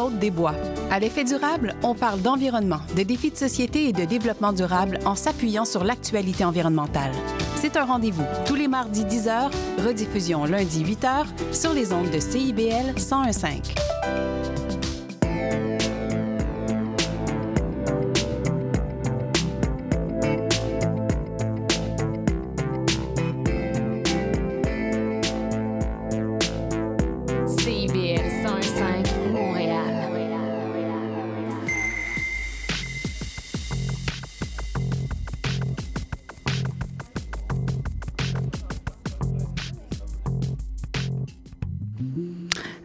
Ici 0.00 0.06
Maude 0.06 0.18
Desbois. 0.18 0.54
À 0.90 0.98
l'effet 0.98 1.24
durable, 1.24 1.74
on 1.82 1.94
parle 1.94 2.20
d'environnement, 2.20 2.80
de 2.96 3.02
défis 3.02 3.30
de 3.30 3.36
société 3.36 3.88
et 3.88 3.92
de 3.92 4.04
développement 4.04 4.52
durable 4.52 4.98
en 5.04 5.14
s'appuyant 5.14 5.64
sur 5.64 5.84
l'actualité 5.84 6.44
environnementale. 6.44 7.12
C'est 7.56 7.76
un 7.76 7.84
rendez-vous 7.84 8.24
tous 8.46 8.54
les 8.54 8.68
mardis 8.68 9.04
10h, 9.04 9.50
rediffusion 9.84 10.44
lundi 10.46 10.82
8h 10.84 11.26
sur 11.52 11.74
les 11.74 11.92
ondes 11.92 12.10
de 12.10 12.18
CIBL 12.18 12.94
1015. 12.96 14.59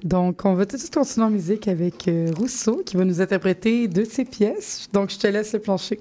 Donc, 0.03 0.45
on 0.45 0.53
va 0.53 0.65
tout 0.65 0.75
de 0.75 0.81
suite 0.81 0.93
continuer 0.93 1.25
en 1.25 1.29
musique 1.29 1.67
avec 1.67 2.07
euh, 2.07 2.31
Rousseau 2.37 2.83
qui 2.85 2.95
va 2.95 3.05
nous 3.05 3.21
interpréter 3.21 3.87
deux 3.87 4.03
de 4.03 4.09
ses 4.09 4.25
pièces. 4.25 4.87
Donc, 4.93 5.09
je 5.09 5.17
te 5.17 5.27
laisse 5.27 5.53
le 5.53 5.59
plancher. 5.59 5.99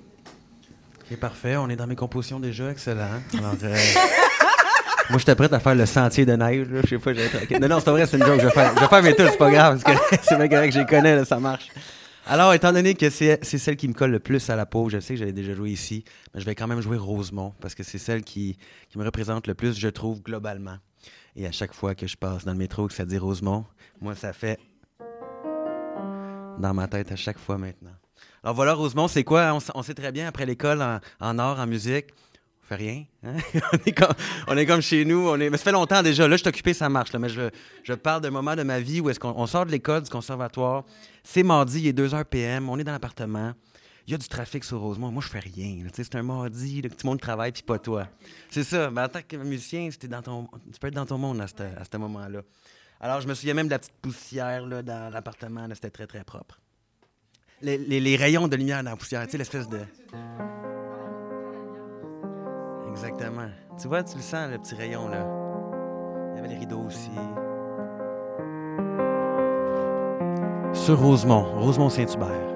Ok, 1.00 1.18
parfait. 1.18 1.56
On 1.56 1.68
est 1.68 1.76
dans 1.76 1.86
mes 1.86 1.96
compositions 1.96 2.40
déjà. 2.40 2.70
Excellent. 2.70 3.20
Alors, 3.38 3.54
euh, 3.62 3.76
moi, 5.10 5.18
j'étais 5.18 5.34
prête 5.34 5.52
à 5.52 5.60
faire 5.60 5.74
le 5.74 5.86
sentier 5.86 6.26
de 6.26 6.34
neige. 6.34 6.66
Je 6.70 6.86
sais 6.86 6.98
pas. 6.98 7.58
Non, 7.60 7.68
non, 7.68 7.80
c'est 7.80 7.90
vrai. 7.90 8.06
C'est 8.06 8.16
une 8.18 8.24
joke. 8.24 8.40
Je 8.40 8.46
vais 8.46 8.52
faire, 8.52 8.74
je 8.74 8.80
vais 8.80 8.88
faire 8.88 9.02
mes 9.02 9.14
tunes. 9.14 9.28
C'est 9.30 9.38
pas 9.38 9.50
grave. 9.50 9.82
C'est 10.22 10.36
bien 10.36 10.48
correct. 10.48 10.74
Je 10.74 10.82
connais. 10.82 11.24
ça 11.24 11.38
marche. 11.38 11.70
Alors, 12.26 12.54
étant 12.54 12.72
donné 12.72 12.94
que 12.94 13.10
c'est 13.10 13.44
celle 13.44 13.76
qui 13.76 13.86
me 13.86 13.92
colle 13.92 14.10
le 14.10 14.18
plus 14.18 14.48
à 14.48 14.56
la 14.56 14.64
peau, 14.64 14.88
je 14.88 14.98
sais 14.98 15.12
que 15.12 15.18
j'avais 15.20 15.32
déjà 15.32 15.52
joué 15.52 15.70
ici, 15.70 16.04
mais 16.34 16.40
je 16.40 16.46
vais 16.46 16.54
quand 16.54 16.66
même 16.66 16.80
jouer 16.80 16.96
Rosemont 16.96 17.52
parce 17.60 17.74
que 17.74 17.82
c'est 17.82 17.98
celle 17.98 18.22
qui 18.22 18.56
me 18.96 19.04
représente 19.04 19.46
le 19.46 19.54
plus, 19.54 19.78
je 19.78 19.88
trouve, 19.88 20.22
globalement. 20.22 20.78
Et 21.36 21.46
à 21.46 21.52
chaque 21.52 21.74
fois 21.74 21.94
que 21.94 22.06
je 22.06 22.16
passe 22.16 22.44
dans 22.44 22.52
le 22.52 22.58
métro 22.58 22.86
que 22.86 22.94
ça 22.94 23.04
dit 23.04 23.18
Rosemont, 23.18 23.64
moi, 24.00 24.14
ça 24.14 24.32
fait 24.32 24.58
dans 26.58 26.72
ma 26.72 26.86
tête 26.86 27.10
à 27.10 27.16
chaque 27.16 27.38
fois 27.38 27.58
maintenant. 27.58 27.94
Alors 28.42 28.54
voilà, 28.54 28.74
Rosemont, 28.74 29.08
c'est 29.08 29.24
quoi? 29.24 29.58
On, 29.74 29.82
sait 29.82 29.94
très 29.94 30.12
bien, 30.12 30.28
après 30.28 30.46
l'école 30.46 30.80
en, 31.20 31.38
art, 31.38 31.58
en 31.58 31.66
musique, 31.66 32.06
on 32.62 32.66
fait 32.66 32.76
rien. 32.76 33.04
hein? 33.24 33.34
on, 34.46 34.56
est 34.56 34.66
comme, 34.66 34.80
chez 34.80 35.04
nous. 35.04 35.28
On 35.28 35.40
est, 35.40 35.50
mais 35.50 35.56
ça 35.56 35.64
fait 35.64 35.72
longtemps 35.72 36.02
déjà. 36.02 36.28
Là, 36.28 36.36
je 36.36 36.42
suis 36.42 36.48
occupé, 36.48 36.72
ça 36.72 36.88
marche. 36.88 37.12
mais 37.14 37.28
je, 37.28 37.50
je 37.82 37.94
parle 37.94 38.20
d'un 38.20 38.30
moment 38.30 38.54
de 38.54 38.62
ma 38.62 38.78
vie 38.78 39.00
où 39.00 39.10
est-ce 39.10 39.18
qu'on 39.18 39.34
on 39.36 39.46
sort 39.46 39.66
de 39.66 39.72
l'école, 39.72 40.02
du 40.02 40.10
conservatoire. 40.10 40.84
C'est 41.24 41.42
mardi, 41.42 41.80
il 41.80 41.86
est 41.88 41.92
2 41.92 42.10
h 42.10 42.24
PM. 42.26 42.68
On 42.68 42.78
est 42.78 42.84
dans 42.84 42.92
l'appartement. 42.92 43.54
Il 44.06 44.10
y 44.10 44.14
a 44.14 44.18
du 44.18 44.28
trafic 44.28 44.62
sur 44.64 44.80
Rosemont. 44.80 45.10
Moi, 45.10 45.22
je 45.22 45.28
fais 45.28 45.38
rien. 45.38 45.78
C'est 45.94 46.14
un 46.14 46.22
mardi, 46.22 46.82
tout 46.82 46.88
le 47.04 47.06
monde 47.08 47.20
travaille, 47.20 47.52
puis 47.52 47.62
pas 47.62 47.78
toi. 47.78 48.06
C'est 48.50 48.62
ça. 48.64 48.90
Mais 48.90 49.00
en 49.00 49.08
tant 49.08 49.20
que 49.26 49.36
musicien, 49.36 49.88
dans 50.08 50.20
ton, 50.22 50.46
tu 50.72 50.78
peux 50.78 50.88
être 50.88 50.94
dans 50.94 51.06
ton 51.06 51.16
monde 51.18 51.40
à 51.40 51.46
ce 51.48 51.96
moment-là. 51.96 52.42
Alors, 53.00 53.20
je 53.22 53.28
me 53.28 53.34
souviens 53.34 53.54
même 53.54 53.66
de 53.66 53.70
la 53.72 53.78
petite 53.78 53.94
poussière 54.02 54.66
là, 54.66 54.82
dans 54.82 55.12
l'appartement. 55.12 55.66
C'était 55.74 55.90
très, 55.90 56.06
très 56.06 56.22
propre. 56.24 56.60
Les, 57.62 57.78
les- 57.78 58.00
les 58.00 58.16
rayons 58.16 58.46
de 58.46 58.56
lumière 58.56 58.82
dans 58.84 58.90
la 58.90 58.96
poussière, 58.96 59.24
tu 59.24 59.30
sais, 59.32 59.38
l'espèce 59.38 59.68
de... 59.68 59.80
Exactement. 62.90 63.48
Tu 63.80 63.88
vois, 63.88 64.02
tu 64.04 64.16
le 64.16 64.22
sens, 64.22 64.50
le 64.50 64.58
petit 64.58 64.74
rayon, 64.74 65.08
là. 65.08 65.26
Il 66.32 66.36
y 66.36 66.38
avait 66.40 66.48
les 66.48 66.58
rideaux 66.58 66.82
aussi. 66.84 67.10
Sur 70.74 70.98
Rosemont, 71.00 71.58
Rosemont-Saint-Hubert. 71.60 72.53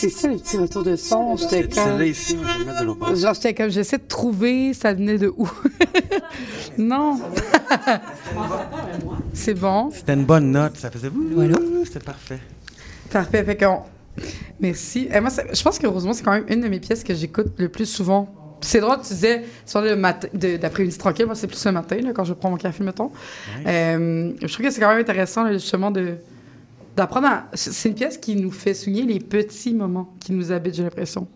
C'est 0.00 0.10
ça, 0.10 0.28
le 0.28 0.36
petit 0.38 0.56
retour 0.56 0.82
de 0.82 0.96
son. 0.96 1.36
J'étais 1.36 1.68
Celle-là 1.70 1.98
comme... 1.98 2.02
ici, 2.06 2.36
je 2.40 2.52
vais 2.52 2.58
le 2.58 2.64
mettre 2.64 3.10
de. 3.10 3.14
Genre, 3.16 3.34
j'étais 3.34 3.54
comme, 3.54 3.70
j'essaie 3.70 3.98
de 3.98 4.06
trouver, 4.08 4.72
ça 4.74 4.94
venait 4.94 5.18
de 5.18 5.28
où? 5.36 5.48
non. 6.78 7.20
c'est 9.34 9.54
bon. 9.54 9.90
C'était 9.92 10.14
une 10.14 10.24
bonne 10.24 10.50
note, 10.50 10.76
ça 10.76 10.90
faisait 10.90 11.08
vous. 11.08 11.28
Voilà. 11.34 11.58
C'était 11.84 12.00
parfait. 12.00 12.38
Parfait. 13.10 13.44
Fait 13.44 13.56
qu'on... 13.56 13.80
Merci. 14.60 15.08
Et 15.12 15.20
moi, 15.20 15.30
je 15.52 15.62
pense 15.62 15.78
que 15.78 15.86
heureusement, 15.86 16.12
c'est 16.12 16.22
quand 16.22 16.32
même 16.32 16.46
une 16.48 16.60
de 16.60 16.68
mes 16.68 16.80
pièces 16.80 17.04
que 17.04 17.14
j'écoute 17.14 17.48
le 17.58 17.68
plus 17.68 17.86
souvent. 17.86 18.34
C'est 18.62 18.80
drôle, 18.80 18.98
tu 19.02 19.14
disais, 19.14 19.44
sur 19.64 19.80
le 19.80 19.96
matin, 19.96 20.28
de- 20.34 20.58
d'après-midi 20.58 20.98
tranquille, 20.98 21.24
moi, 21.24 21.34
c'est 21.34 21.46
plus 21.46 21.64
le 21.64 21.72
matin, 21.72 21.96
là, 22.02 22.12
quand 22.12 22.24
je 22.24 22.34
prends 22.34 22.50
mon 22.50 22.56
café, 22.58 22.84
mettons. 22.84 23.10
Euh, 23.66 24.32
je 24.42 24.52
trouve 24.52 24.66
que 24.66 24.70
c'est 24.70 24.80
quand 24.80 24.90
même 24.90 25.00
intéressant, 25.00 25.44
là, 25.44 25.52
justement, 25.54 25.90
de 25.90 26.16
d'apprendre 27.00 27.26
à... 27.28 27.44
C'est 27.54 27.72
c'est 27.72 27.88
une 27.88 27.94
pièce 27.94 28.16
qui 28.18 28.36
nous 28.36 28.50
fait 28.50 28.74
souligner 28.74 29.02
les 29.04 29.18
petits 29.20 29.74
moments 29.74 30.14
qui 30.20 30.32
nous 30.32 30.52
habitent, 30.52 30.74
j'ai 30.74 30.82
l'impression. 30.82 31.26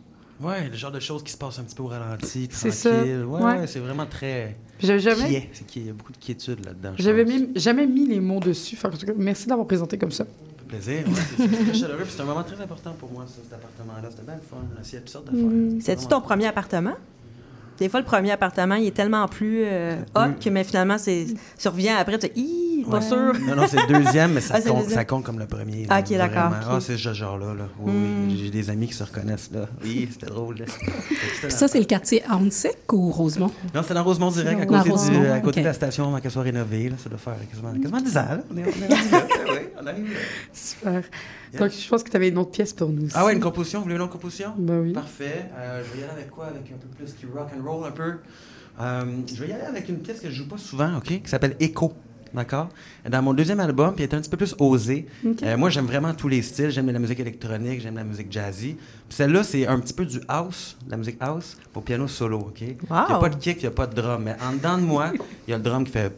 Ouais, 0.40 0.68
le 0.68 0.76
genre 0.76 0.90
de 0.92 1.00
choses 1.00 1.22
qui 1.22 1.32
se 1.32 1.36
passent 1.38 1.58
un 1.58 1.62
petit 1.62 1.74
peu 1.76 1.84
au 1.84 1.86
ralenti, 1.86 2.48
C'est 2.50 2.68
tranquille. 2.70 3.20
ça. 3.22 3.26
Ouais, 3.26 3.66
c'est 3.66 3.78
vraiment 3.78 4.04
très. 4.06 4.56
J'avais 4.80 4.98
jamais- 4.98 5.26
Quiet. 5.28 5.48
C'est 5.52 5.66
qu'il 5.66 5.86
y 5.86 5.90
a 5.90 5.92
beaucoup 5.92 6.12
de 6.12 6.18
quiétude 6.18 6.64
là-dedans. 6.64 6.92
je 6.98 7.02
J'avais 7.02 7.24
jamais 7.54 7.86
mis 7.86 8.06
les 8.06 8.20
mots 8.20 8.40
dessus. 8.40 8.76
Que, 8.76 8.86
en 8.88 8.90
tout 8.90 9.06
cas, 9.06 9.12
merci 9.16 9.46
d'avoir 9.46 9.66
présenté 9.66 9.96
comme 9.96 10.10
ça. 10.10 10.24
Ça 10.24 10.30
fait 10.58 10.66
plaisir. 10.66 11.06
Ouais, 11.08 11.14
c'est 11.36 11.48
c'est 11.48 11.64
très 11.64 11.74
chaleureux. 11.74 12.04
C'est 12.08 12.20
un 12.20 12.24
moment 12.24 12.42
très 12.42 12.60
important 12.60 12.92
pour 12.98 13.10
moi, 13.12 13.24
ça, 13.26 13.34
cet 13.44 13.52
appartement-là. 13.54 14.08
C'était 14.10 14.22
bien 14.24 14.34
le 14.34 14.40
fun. 14.42 14.56
là. 14.74 14.82
Il 14.84 14.92
y 14.92 14.96
a 14.96 15.00
toutes 15.00 15.08
sortes 15.08 15.26
d'affaires. 15.26 15.40
Mm. 15.46 15.80
C'est-tu 15.80 16.06
ton 16.08 16.20
premier 16.20 16.46
appartement? 16.46 16.94
Des 17.79 17.89
fois, 17.89 18.01
le 18.01 18.07
premier 18.07 18.31
appartement, 18.31 18.77
il 18.77 18.87
est 18.87 18.95
tellement 18.95 19.27
plus 19.27 19.62
euh, 19.64 19.97
hot 20.14 20.35
que 20.43 20.49
mais 20.51 20.62
finalement, 20.64 20.97
c'est 20.99 21.27
survient 21.59 21.97
après, 21.97 22.18
tu 22.18 22.29
dis, 22.29 22.85
pas 22.89 22.99
Ouais. 22.99 23.03
sûr. 23.03 23.33
Non, 23.47 23.57
non, 23.57 23.64
c'est 23.68 23.79
le 23.89 24.03
deuxième, 24.03 24.33
mais 24.35 24.41
ça, 24.43 24.55
Ah, 24.57 24.61
compte, 24.61 24.77
deuxième. 24.83 24.95
ça 24.99 25.05
compte 25.05 25.25
comme 25.25 25.39
le 25.39 25.47
premier. 25.47 25.87
Ah, 25.89 26.01
là, 26.01 26.01
ok, 26.07 26.16
d'accord. 26.16 26.53
Ah, 26.70 26.79
c'est 26.81 26.97
ce 26.97 27.12
genre-là. 27.12 27.55
Là. 27.55 27.64
Oui, 27.81 27.93
Mm. 27.93 28.29
oui, 28.29 28.41
j'ai 28.45 28.51
des 28.51 28.70
amis 28.70 28.87
qui 28.87 28.93
se 28.95 29.03
reconnaissent. 29.05 29.51
là. 29.53 29.66
Oui, 29.83 30.09
c'était 30.12 30.27
drôle. 30.27 30.59
là. 30.59 30.66
Ça, 31.49 31.66
c'est 31.68 31.79
le 31.79 31.85
quartier 31.87 32.22
Arnsec 32.29 32.77
ou 32.93 33.11
Rosemont? 33.11 33.51
Non, 33.75 33.83
c'est 33.87 33.95
dans 33.95 34.05
Rosemont 34.05 34.31
direct, 34.31 34.61
à 34.61 34.66
côté, 34.66 34.91
du- 35.11 35.27
à 35.27 35.41
côté 35.41 35.61
de 35.61 35.66
la 35.66 35.72
station, 35.72 36.07
avant 36.09 36.20
qu'elle 36.20 36.31
soit 36.31 36.43
rénovée. 36.43 36.91
Là, 36.91 36.97
ça 37.03 37.09
doit 37.09 37.18
faire 37.18 37.35
quasiment, 37.51 37.72
quasiment 37.72 38.01
10 38.01 38.16
ans. 38.18 38.20
Là. 38.31 38.39
On 38.53 38.57
est, 38.57 38.62
on 38.62 38.66
est 38.66 38.95
rendu 38.95 39.11
là. 39.11 39.27
Oui, 39.55 39.59
on 39.83 39.87
arrive 39.87 40.12
là. 40.12 40.18
Super. 40.53 41.03
Donc, 41.59 41.70
je 41.70 41.89
pense 41.89 42.03
que 42.03 42.11
tu 42.11 42.16
avais 42.16 42.29
une 42.29 42.39
autre 42.39 42.51
pièce 42.51 42.72
pour 42.72 42.89
nous. 42.89 43.09
Ah 43.14 43.25
ouais, 43.25 43.33
une 43.33 43.41
composition. 43.41 43.79
Vous 43.79 43.85
voulez 43.85 43.95
une 43.97 44.01
autre 44.03 44.12
composition? 44.12 44.53
Ben 44.59 44.81
oui. 44.81 44.93
Parfait. 44.93 45.47
Euh, 45.57 45.83
je 45.87 45.93
vais 45.95 46.01
y 46.01 46.03
aller 46.05 46.12
avec 46.12 46.31
quoi? 46.31 46.47
Avec 46.47 46.62
un 46.62 46.77
peu 46.77 46.89
plus 46.97 47.12
qui 47.12 47.27
rock 47.27 47.49
and 47.57 47.63
roll 47.64 47.86
un 47.86 47.90
peu. 47.90 48.14
Euh, 48.80 49.04
je 49.32 49.40
vais 49.42 49.48
y 49.48 49.52
aller 49.52 49.64
avec 49.64 49.88
une 49.88 49.98
pièce 49.98 50.20
que 50.20 50.28
je 50.28 50.34
joue 50.34 50.48
pas 50.48 50.58
souvent, 50.58 50.96
OK? 50.96 51.06
Qui 51.06 51.28
s'appelle 51.28 51.56
Echo. 51.60 51.92
D'accord? 52.32 52.68
Dans 53.08 53.22
mon 53.22 53.32
deuxième 53.32 53.60
album, 53.60 53.94
puis 53.94 54.02
elle 54.02 54.10
est 54.10 54.14
un 54.14 54.20
petit 54.20 54.28
peu 54.28 54.36
plus 54.36 54.56
osée. 54.58 55.06
OK. 55.24 55.40
Euh, 55.44 55.56
moi, 55.56 55.70
j'aime 55.70 55.86
vraiment 55.86 56.12
tous 56.14 56.26
les 56.26 56.42
styles. 56.42 56.70
J'aime 56.70 56.90
la 56.90 56.98
musique 56.98 57.20
électronique, 57.20 57.80
j'aime 57.80 57.94
la 57.94 58.02
musique 58.02 58.32
jazzy. 58.32 58.74
Puis 58.74 59.16
celle-là, 59.16 59.44
c'est 59.44 59.68
un 59.68 59.78
petit 59.78 59.92
peu 59.94 60.04
du 60.04 60.20
house, 60.26 60.76
de 60.84 60.90
la 60.90 60.96
musique 60.96 61.18
house, 61.20 61.56
pour 61.72 61.84
piano 61.84 62.08
solo, 62.08 62.38
OK? 62.38 62.60
Il 62.62 62.66
n'y 62.66 62.74
a 62.90 63.18
pas 63.18 63.28
de 63.28 63.36
kick, 63.36 63.58
il 63.58 63.60
n'y 63.60 63.68
a 63.68 63.70
pas 63.70 63.86
de 63.86 63.94
drum. 63.94 64.24
Mais 64.24 64.34
en 64.44 64.54
dedans 64.54 64.78
de 64.78 64.82
moi, 64.82 65.12
il 65.46 65.52
y 65.52 65.54
a 65.54 65.58
le 65.58 65.62
drum 65.62 65.84
qui 65.84 65.92
fait... 65.92 66.12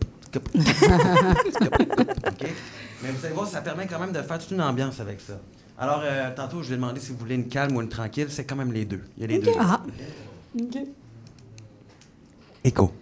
Mais 3.02 3.10
vous 3.10 3.24
allez 3.24 3.34
voir, 3.34 3.46
ça 3.46 3.60
permet 3.60 3.86
quand 3.86 4.00
même 4.00 4.12
de 4.12 4.22
faire 4.22 4.38
toute 4.38 4.50
une 4.52 4.62
ambiance 4.62 5.00
avec 5.00 5.20
ça. 5.20 5.38
Alors, 5.78 6.00
euh, 6.02 6.30
tantôt, 6.34 6.62
je 6.62 6.70
vais 6.70 6.76
demander 6.76 7.00
si 7.00 7.12
vous 7.12 7.18
voulez 7.18 7.34
une 7.34 7.48
calme 7.48 7.76
ou 7.76 7.82
une 7.82 7.90
tranquille. 7.90 8.28
C'est 8.30 8.44
quand 8.44 8.56
même 8.56 8.72
les 8.72 8.86
deux. 8.86 9.02
Il 9.18 9.20
y 9.20 9.24
a 9.24 9.26
les 9.26 9.38
deux. 9.38 9.52
Ah. 9.60 9.82
OK. 10.58 10.78
Écho. 12.66 12.95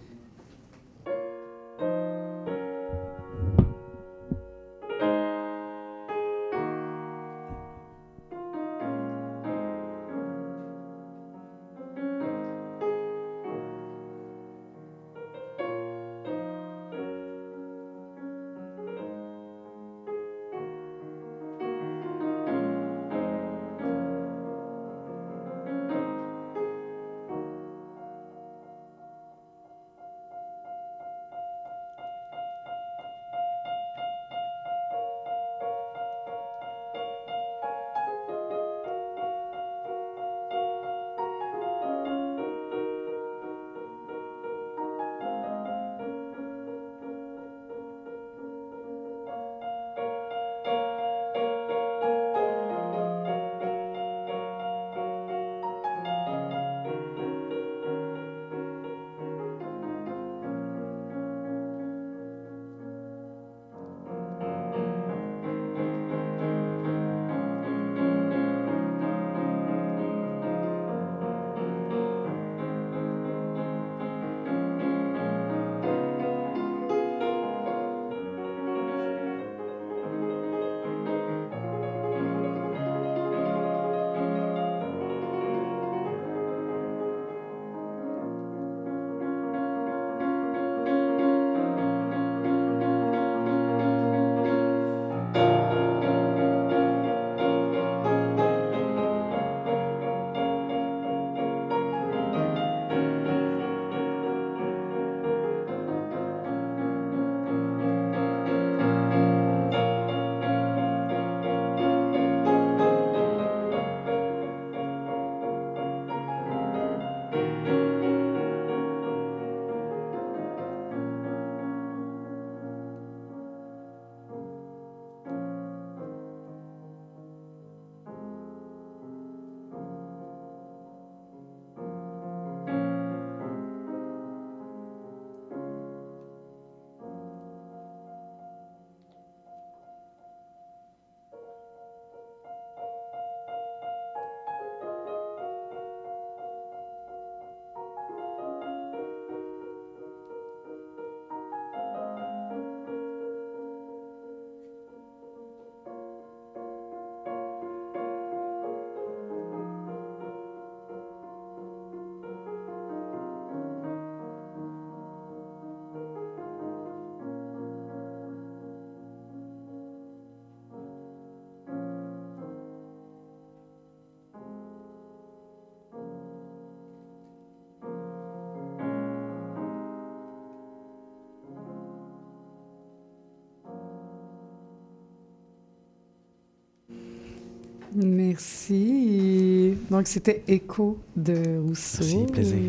Merci. 187.95 189.77
Donc, 189.89 190.07
c'était 190.07 190.43
Écho 190.47 190.97
de 191.15 191.59
Rousseau. 191.59 192.03
Merci, 192.03 192.25
plaisir. 192.31 192.59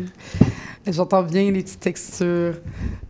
J'entends 0.87 1.23
bien 1.23 1.51
les 1.51 1.63
petites 1.63 1.81
textures, 1.81 2.55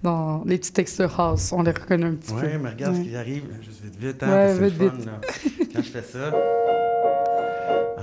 dans 0.01 0.43
les 0.45 0.57
petites 0.57 0.73
textures 0.73 1.19
house. 1.19 1.51
On 1.53 1.61
les 1.61 1.71
reconnaît 1.71 2.07
un 2.07 2.15
petit 2.15 2.33
peu. 2.33 2.39
Oui, 2.41 2.53
mais 2.61 2.69
regarde 2.71 2.95
Ouais. 2.95 3.03
ce 3.03 3.07
qui 3.09 3.15
arrive. 3.15 3.43
Juste 3.61 3.83
vite, 3.83 3.95
vite, 3.99 4.23
hein, 4.23 4.29
Ouais, 4.31 4.53
vite, 4.53 4.61
le 4.61 4.69
fun, 4.89 4.95
vite. 4.95 5.05
là. 5.05 5.21
Quand 5.75 5.81
je 5.83 5.89
fais 5.91 6.01
ça, 6.01 6.33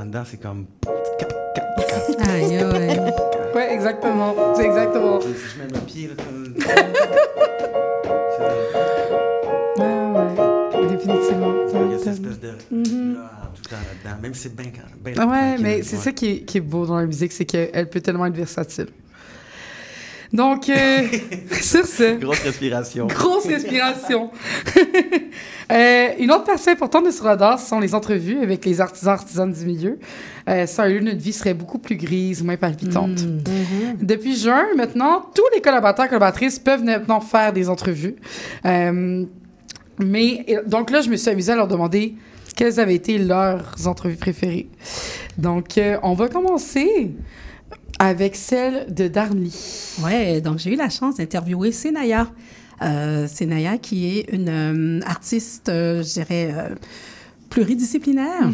en 0.00 0.06
dedans, 0.06 0.22
c'est 0.24 0.40
comme... 0.40 0.66
Aïe, 2.28 2.56
aïe. 2.58 3.00
Ouais, 3.54 3.72
exactement. 3.74 4.34
C'est 4.54 4.66
exactement. 4.66 5.20
Si 5.20 5.28
je 5.28 5.62
mets 5.62 5.68
mon 5.72 5.80
pied, 5.80 6.08
là... 6.08 6.14
temps 13.77 13.83
là-dedans. 14.05 14.22
Même 14.22 14.35
si 14.35 14.43
c'est 14.43 14.57
bien... 14.57 14.70
bien 15.05 15.14
Ah 15.18 15.27
Ouais, 15.27 15.59
mais 15.59 15.83
c'est 15.83 15.97
ouais. 15.97 16.03
ça 16.03 16.12
qui 16.12 16.27
est, 16.31 16.39
qui 16.41 16.59
est 16.59 16.61
beau 16.61 16.87
dans 16.87 16.97
la 16.97 17.07
musique, 17.07 17.33
c'est 17.33 17.45
qu'elle 17.45 17.89
peut 17.91 18.01
tellement 18.01 18.27
être 18.27 18.37
versatile. 18.37 18.89
Donc, 20.33 20.68
euh, 20.68 20.75
sur 21.62 21.87
ce, 21.87 22.18
Grosse 22.18 22.41
respiration. 22.41 23.07
grosse 23.07 23.47
respiration. 23.47 24.31
Euh, 25.72 26.09
une 26.18 26.31
autre 26.31 26.45
partie 26.45 26.68
importante 26.68 27.07
de 27.07 27.11
Sur 27.11 27.25
Radar, 27.25 27.59
ce 27.59 27.66
sont 27.66 27.81
les 27.81 27.95
entrevues 27.95 28.39
avec 28.43 28.66
les 28.66 28.83
artisans 28.83 29.14
artisanes 29.14 29.51
du 29.51 29.64
milieu. 29.64 29.99
Euh, 30.47 30.66
sans 30.66 30.87
eux, 30.87 31.01
notre 31.01 31.18
vie 31.18 31.33
serait 31.33 31.55
beaucoup 31.55 31.79
plus 31.79 31.97
grise, 31.97 32.45
moins 32.45 32.59
palpitante. 32.59 33.25
Depuis 33.99 34.37
juin, 34.37 34.66
maintenant, 34.77 35.25
tous 35.35 35.43
les 35.55 35.62
collaborateurs 35.62 36.05
et 36.05 36.09
collaboratrices 36.09 36.59
peuvent 36.59 36.85
maintenant 36.85 37.22
faire 37.22 37.55
des 37.55 37.70
entrevues. 37.70 38.16
Euh, 38.66 39.25
mais 39.99 40.45
donc 40.66 40.91
là, 40.91 41.01
je 41.01 41.09
me 41.09 41.16
suis 41.16 41.31
amusée 41.31 41.53
à 41.53 41.57
leur 41.57 41.66
demander 41.66 42.14
quelles 42.57 42.80
avaient 42.80 42.94
été 42.94 43.18
leurs 43.18 43.86
entrevues 43.86 44.16
préférées? 44.16 44.68
Donc, 45.38 45.78
euh, 45.78 45.98
on 46.02 46.14
va 46.14 46.28
commencer 46.28 47.12
avec 47.98 48.36
celle 48.36 48.92
de 48.92 49.09
Darnley. 49.09 49.50
Ouais, 50.02 50.40
donc 50.40 50.59
j'ai 50.59 50.72
eu 50.72 50.76
la 50.76 50.88
chance 50.88 51.16
d'interviewer 51.16 51.72
Senaya. 51.72 52.28
Euh, 52.82 53.28
Senaya 53.28 53.78
qui 53.78 54.18
est 54.18 54.32
une 54.32 54.48
euh, 54.48 55.00
artiste, 55.07 55.68
euh, 55.68 56.02
je 56.02 56.12
dirais, 56.14 56.55
pluridisciplinaire. 57.50 58.50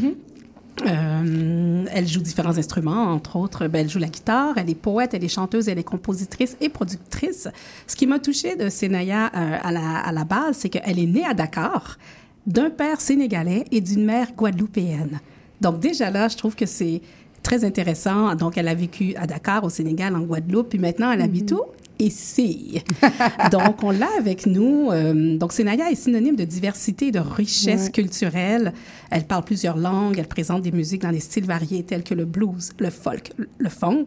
Euh, 0.87 1.85
elle 1.93 2.07
joue 2.07 2.21
différents 2.21 2.57
instruments, 2.57 3.13
entre 3.13 3.37
autres, 3.37 3.67
ben, 3.67 3.81
elle 3.81 3.91
joue 3.91 3.99
la 3.99 4.09
guitare, 4.09 4.55
elle 4.57 4.71
est 4.71 4.75
poète, 4.75 5.13
elle 5.13 5.25
est 5.25 5.29
chanteuse, 5.29 5.69
elle 5.69 5.79
est 5.79 5.85
compositrice 5.85 6.57
et 6.61 6.69
productrice. 6.71 7.49
Ce 7.87 7.97
qui 7.97 8.07
m'a 8.07 8.19
touchée 8.19 8.57
de 8.57 8.69
Senaya 8.71 9.31
euh, 9.35 9.59
à, 9.63 9.73
la, 9.73 9.99
à 9.99 10.13
la 10.13 10.25
base, 10.25 10.57
c'est 10.59 10.71
qu'elle 10.71 10.99
est 10.99 11.07
née 11.07 11.25
à 11.25 11.35
Dakar 11.35 11.99
d'un 12.47 12.71
père 12.71 13.01
sénégalais 13.01 13.65
et 13.71 13.81
d'une 13.81 14.05
mère 14.05 14.33
guadeloupéenne. 14.37 15.21
Donc 15.61 15.81
déjà 15.81 16.11
là, 16.11 16.29
je 16.29 16.37
trouve 16.37 16.57
que 16.57 16.67
c'est 16.67 17.01
très 17.43 17.65
intéressant. 17.65 18.35
Donc 18.35 18.57
elle 18.59 18.69
a 18.69 18.75
vécu 18.75 19.15
à 19.17 19.27
Dakar, 19.27 19.65
au 19.65 19.71
Sénégal, 19.71 20.17
en 20.17 20.21
Guadeloupe, 20.21 20.71
puis 20.71 20.79
maintenant 20.79 21.11
elle 21.13 21.21
habite 21.23 21.53
où? 21.53 21.61
Ici. 21.99 22.83
Donc, 23.53 23.83
on 23.85 23.91
l'a 23.91 24.09
avec 24.19 24.47
nous. 24.47 24.91
Euh, 24.91 25.37
donc, 25.37 25.53
Senaya 25.53 25.91
est 25.91 25.95
synonyme 25.95 26.35
de 26.35 26.45
diversité 26.45 27.09
et 27.09 27.11
de 27.11 27.19
richesse 27.19 27.85
Ouais. 27.85 27.91
culturelle. 27.91 28.73
Elle 29.11 29.25
parle 29.25 29.45
plusieurs 29.45 29.77
langues. 29.77 30.17
Elle 30.19 30.27
présente 30.27 30.63
des 30.63 30.73
musiques 30.73 31.03
dans 31.03 31.13
des 31.13 31.21
styles 31.21 31.45
variés 31.45 31.83
tels 31.83 32.03
que 32.03 32.15
le 32.15 32.25
blues, 32.25 32.71
le 32.79 32.89
folk, 32.89 33.33
le 33.59 33.69
funk, 33.69 34.07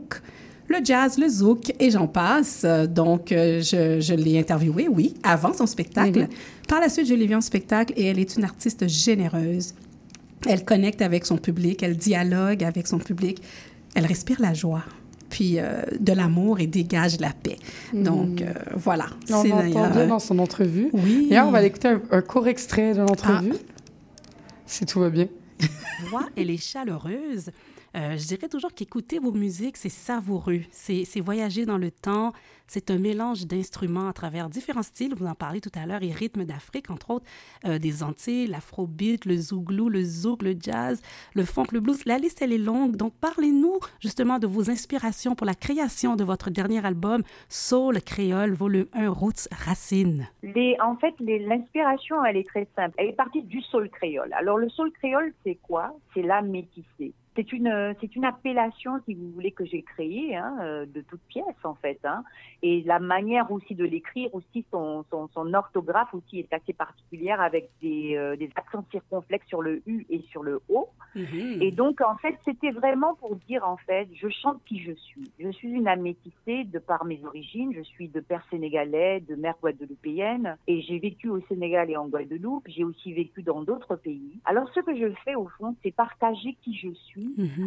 le 0.68 0.78
jazz, 0.84 1.18
le 1.18 1.28
zouk 1.28 1.74
et 1.80 1.92
j'en 1.92 2.08
passe. 2.08 2.62
Euh, 2.66 2.88
Donc, 2.88 3.32
euh, 3.32 3.62
je, 3.62 4.00
je 4.00 4.14
l'ai 4.14 4.40
interviewée, 4.40 4.88
oui, 4.88 5.14
avant 5.24 5.54
son 5.54 5.66
spectacle. 5.68 6.22
Mhm. 6.22 6.28
Par 6.68 6.80
la 6.80 6.90
suite, 6.90 7.08
je 7.08 7.14
l'ai 7.14 7.28
vue 7.28 7.36
en 7.36 7.42
spectacle 7.42 7.94
et 7.98 8.06
elle 8.06 8.20
est 8.20 8.36
une 8.38 8.44
artiste 8.44 8.88
généreuse. 8.88 9.74
Elle 10.48 10.66
connecte 10.66 11.02
avec 11.02 11.26
son 11.26 11.38
public, 11.38 11.84
elle 11.84 11.96
dialogue 11.98 12.64
avec 12.64 12.88
son 12.88 12.98
public, 12.98 13.42
elle 13.96 14.06
respire 14.06 14.42
la 14.42 14.54
joie, 14.54 14.84
puis 15.30 15.56
euh, 15.58 15.84
de 16.00 16.12
l'amour 16.12 16.60
et 16.60 16.68
dégage 16.68 17.20
la 17.22 17.32
paix. 17.32 17.58
Donc, 17.94 18.42
euh, 18.42 18.54
voilà. 18.76 19.06
On 19.32 19.42
C'est 19.42 19.50
l'entend 19.50 19.90
bien 19.90 20.08
dans 20.08 20.20
son 20.20 20.40
entrevue. 20.40 20.90
Oui. 20.92 21.28
D'ailleurs, 21.30 21.48
on 21.48 21.52
va 21.52 21.60
aller 21.60 21.68
écouter 21.68 21.88
un, 21.90 22.02
un 22.12 22.22
court 22.22 22.48
extrait 22.48 22.94
de 22.94 23.00
l'entrevue, 23.00 23.54
si 24.66 24.86
tout 24.86 25.00
va 25.00 25.10
bien. 25.10 25.28
voix, 26.10 26.28
elle 26.36 26.50
est 26.50 26.58
chaleureuse. 26.58 27.52
Euh, 27.96 28.18
je 28.18 28.26
dirais 28.26 28.48
toujours 28.48 28.74
qu'écouter 28.74 29.20
vos 29.20 29.32
musiques, 29.32 29.78
c'est 29.78 29.90
savoureux. 29.90 30.62
C'est 30.72 31.20
voyager 31.20 31.66
dans 31.66 31.78
le 31.78 31.92
temps. 31.92 32.34
C'est 32.66 32.90
un 32.90 32.98
mélange 32.98 33.46
d'instruments 33.46 34.08
à 34.08 34.14
travers 34.14 34.50
différents 34.50 34.84
styles. 34.84 35.14
Vous 35.16 35.28
en 35.28 35.36
parlez 35.36 35.62
tout 35.62 35.72
à 35.76 35.86
l'heure, 35.86 36.02
et 36.02 36.12
rythmes 36.12 36.46
d'Afrique, 36.46 36.90
entre 36.90 37.12
autres, 37.12 37.26
euh, 37.66 37.78
des 37.78 38.02
Antilles, 38.02 38.48
l'afrobeat, 38.48 39.26
le 39.26 39.38
zouglou, 39.38 39.90
le 39.90 40.04
zouk, 40.04 40.42
le 40.42 40.56
jazz, 40.60 41.02
le 41.36 41.44
funk, 41.44 41.68
le 41.72 41.82
blues. 41.82 42.06
La 42.06 42.18
liste, 42.18 42.42
elle 42.42 42.54
est 42.54 42.58
longue. 42.58 42.96
Donc, 42.96 43.14
parlez-nous 43.22 43.80
justement 44.00 44.40
de 44.40 44.48
vos 44.48 44.72
inspirations 44.72 45.36
pour 45.36 45.46
la 45.46 45.54
création 45.54 46.16
de 46.16 46.24
votre 46.24 46.50
dernier 46.50 46.84
album, 46.84 47.22
Soul 47.48 48.02
Créole, 48.02 48.54
volume 48.54 48.88
1, 48.94 49.10
Roots 49.10 49.48
Racines. 49.52 50.28
En 50.82 50.96
fait, 50.98 51.14
l'inspiration, 51.20 52.26
elle 52.26 52.38
est 52.38 52.48
très 52.48 52.68
simple. 52.76 52.96
Elle 52.98 53.10
est 53.10 53.14
partie 53.14 53.44
du 53.44 53.62
soul 53.62 53.90
créole. 53.90 54.34
Alors, 54.34 54.58
le 54.58 54.70
soul 54.70 54.92
créole, 54.92 55.34
c'est 55.46 55.58
quoi? 55.62 55.96
C'est 56.14 56.22
la 56.22 56.42
métissée. 56.42 57.14
C'est 57.36 57.52
une, 57.52 57.68
euh, 57.68 57.94
c'est 58.00 58.16
une 58.16 58.26
appellation, 58.26 59.00
si 59.06 59.16
vous 59.16 59.32
voulez, 59.32 59.52
que 59.52 59.66
j'ai 59.66 59.82
créée 59.82 60.36
hein, 60.36 60.56
euh, 60.62 60.86
de 60.86 61.02
toutes 61.02 61.22
pièces, 61.22 61.46
en 61.64 61.74
fait. 61.74 62.00
Hein. 62.04 62.24
Et 62.62 62.84
la 62.84 63.00
manière 63.00 63.52
aussi 63.52 63.74
de 63.74 63.86
l'écrire, 63.86 64.34
aussi 64.34 64.66
son, 64.72 65.04
son, 65.10 65.28
son 65.34 65.54
orthographe 65.54 66.14
aussi 66.14 66.40
est 66.40 66.54
assez 66.54 66.74
particulière 66.74 67.42
avec 67.42 67.70
des, 67.82 68.16
euh, 68.16 68.36
des 68.36 68.50
accents 68.56 68.86
circonflexes 68.92 69.48
sur 69.48 69.62
le 69.62 69.82
U 69.88 70.06
et 70.10 70.22
sur 70.30 70.44
le 70.44 70.62
O. 70.70 70.90
Et 71.16 71.72
donc, 71.72 72.02
en 72.02 72.16
fait, 72.18 72.36
c'était 72.44 72.72
vraiment 72.72 73.14
pour 73.14 73.36
dire, 73.36 73.68
en 73.68 73.78
fait, 73.78 74.08
je 74.16 74.28
chante 74.30 74.60
qui 74.66 74.80
je 74.80 74.94
suis. 74.94 75.32
Je 75.40 75.50
suis 75.50 75.70
une 75.70 75.88
amétissée 75.88 76.64
de 76.64 76.80
par 76.80 77.06
mes 77.06 77.24
origines. 77.24 77.72
Je 77.76 77.84
suis 77.84 78.08
de 78.08 78.20
père 78.20 78.44
sénégalais, 78.50 79.20
de 79.20 79.36
mère 79.36 79.54
guadeloupéenne. 79.62 80.58
Et 80.66 80.82
j'ai 80.82 80.98
vécu 80.98 81.30
au 81.30 81.40
Sénégal 81.42 81.92
et 81.92 81.98
en 81.98 82.08
Guadeloupe. 82.08 82.64
J'ai 82.68 82.84
aussi 82.84 83.14
vécu 83.14 83.44
dans 83.44 83.62
d'autres 83.62 83.96
pays. 83.96 84.40
Alors, 84.46 84.68
ce 84.74 84.80
que 84.80 84.96
je 84.96 85.14
fais, 85.24 85.36
au 85.36 85.48
fond, 85.60 85.76
c'est 85.84 85.92
partager 85.92 86.58
qui 86.64 86.76
je 86.76 86.90
suis 86.90 87.23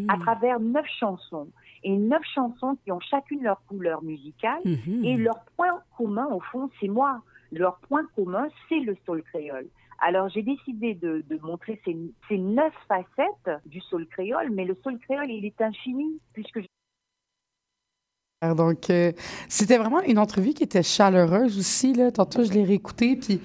à 0.09 0.19
travers 0.19 0.61
neuf 0.61 0.87
chansons. 0.99 1.49
Et 1.83 1.97
neuf 1.97 2.23
chansons 2.35 2.77
qui 2.85 2.93
ont 2.93 3.01
chacune 3.01 3.43
leur 3.43 3.63
couleur 3.67 4.03
musicale. 4.03 4.61
Mhm. 4.65 5.05
Et 5.05 5.17
leur 5.17 5.45
point 5.57 5.81
commun, 5.97 6.27
au 6.33 6.41
fond, 6.41 6.71
c'est 6.81 6.89
moi. 6.89 7.23
Leur 7.53 7.79
point 7.79 8.05
commun, 8.17 8.49
c'est 8.69 8.81
le 8.81 8.97
soul 9.05 9.23
créole. 9.23 9.69
Alors 9.99 10.29
j'ai 10.29 10.43
décidé 10.43 10.95
de, 10.95 11.25
de 11.29 11.39
montrer 11.43 11.81
ces, 11.85 11.97
ces 12.29 12.39
neuf 12.39 12.73
facettes 12.87 13.63
du 13.65 13.81
soul 13.81 14.07
créole, 14.07 14.51
mais 14.51 14.65
le 14.65 14.75
soul 14.83 14.99
créole, 14.99 15.31
il 15.31 15.45
est 15.45 15.61
infini, 15.61 16.21
puisque 16.35 16.61
Donc, 18.43 18.91
euh, 18.91 19.13
c'était 19.49 19.79
vraiment 19.79 20.03
une 20.03 20.19
entrevue 20.19 20.53
qui 20.53 20.63
était 20.63 20.83
chaleureuse 20.83 21.59
aussi. 21.59 21.95
Là. 21.95 22.13
Tantôt, 22.13 22.45
je 22.45 22.53
l'ai 22.53 22.65
réécoutée, 22.65 23.17
puis 23.17 23.41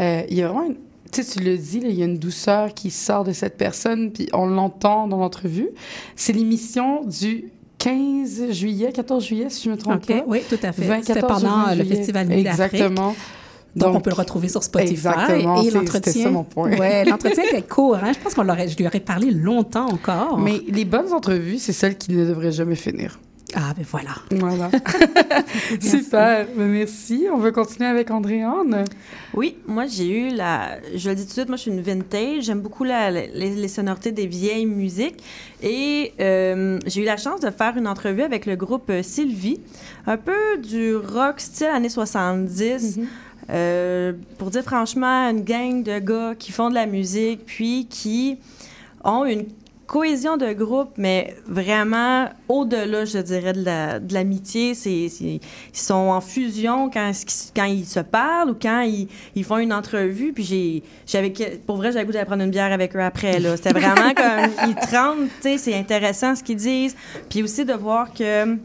euh, 0.00 0.22
il 0.28 0.36
y 0.36 0.42
a 0.42 0.48
vraiment 0.48 0.66
une... 0.66 0.76
Tu 1.16 1.22
sais, 1.22 1.38
tu 1.38 1.44
le 1.44 1.56
dis, 1.56 1.80
il 1.82 1.94
y 1.94 2.02
a 2.02 2.04
une 2.04 2.18
douceur 2.18 2.74
qui 2.74 2.90
sort 2.90 3.24
de 3.24 3.32
cette 3.32 3.56
personne, 3.56 4.12
puis 4.12 4.28
on 4.34 4.44
l'entend 4.44 5.08
dans 5.08 5.16
l'entrevue. 5.16 5.70
C'est 6.14 6.34
l'émission 6.34 7.04
du 7.04 7.50
15 7.78 8.50
juillet, 8.50 8.92
14 8.92 9.24
juillet, 9.24 9.46
si 9.48 9.64
je 9.64 9.70
me 9.70 9.78
trompe 9.78 10.02
OK, 10.02 10.06
pas. 10.08 10.24
oui, 10.26 10.40
tout 10.46 10.58
à 10.62 10.72
fait. 10.72 10.82
20, 10.84 11.00
C'était 11.06 11.20
14 11.20 11.42
pendant 11.42 11.62
ou 11.62 11.66
20 11.68 11.74
le. 11.76 11.84
Festival 11.84 12.28
Nuit. 12.28 12.46
Exactement. 12.46 13.14
Donc, 13.74 13.94
on 13.94 14.00
peut 14.00 14.10
le 14.10 14.16
retrouver 14.16 14.48
sur 14.48 14.62
Spotify. 14.62 14.90
Exactement, 14.92 15.62
Et 15.62 15.70
l'entretien. 15.70 16.12
ça 16.24 16.30
mon 16.30 16.44
point. 16.44 16.76
Ouais, 16.76 17.06
l'entretien 17.06 17.44
était 17.44 17.62
court. 17.62 17.96
Hein? 17.96 18.12
Je 18.12 18.18
pense 18.18 18.34
qu'on 18.34 18.42
l'aurait, 18.42 18.68
je 18.68 18.76
lui 18.76 18.86
aurais 18.86 19.00
parlé 19.00 19.30
longtemps 19.30 19.86
encore. 19.86 20.38
Mais 20.38 20.60
les 20.68 20.84
bonnes 20.84 21.14
entrevues, 21.14 21.58
c'est 21.58 21.72
celles 21.72 21.96
qui 21.96 22.12
ne 22.12 22.26
devraient 22.26 22.52
jamais 22.52 22.76
finir. 22.76 23.18
Ah, 23.58 23.72
ben 23.74 23.86
voilà. 23.90 24.10
Voilà. 24.32 24.70
Super. 25.80 26.46
Ben, 26.54 26.66
merci. 26.68 27.26
On 27.32 27.38
veut 27.38 27.52
continuer 27.52 27.88
avec 27.88 28.10
Andréane. 28.10 28.84
Oui, 29.34 29.56
moi 29.66 29.86
j'ai 29.86 30.08
eu 30.08 30.28
la. 30.34 30.78
Je 30.94 31.08
le 31.08 31.16
dis 31.16 31.22
tout 31.22 31.28
de 31.28 31.32
suite, 31.32 31.48
moi 31.48 31.56
je 31.56 31.62
suis 31.62 31.70
une 31.70 31.80
vintage. 31.80 32.44
J'aime 32.44 32.60
beaucoup 32.60 32.84
la- 32.84 33.10
les, 33.10 33.26
les 33.32 33.68
sonorités 33.68 34.12
des 34.12 34.26
vieilles 34.26 34.66
musiques. 34.66 35.22
Et 35.62 36.12
euh, 36.20 36.78
j'ai 36.86 37.00
eu 37.00 37.04
la 37.06 37.16
chance 37.16 37.40
de 37.40 37.50
faire 37.50 37.76
une 37.78 37.88
entrevue 37.88 38.22
avec 38.22 38.44
le 38.44 38.56
groupe 38.56 38.90
euh, 38.90 39.02
Sylvie, 39.02 39.60
un 40.06 40.18
peu 40.18 40.58
du 40.62 40.94
rock 40.94 41.40
style 41.40 41.68
années 41.68 41.88
70. 41.88 43.00
Euh, 43.48 44.12
pour 44.38 44.50
dire 44.50 44.64
franchement, 44.64 45.30
une 45.30 45.42
gang 45.44 45.82
de 45.82 45.98
gars 45.98 46.34
qui 46.38 46.52
font 46.52 46.68
de 46.68 46.74
la 46.74 46.84
musique, 46.86 47.46
puis 47.46 47.86
qui 47.88 48.36
ont 49.04 49.24
une 49.24 49.46
cohésion 49.86 50.36
de 50.36 50.52
groupe, 50.52 50.90
mais 50.96 51.34
vraiment 51.46 52.28
au-delà, 52.48 53.04
je 53.04 53.18
dirais, 53.18 53.52
de 53.52 53.64
la- 53.64 54.00
de 54.00 54.12
l'amitié. 54.14 54.74
C'est- 54.74 55.06
ils 55.20 55.40
sont 55.72 55.94
en 55.94 56.20
fusion 56.20 56.90
quand, 56.90 57.12
quand 57.54 57.64
ils 57.64 57.84
se 57.86 58.00
parlent 58.00 58.50
ou 58.50 58.56
quand 58.60 58.80
ils, 58.80 59.08
ils 59.34 59.44
font 59.44 59.58
une 59.58 59.72
entrevue. 59.72 60.32
Puis 60.32 60.44
j'ai, 60.44 60.82
j'avais, 61.06 61.32
pour 61.66 61.76
vrai, 61.76 61.92
j'avais 61.92 62.04
goût 62.04 62.12
d'aller 62.12 62.24
prendre 62.26 62.42
une 62.42 62.50
bière 62.50 62.72
avec 62.72 62.94
eux 62.96 63.00
après. 63.02 63.38
Là. 63.38 63.56
C'était 63.56 63.72
vraiment 63.78 64.12
comme, 64.16 64.50
ils 64.68 64.74
tremblent, 64.86 65.26
tu 65.40 65.42
sais, 65.42 65.58
c'est 65.58 65.74
intéressant 65.74 66.34
ce 66.34 66.42
qu'ils 66.42 66.56
disent. 66.56 66.96
Puis 67.28 67.42
aussi 67.42 67.64
de 67.64 67.72
voir 67.72 68.12
que 68.12 68.56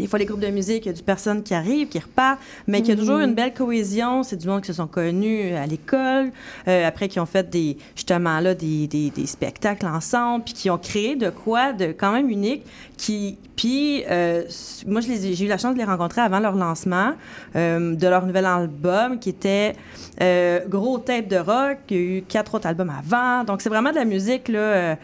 des 0.00 0.06
fois 0.06 0.18
les 0.18 0.24
groupes 0.24 0.40
de 0.40 0.48
musique, 0.48 0.86
il 0.86 0.88
y 0.88 0.90
a 0.90 0.94
du 0.94 1.02
personne 1.02 1.42
qui 1.42 1.54
arrive, 1.54 1.88
qui 1.88 1.98
repart, 1.98 2.38
mais 2.66 2.82
qui 2.82 2.92
a 2.92 2.96
toujours 2.96 3.18
une 3.18 3.34
belle 3.34 3.52
cohésion. 3.52 4.22
C'est 4.22 4.36
du 4.36 4.46
monde 4.46 4.62
qui 4.62 4.68
se 4.68 4.72
sont 4.72 4.86
connus 4.86 5.54
à 5.54 5.66
l'école, 5.66 6.30
euh, 6.68 6.86
après 6.86 7.08
qui 7.08 7.20
ont 7.20 7.26
fait 7.26 7.48
des 7.48 7.76
justement 7.94 8.40
là 8.40 8.54
des, 8.54 8.86
des, 8.86 9.10
des 9.10 9.26
spectacles 9.26 9.86
ensemble, 9.86 10.44
puis 10.44 10.54
qui 10.54 10.70
ont 10.70 10.78
créé 10.78 11.16
de 11.16 11.30
quoi 11.30 11.72
de 11.72 11.86
quand 11.86 12.12
même 12.12 12.30
unique. 12.30 12.64
Qui 12.96 13.38
puis 13.56 14.04
euh, 14.10 14.42
moi 14.86 15.00
j'ai 15.00 15.44
eu 15.44 15.48
la 15.48 15.58
chance 15.58 15.74
de 15.74 15.78
les 15.78 15.84
rencontrer 15.84 16.22
avant 16.22 16.40
leur 16.40 16.54
lancement 16.54 17.12
euh, 17.56 17.94
de 17.94 18.08
leur 18.08 18.24
nouvel 18.24 18.46
album 18.46 19.18
qui 19.18 19.28
était 19.30 19.74
euh, 20.20 20.60
gros 20.66 20.98
tape 20.98 21.28
de 21.28 21.36
rock. 21.36 21.78
Il 21.90 21.96
y 21.96 21.98
a 21.98 22.02
eu 22.02 22.22
quatre 22.22 22.54
autres 22.54 22.66
albums 22.66 22.90
avant, 22.90 23.44
donc 23.44 23.60
c'est 23.60 23.68
vraiment 23.68 23.90
de 23.90 23.96
la 23.96 24.04
musique 24.04 24.48
là. 24.48 24.96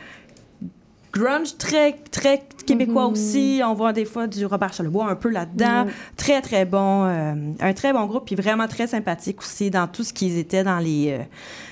Grunge 1.18 1.56
très 1.56 1.92
très 2.10 2.42
québécois 2.66 3.06
aussi 3.06 3.60
on 3.64 3.74
voit 3.74 3.92
des 3.92 4.04
fois 4.04 4.26
du 4.26 4.44
Robert 4.46 4.72
Charlebois 4.72 5.08
un 5.08 5.14
peu 5.16 5.30
là-dedans 5.30 5.84
Mhm. 5.84 5.90
très 6.16 6.40
très 6.42 6.64
bon 6.64 7.04
euh, 7.06 7.34
un 7.60 7.72
très 7.72 7.92
bon 7.92 8.04
groupe 8.06 8.26
puis 8.26 8.34
vraiment 8.34 8.66
très 8.68 8.86
sympathique 8.86 9.40
aussi 9.40 9.70
dans 9.70 9.86
tout 9.86 10.02
ce 10.04 10.12
qu'ils 10.12 10.36
étaient 10.38 10.64
dans 10.64 10.78
les 10.78 11.16
euh, 11.20 11.22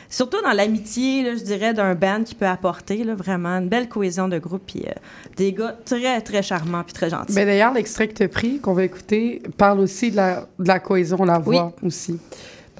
surtout 0.08 0.40
dans 0.42 0.52
l'amitié 0.52 1.36
je 1.36 1.42
dirais 1.42 1.74
d'un 1.74 1.94
band 1.94 2.22
qui 2.24 2.34
peut 2.36 2.46
apporter 2.46 3.02
là, 3.04 3.14
vraiment 3.14 3.58
une 3.58 3.68
belle 3.68 3.88
cohésion 3.88 4.28
de 4.28 4.38
groupe 4.38 4.62
puis 4.66 4.84
euh, 4.86 4.92
des 5.36 5.52
gars 5.52 5.76
très 5.84 6.20
très 6.20 6.42
charmants 6.42 6.84
puis 6.84 6.92
très 6.94 7.10
gentils 7.10 7.34
Ben 7.34 7.44
d'ailleurs, 7.46 7.72
l'extrait 7.74 8.06
que 8.08 8.14
tu 8.14 8.22
as 8.22 8.28
pris, 8.28 8.60
qu'on 8.60 8.72
va 8.74 8.84
écouter, 8.84 9.42
parle 9.58 9.80
aussi 9.80 10.10
de 10.12 10.16
la, 10.16 10.46
de 10.58 10.68
la 10.68 10.78
cohésion, 10.78 11.24
la 11.24 11.38
Oui. 11.40 11.56
voix 11.56 11.72
aussi. 11.82 12.18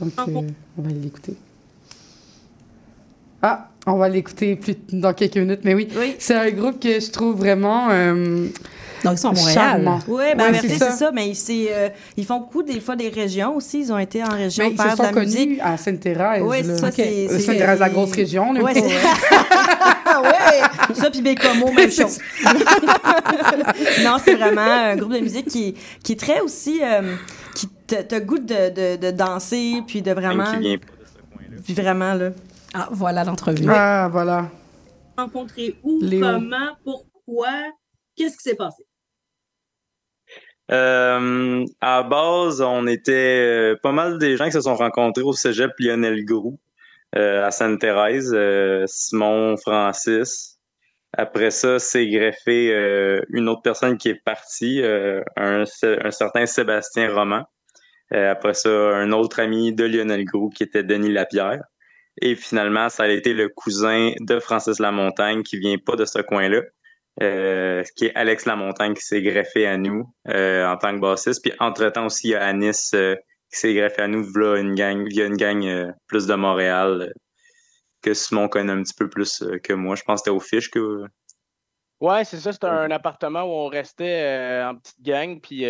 Donc, 0.01 0.13
euh, 0.29 0.41
on 0.79 0.83
va 0.83 0.91
l'écouter. 0.91 1.35
Ah, 3.43 3.69
on 3.87 3.97
va 3.97 4.09
l'écouter 4.09 4.57
plus 4.57 4.77
dans 4.93 5.13
quelques 5.13 5.37
minutes, 5.37 5.61
mais 5.65 5.75
oui, 5.75 5.89
c'est 6.19 6.35
un 6.35 6.51
groupe 6.51 6.81
que 6.81 7.01
je 7.01 7.11
trouve 7.11 7.37
vraiment. 7.37 7.89
euh, 7.91 8.47
Donc, 9.05 9.15
ils 9.15 9.19
sont 9.19 9.29
à 9.29 9.33
Montréal. 9.35 9.55
charmant. 9.55 9.99
Oui, 10.09 10.25
ben, 10.37 10.41
en 10.41 10.47
Ouais, 10.47 10.53
vérité, 10.53 10.77
c'est 10.79 10.91
ça. 10.93 11.11
mais 11.13 11.35
c'est, 11.35 11.67
euh, 11.71 11.89
ils 12.17 12.25
font 12.25 12.39
beaucoup 12.41 12.63
des 12.63 12.81
fois 12.81 12.97
des 12.97 13.11
régions 13.11 13.55
aussi. 13.57 13.81
Ils 13.81 13.93
ont 13.93 13.99
été 13.99 14.23
en 14.25 14.29
région 14.31 14.65
Mais 14.65 14.71
ils 14.71 14.77
se 14.79 14.83
faire 14.83 14.93
de 14.93 14.97
sont 14.97 15.03
la 15.03 15.13
connus 15.13 15.27
musique. 15.27 15.59
à 15.63 15.77
Sainte-Thérèse. 15.77 16.43
Oui, 16.43 16.65
ça, 16.65 16.91
c'est- 16.91 17.03
Euh, 17.27 17.27
c'est- 17.29 17.39
Sainte-Thérèse, 17.41 17.81
la 17.81 17.91
grosse 17.91 18.13
région. 18.13 18.53
là. 18.55 18.63
Ouais, 18.63 18.73
c'est- 18.73 18.81
ouais, 20.23 20.95
ça 20.95 21.11
puis 21.11 21.21
Bécomo, 21.21 21.71
même 21.73 21.91
chose. 21.91 22.19
non, 24.03 24.17
c'est 24.25 24.35
vraiment 24.35 24.63
un 24.63 24.97
groupe 24.97 25.13
de 25.13 25.19
musique 25.21 25.49
qui, 25.49 25.75
qui 26.03 26.13
est 26.13 26.21
très 26.21 26.41
aussi, 26.41 26.81
euh, 26.83 27.15
qui 27.55 27.69
te, 27.87 27.97
te 28.03 28.19
goûte 28.21 28.47
de, 28.47 28.71
de, 28.71 28.97
de 28.97 29.11
danser, 29.11 29.83
puis 29.87 30.01
de 30.03 30.13
vraiment, 30.13 30.51
qui 30.55 30.59
vient 30.61 30.77
puis 31.65 31.75
vraiment 31.75 32.15
là. 32.15 32.31
Ah, 32.75 32.89
voilà 32.91 33.25
l'entrevue. 33.25 33.67
Ah, 33.69 34.09
voilà. 34.11 34.51
rencontré 35.17 35.77
où, 35.83 36.01
Léo. 36.03 36.21
comment, 36.27 36.77
pourquoi, 36.85 37.53
qu'est-ce 38.17 38.37
qui 38.37 38.43
s'est 38.43 38.57
passé? 38.57 38.83
Euh, 40.73 41.65
à 41.81 41.97
la 41.97 42.03
base, 42.03 42.61
on 42.63 42.87
était 42.87 43.73
euh, 43.73 43.77
pas 43.83 43.93
mal 43.93 44.19
des 44.19 44.37
gens 44.37 44.47
qui 44.47 44.53
se 44.53 44.63
sont 44.63 44.75
rencontrés 44.75 45.23
au 45.23 45.33
cégep 45.35 45.71
Lionel 45.79 46.25
Groux 46.25 46.59
euh, 47.17 47.45
à 47.45 47.51
Sainte-Thérèse, 47.51 48.33
euh, 48.35 48.85
Simon, 48.87 49.57
Francis. 49.59 50.59
Après 51.17 51.53
ça, 51.53 51.79
c'est 51.79 52.09
greffé 52.09 52.75
euh, 52.75 53.21
une 53.29 53.49
autre 53.49 53.63
personne 53.63 53.99
qui 53.99 54.09
est 54.09 54.21
partie, 54.25 54.83
euh, 54.83 55.23
un, 55.37 55.65
un 55.83 56.11
certain 56.11 56.47
Sébastien 56.47 57.15
Roman. 57.15 57.45
Euh, 58.13 58.33
après 58.33 58.55
ça, 58.55 58.69
un 58.69 59.13
autre 59.13 59.41
ami 59.41 59.73
de 59.73 59.85
Lionel 59.85 60.25
Groux 60.25 60.49
qui 60.49 60.63
était 60.65 60.83
Denis 60.83 61.13
Lapierre. 61.13 61.63
Et 62.23 62.37
finalement, 62.37 62.89
ça 62.89 63.05
a 63.05 63.09
été 63.09 63.33
le 63.35 63.49
cousin 63.49 64.13
de 64.21 64.39
Francis 64.39 64.79
Lamontagne 64.79 65.43
qui 65.43 65.59
vient 65.59 65.79
pas 65.79 65.97
de 65.97 66.05
ce 66.05 66.21
coin-là, 66.21 66.63
euh, 67.23 67.83
qui 67.97 68.07
est 68.07 68.15
Alex 68.15 68.45
Lamontagne 68.47 68.95
qui 68.95 69.03
s'est 69.03 69.23
greffé 69.23 69.67
à 69.67 69.77
nous 69.77 70.05
euh, 70.29 70.67
en 70.67 70.77
tant 70.77 70.95
que 70.95 71.01
bassiste. 71.01 71.43
Puis 71.43 71.53
entre-temps 71.59 72.07
aussi, 72.07 72.29
il 72.29 72.31
y 72.31 72.35
a 72.35 72.45
Anis 72.45 72.93
euh, 72.95 73.17
qui 73.53 73.59
s'est 73.59 73.75
greffé 73.75 74.03
à 74.03 74.09
nous 74.09 74.25
via 74.25 74.57
une 74.57 74.75
gang, 74.75 75.07
via 75.09 75.27
une 75.27 75.37
gang 75.37 75.93
plus 76.07 76.27
de 76.27 76.35
Montréal 76.35 77.13
que 78.03 78.15
Simon 78.15 78.49
connaît 78.49 78.73
un 78.73 78.83
petit 78.83 78.95
peu 78.97 79.09
plus 79.09 79.43
que 79.63 79.73
moi. 79.73 79.97
Je 79.97 80.03
pense 80.03 80.21
que 80.21 80.25
c'était 80.25 80.37
au 80.37 80.41
Fiche 80.41 80.71
que... 80.71 81.05
Ouais, 82.01 82.25
c'est 82.25 82.37
ça. 82.37 82.53
C'était 82.53 82.67
un 82.67 82.91
appartement 82.91 83.45
où 83.45 83.67
on 83.67 83.69
restait 83.69 84.63
en 84.63 84.77
petite 84.77 85.01
gang. 85.01 85.41
Puis 85.41 85.65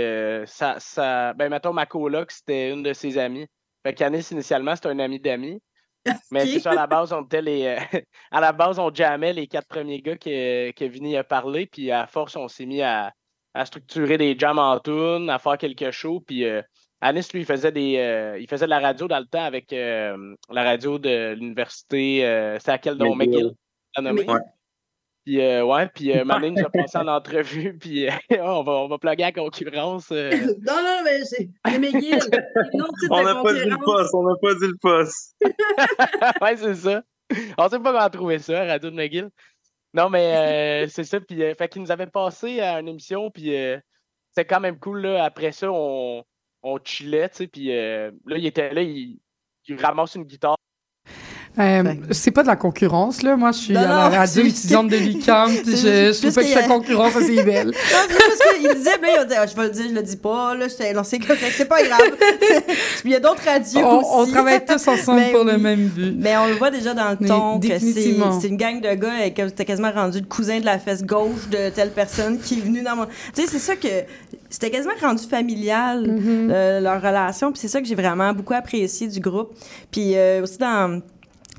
ça, 0.46 0.76
ça. 0.80 1.32
Ben, 1.34 1.48
mettons, 1.48 1.72
ma 1.72 1.86
coloc, 1.86 2.32
c'était 2.32 2.70
une 2.70 2.82
de 2.82 2.92
ses 2.92 3.18
amies. 3.18 3.46
Fait 3.84 3.94
qu'Anis, 3.94 4.26
initialement, 4.32 4.74
c'était 4.74 4.88
un 4.88 4.98
ami 4.98 5.20
d'amis. 5.20 5.60
Mais 6.30 6.46
c'est 6.46 6.60
ça, 6.60 6.72
à 6.72 6.74
la 6.74 6.86
base, 6.86 7.12
on 7.12 7.22
était 7.24 7.42
les. 7.42 7.64
euh, 7.66 7.98
à 8.30 8.40
la 8.40 8.52
base, 8.52 8.78
on 8.78 8.92
jammait 8.92 9.32
les 9.32 9.46
quatre 9.46 9.68
premiers 9.68 10.00
gars 10.02 10.16
que, 10.16 10.70
que 10.72 10.84
Vinny 10.84 11.16
a 11.16 11.24
parlé. 11.24 11.66
Puis 11.66 11.90
à 11.90 12.06
force, 12.06 12.36
on 12.36 12.48
s'est 12.48 12.66
mis 12.66 12.82
à, 12.82 13.12
à 13.54 13.64
structurer 13.64 14.18
des 14.18 14.36
jams 14.38 14.58
en 14.58 14.78
tune, 14.80 15.30
à 15.30 15.38
faire 15.38 15.58
quelques 15.58 15.90
shows. 15.90 16.20
Puis 16.20 16.44
euh, 16.44 16.62
Anis, 17.00 17.32
lui, 17.32 17.40
il 17.40 17.46
faisait 17.46 17.72
des. 17.72 17.96
euh, 17.98 18.38
il 18.38 18.48
faisait 18.48 18.64
de 18.66 18.70
la 18.70 18.80
radio 18.80 19.06
dans 19.08 19.18
le 19.18 19.26
temps 19.26 19.44
avec 19.44 19.72
euh, 19.72 20.34
la 20.50 20.62
radio 20.64 20.98
de 20.98 21.34
l'université. 21.34 22.24
euh, 22.26 22.58
c'est 22.60 22.70
à 22.72 22.78
quel 22.78 22.94
nom? 22.96 23.14
McGill. 23.14 23.52
McGill. 24.12 24.40
Puis, 25.24 25.40
euh, 25.40 25.64
ouais, 25.64 25.88
puis 25.88 26.12
euh, 26.12 26.22
a 26.26 26.70
passé 26.70 26.98
en 26.98 27.08
entrevue, 27.08 27.76
puis 27.80 28.06
euh, 28.08 28.12
on 28.42 28.62
va, 28.62 28.72
on 28.72 28.88
va 28.88 28.98
plugger 28.98 29.22
la 29.22 29.32
concurrence. 29.32 30.12
euh. 30.12 30.30
non, 30.66 30.76
non, 30.82 31.00
mais 31.02 31.24
c'est 31.24 31.48
McGill. 31.78 32.18
On 33.10 33.22
n'a 33.22 33.42
pas 33.42 33.54
dit 33.54 33.64
le 33.64 33.82
poste, 33.82 34.14
on 34.14 34.24
n'a 34.24 34.34
pas 34.40 34.54
dit 34.54 34.66
le 34.66 34.76
poste. 34.80 35.36
ouais, 36.42 36.56
c'est 36.56 36.74
ça. 36.74 37.02
On 37.56 37.68
sait 37.68 37.78
pas 37.80 37.92
comment 37.92 38.10
trouver 38.10 38.38
ça, 38.38 38.64
Radio 38.64 38.90
de 38.90 38.96
McGill. 38.96 39.30
Non, 39.94 40.10
mais 40.10 40.84
euh, 40.84 40.88
c'est 40.88 41.04
ça. 41.04 41.20
Puis, 41.20 41.42
euh, 41.42 41.54
fait 41.54 41.68
qu'il 41.68 41.80
nous 41.80 41.92
avait 41.92 42.08
passé 42.08 42.60
à 42.60 42.80
une 42.80 42.88
émission, 42.88 43.30
puis 43.30 43.56
euh, 43.56 43.78
c'était 44.30 44.44
quand 44.44 44.60
même 44.60 44.78
cool. 44.78 45.02
Là. 45.02 45.24
Après 45.24 45.52
ça, 45.52 45.70
on, 45.70 46.24
on 46.62 46.78
chillait, 46.84 47.28
tu 47.30 47.36
sais. 47.36 47.46
Puis 47.46 47.72
euh, 47.72 48.10
là, 48.26 48.36
il 48.36 48.44
était 48.44 48.74
là, 48.74 48.82
il, 48.82 49.20
il 49.68 49.80
ramasse 49.80 50.16
une 50.16 50.24
guitare. 50.24 50.56
Euh, 51.56 51.82
c'est 52.10 52.32
pas 52.32 52.42
de 52.42 52.48
la 52.48 52.56
concurrence, 52.56 53.22
là. 53.22 53.36
Moi, 53.36 53.52
je 53.52 53.58
suis 53.58 53.74
Non, 53.74 53.80
à 53.80 53.82
la 53.86 54.08
non, 54.10 54.16
radio 54.16 54.42
c'est- 54.42 54.48
étudiante 54.48 54.88
de 54.88 54.96
l'UQAM, 54.96 55.50
puis 55.64 55.76
c'est 55.76 56.08
je, 56.08 56.12
je 56.12 56.18
trouve 56.22 56.34
pas 56.34 56.40
que 56.40 56.46
qu'il 56.46 56.54
je 56.54 56.58
y 56.58 56.58
a- 56.58 56.62
fais 56.62 56.68
concurrence 56.68 57.16
à 57.16 57.20
CIBL. 57.20 57.66
Non, 57.66 57.72
c'est 58.08 58.18
parce 58.18 58.54
qu'il 58.58 58.74
disait, 58.74 58.90
mais 59.00 59.08
il 59.20 59.26
dit, 59.28 59.34
Ah, 59.38 59.46
je 59.46 59.54
vais 59.54 59.62
le 59.62 59.70
dire, 59.70 59.84
je 59.88 59.94
le 59.94 60.02
dis 60.02 60.16
pas, 60.16 60.54
là, 60.56 60.66
j'étais, 60.68 60.92
non, 60.92 61.04
c'est 61.04 61.18
c'est 61.56 61.64
pas 61.66 61.82
grave. 61.82 62.00
Puis 62.18 62.58
il 63.04 63.10
y 63.12 63.14
a 63.14 63.20
d'autres 63.20 63.44
radios 63.44 63.80
On- 63.84 63.98
aussi. 64.00 64.30
on 64.30 64.32
travaille 64.32 64.64
tous 64.64 64.88
ensemble 64.88 65.20
Mais 65.20 65.30
pour 65.32 65.44
le 65.44 65.54
oui. 65.54 65.60
même 65.60 65.86
but. 65.86 66.14
Mais 66.18 66.36
on 66.36 66.46
le 66.46 66.54
voit 66.54 66.70
déjà 66.70 66.92
dans 66.92 67.10
le 67.10 67.16
Mais 67.20 67.28
ton 67.28 67.60
que 67.60 67.68
c'est, 67.78 68.16
c'est 68.40 68.48
une 68.48 68.56
gang 68.56 68.80
de 68.80 68.94
gars 68.94 69.24
et 69.24 69.32
que 69.32 69.48
t'as 69.48 69.64
quasiment 69.64 69.92
rendu 69.92 70.18
le 70.20 70.26
cousin 70.26 70.58
de 70.58 70.64
la 70.64 70.78
fesse 70.80 71.04
gauche 71.04 71.48
de 71.50 71.70
telle 71.70 71.90
personne 71.90 72.38
qui 72.40 72.54
est 72.58 72.62
venue 72.62 72.82
dans 72.82 72.96
mon... 72.96 73.04
Tu 73.06 73.42
sais, 73.42 73.46
c'est 73.46 73.58
ça 73.60 73.76
que... 73.76 73.88
C'était 74.50 74.70
quasiment 74.70 74.94
rendu 75.00 75.24
familial, 75.24 76.06
Mm-hmm. 76.06 76.50
euh, 76.50 76.80
leur 76.80 77.00
relation, 77.02 77.50
puis 77.50 77.60
c'est 77.60 77.68
ça 77.68 77.80
que 77.80 77.86
j'ai 77.88 77.94
vraiment 77.94 78.32
beaucoup 78.32 78.54
apprécié 78.54 79.08
du 79.08 79.18
groupe. 79.20 79.50
Puis 79.90 80.16
euh, 80.16 80.42
aussi 80.42 80.58
dans... 80.58 81.00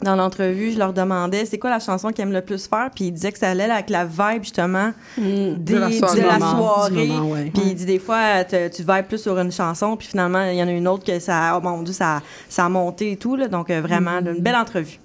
Dans 0.04 0.18
l'entrevue, 0.18 0.72
je 0.74 0.78
leur 0.78 0.91
demandais 0.91 1.46
c'est 1.46 1.58
quoi 1.58 1.70
la 1.70 1.80
chanson 1.80 2.10
qu'ils 2.10 2.24
aiment 2.24 2.34
le 2.34 2.41
plus 2.41 2.68
faire, 2.68 2.89
puis 2.93 3.06
ils 3.06 3.12
disaient 3.12 3.32
que 3.32 3.39
ça 3.39 3.50
allait 3.52 3.64
avec 3.64 3.89
la 3.89 4.04
vibe 4.06 4.43
justement 4.43 4.91
des- 5.18 5.56
de 5.56 5.78
la 5.78 5.89
soirée. 5.89 6.20
Du 6.22 6.28
moment, 6.28 6.89
du 6.89 6.93
moment, 7.08 7.32
ouais. 7.32 7.52
Puis 7.54 7.64
il 7.68 7.76
dit 7.76 7.86
des 7.86 8.00
fois 8.00 8.43
te- 8.43 8.68
tu 8.68 8.82
vibes 8.82 9.06
plus 9.08 9.20
sur 9.20 9.39
une 9.39 9.54
chanson, 9.54 9.96
puis 9.96 10.08
finalement 10.10 10.43
il 10.43 10.58
y 10.58 10.62
en 10.64 10.68
a 10.68 10.72
une 10.72 10.88
autre 10.89 11.06
que 11.06 11.18
ça 11.20 11.58
oh 11.58 11.62
mon 11.64 11.82
dieu 11.82 11.93
ça 11.93 12.22
ça 12.50 12.66
a 12.66 12.70
monté 12.70 13.14
et 13.14 13.16
tout 13.16 13.38
là, 13.38 13.48
donc 13.48 13.70
euh, 13.70 13.80
vraiment 13.80 14.20
une 14.20 14.39
belle 14.41 14.56
entrevue. 14.58 15.00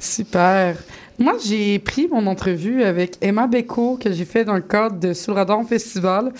Super. 0.00 0.76
Moi, 1.18 1.34
j'ai 1.46 1.78
pris 1.78 2.08
mon 2.10 2.26
entrevue 2.26 2.82
avec 2.82 3.18
Emma 3.20 3.46
Beko 3.46 3.96
que 4.02 4.10
j'ai 4.12 4.24
fait 4.24 4.44
dans 4.44 4.54
le 4.54 4.62
cadre 4.62 4.98
de 4.98 5.12
Sur 5.12 5.32
le 5.32 5.38
Radar 5.38 5.62
Festival. 5.64 6.32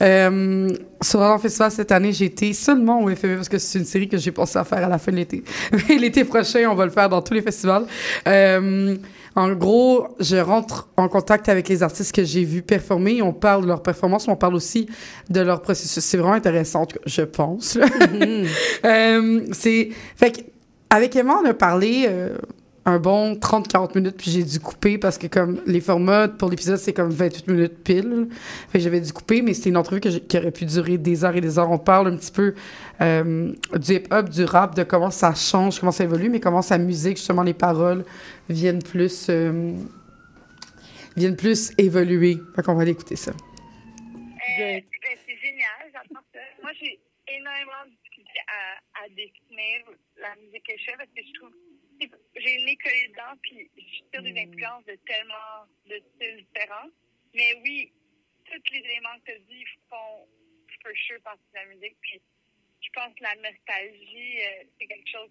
Euh, 0.00 0.68
sur 1.04 1.20
Radar 1.20 1.40
Festival 1.40 1.70
cette 1.70 1.92
année, 1.92 2.12
j'ai 2.12 2.26
été 2.26 2.52
seulement 2.52 3.02
au 3.02 3.14
FME 3.14 3.36
parce 3.36 3.48
que 3.48 3.58
c'est 3.58 3.78
une 3.78 3.84
série 3.84 4.08
que 4.08 4.16
j'ai 4.16 4.32
pensé 4.32 4.58
à 4.58 4.64
faire 4.64 4.84
à 4.84 4.88
la 4.88 4.98
fin 4.98 5.12
de 5.12 5.16
l'été. 5.16 5.44
Mais 5.88 5.96
l'été 5.96 6.24
prochain, 6.24 6.68
on 6.70 6.74
va 6.74 6.84
le 6.84 6.90
faire 6.90 7.08
dans 7.08 7.22
tous 7.22 7.34
les 7.34 7.42
festivals. 7.42 7.86
Euh, 8.26 8.96
en 9.36 9.52
gros, 9.52 10.08
je 10.20 10.36
rentre 10.36 10.88
en 10.96 11.08
contact 11.08 11.48
avec 11.48 11.68
les 11.68 11.82
artistes 11.82 12.14
que 12.14 12.24
j'ai 12.24 12.44
vus 12.44 12.62
performer. 12.62 13.20
On 13.20 13.32
parle 13.32 13.62
de 13.62 13.66
leur 13.68 13.82
performance, 13.82 14.26
mais 14.26 14.32
on 14.32 14.36
parle 14.36 14.54
aussi 14.54 14.88
de 15.28 15.40
leur 15.40 15.60
processus. 15.60 16.02
C'est 16.04 16.16
vraiment 16.16 16.34
intéressant, 16.34 16.86
je 17.06 17.22
pense. 17.22 17.74
là. 17.76 17.86
Euh, 18.84 19.40
c'est 19.52 19.90
fait 20.16 20.30
que 20.30 20.40
avec 20.90 21.16
Emma, 21.16 21.40
on 21.42 21.48
a 21.48 21.54
parlé 21.54 22.04
euh, 22.06 22.36
un 22.86 22.98
bon 22.98 23.34
30-40 23.34 23.96
minutes, 23.96 24.16
puis 24.18 24.30
j'ai 24.30 24.42
dû 24.44 24.60
couper 24.60 24.98
parce 24.98 25.16
que 25.16 25.26
comme 25.26 25.62
les 25.66 25.80
formats 25.80 26.28
pour 26.28 26.50
l'épisode, 26.50 26.76
c'est 26.76 26.92
comme 26.92 27.10
28 27.10 27.48
minutes 27.48 27.82
pile. 27.82 28.28
Fait 28.70 28.80
j'avais 28.80 29.00
dû 29.00 29.12
couper, 29.12 29.40
mais 29.42 29.54
c'est 29.54 29.70
une 29.70 29.76
entrevue 29.76 30.00
que 30.00 30.08
qui 30.08 30.36
aurait 30.38 30.50
pu 30.50 30.66
durer 30.66 30.98
des 30.98 31.24
heures 31.24 31.36
et 31.36 31.40
des 31.40 31.58
heures. 31.58 31.70
On 31.70 31.78
parle 31.78 32.08
un 32.08 32.16
petit 32.16 32.32
peu 32.32 32.54
euh, 33.00 33.52
du 33.74 33.92
hip-hop, 33.94 34.28
du 34.28 34.44
rap, 34.44 34.74
de 34.74 34.82
comment 34.84 35.10
ça 35.10 35.34
change, 35.34 35.80
comment 35.80 35.92
ça 35.92 36.04
évolue, 36.04 36.28
mais 36.28 36.40
comment 36.40 36.62
sa 36.62 36.76
musique, 36.78 37.16
justement, 37.16 37.42
les 37.42 37.54
paroles 37.54 38.04
viennent 38.48 38.82
plus... 38.82 39.26
euh, 39.30 39.72
viennent 41.16 41.36
plus 41.36 41.72
évoluer. 41.78 42.38
Fait 42.56 42.62
qu'on 42.62 42.74
va 42.74 42.82
aller 42.82 42.90
écouter 42.90 43.16
ça. 43.16 43.30
Euh, 43.30 43.34
ben, 44.58 44.82
c'est 45.26 45.38
génial, 45.38 45.86
j'adore 45.92 46.22
ça. 46.32 46.40
Moi, 46.60 46.72
j'ai 46.80 46.98
énormément 47.28 47.86
de 47.86 47.90
difficulté 47.90 48.38
à, 48.50 49.04
à 49.04 49.08
définir 49.08 49.86
la 50.20 50.34
musique 50.42 50.64
que 50.66 50.72
je 50.76 50.84
fais 50.84 50.96
parce 50.98 51.10
que 51.14 51.22
je 51.22 51.32
trouve 51.38 51.53
j'ai 52.44 52.60
une 52.60 52.68
école 52.68 52.92
dedans 53.08 53.36
puis 53.42 53.70
je 53.76 54.10
tire 54.10 54.22
des 54.22 54.38
influences 54.40 54.84
de 54.84 54.96
tellement 55.06 55.66
de 55.86 56.02
styles 56.14 56.44
différents. 56.44 56.88
Mais 57.34 57.54
oui, 57.62 57.92
tous 58.44 58.72
les 58.72 58.80
éléments 58.80 59.18
que 59.20 59.32
tu 59.32 59.32
as 59.32 59.38
dit 59.38 59.64
font 59.88 60.28
for 60.82 60.92
sure 61.06 61.20
partie 61.22 61.42
de 61.52 61.58
la 61.58 61.66
musique. 61.66 61.96
Puis 62.00 62.20
je 62.80 62.88
pense 62.92 63.14
que 63.14 63.22
la 63.22 63.34
nostalgie, 63.36 64.42
euh, 64.42 64.64
c'est 64.78 64.86
quelque 64.86 65.08
chose 65.08 65.30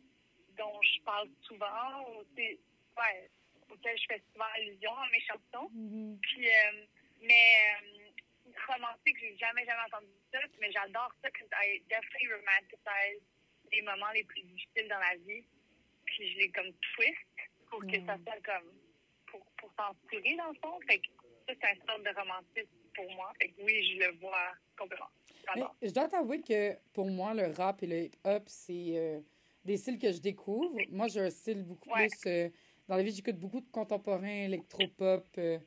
dont 0.57 0.81
je 0.81 1.01
parle 1.03 1.29
souvent, 1.41 2.09
ou 2.09 2.23
ouais, 2.37 3.29
auquel 3.69 3.97
je 3.97 4.05
fais 4.07 4.21
souvent 4.31 4.45
allusion 4.55 4.91
dans 4.91 5.09
mes 5.11 5.21
chansons. 5.21 5.69
Puis, 6.21 6.47
euh, 6.47 6.85
mais 7.21 7.77
euh, 7.81 8.53
romantique, 8.67 9.17
j'ai 9.19 9.37
jamais, 9.37 9.65
jamais 9.65 9.81
entendu 9.87 10.11
ça, 10.31 10.39
mais 10.59 10.71
j'adore 10.71 11.11
ça, 11.21 11.29
que 11.31 11.43
I 11.43 11.81
definitely 11.89 12.33
romanticize 12.33 13.21
les 13.71 13.81
moments 13.81 14.11
les 14.11 14.23
plus 14.23 14.43
difficiles 14.43 14.87
dans 14.89 14.99
la 14.99 15.15
vie. 15.17 15.43
Puis 16.15 16.31
je 16.33 16.37
les 16.37 16.51
comme 16.51 16.71
twist 16.95 17.17
pour 17.69 17.79
que 17.81 17.95
ça 18.05 18.17
soit 18.23 18.41
comme, 18.45 18.69
pour, 19.25 19.41
pour 19.57 19.71
s'en 19.77 19.95
tirer 20.09 20.35
dans 20.35 20.49
le 20.49 20.55
fond. 20.61 20.79
Fait 20.87 20.99
que 20.99 21.07
ça, 21.47 21.53
c'est 21.59 21.65
un 21.65 21.75
sorte 21.87 22.03
de 22.03 22.15
romantisme 22.19 22.69
pour 22.93 23.11
moi. 23.13 23.33
Fait 23.41 23.49
que 23.49 23.61
oui, 23.63 23.83
je 23.93 23.99
le 24.05 24.17
vois 24.19 24.51
complètement. 24.77 25.09
Mais 25.55 25.63
je 25.81 25.91
dois 25.91 26.07
t'avouer 26.07 26.41
que 26.41 26.75
pour 26.93 27.09
moi, 27.09 27.33
le 27.33 27.47
rap 27.51 27.81
et 27.83 27.87
le 27.87 28.03
hip-hop, 28.03 28.43
c'est 28.45 28.97
euh, 28.97 29.19
des 29.65 29.77
styles 29.77 29.97
que 29.97 30.11
je 30.11 30.19
découvre. 30.19 30.77
Moi, 30.89 31.07
j'ai 31.07 31.21
un 31.21 31.29
style 31.31 31.63
beaucoup 31.63 31.89
Ouais. 31.89 32.07
plus. 32.07 32.27
euh, 32.27 32.49
dans 32.87 32.95
la 32.97 33.03
vie, 33.03 33.11
j'écoute 33.11 33.37
beaucoup 33.37 33.61
de 33.61 33.69
contemporain, 33.71 34.45
électropop, 34.45 35.25
euh, 35.37 35.59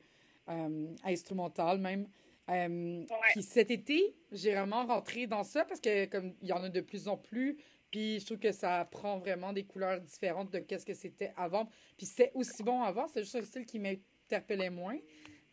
instrumental 1.03 1.79
même. 1.79 2.07
Euh, 2.49 3.03
Puis 3.31 3.43
cet 3.43 3.69
été, 3.71 4.15
j'ai 4.31 4.53
vraiment 4.53 4.85
rentré 4.85 5.27
dans 5.27 5.43
ça 5.43 5.65
parce 5.65 5.81
que 5.81 6.05
comme 6.05 6.33
il 6.41 6.47
y 6.47 6.53
en 6.53 6.63
a 6.63 6.69
de 6.69 6.79
plus 6.81 7.09
en 7.09 7.17
plus, 7.17 7.57
puis 7.91 8.19
je 8.19 8.25
trouve 8.25 8.39
que 8.39 8.51
ça 8.51 8.87
prend 8.89 9.17
vraiment 9.17 9.53
des 9.53 9.63
couleurs 9.63 10.01
différentes 10.01 10.51
de 10.51 10.59
qu'est-ce 10.59 10.85
que 10.85 10.93
c'était 10.93 11.33
avant. 11.37 11.69
Puis 11.95 12.05
c'était 12.05 12.31
aussi 12.33 12.63
bon 12.63 12.81
avant, 12.81 13.07
c'est 13.07 13.21
juste 13.21 13.35
un 13.35 13.43
style 13.43 13.65
qui 13.65 13.79
m'interpellait 13.79 14.69
moins. 14.69 14.97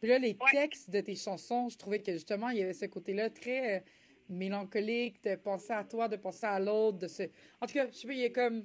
Puis 0.00 0.08
là, 0.08 0.18
les 0.18 0.36
textes 0.52 0.90
de 0.90 1.00
tes 1.00 1.14
chansons, 1.14 1.68
je 1.68 1.78
trouvais 1.78 2.00
que 2.00 2.12
justement, 2.12 2.50
il 2.50 2.58
y 2.58 2.62
avait 2.62 2.74
ce 2.74 2.86
côté-là 2.86 3.30
très 3.30 3.76
euh, 3.76 3.80
mélancolique, 4.28 5.22
de 5.24 5.36
penser 5.36 5.72
à 5.72 5.84
toi, 5.84 6.08
de 6.08 6.16
penser 6.16 6.46
à 6.46 6.60
l'autre, 6.60 6.98
de 6.98 7.08
se... 7.08 7.22
En 7.60 7.66
tout 7.66 7.74
cas, 7.74 7.86
je 7.90 7.96
sais 7.96 8.06
pas, 8.06 8.12
il 8.12 8.20
y 8.20 8.24
a 8.24 8.30
comme... 8.30 8.64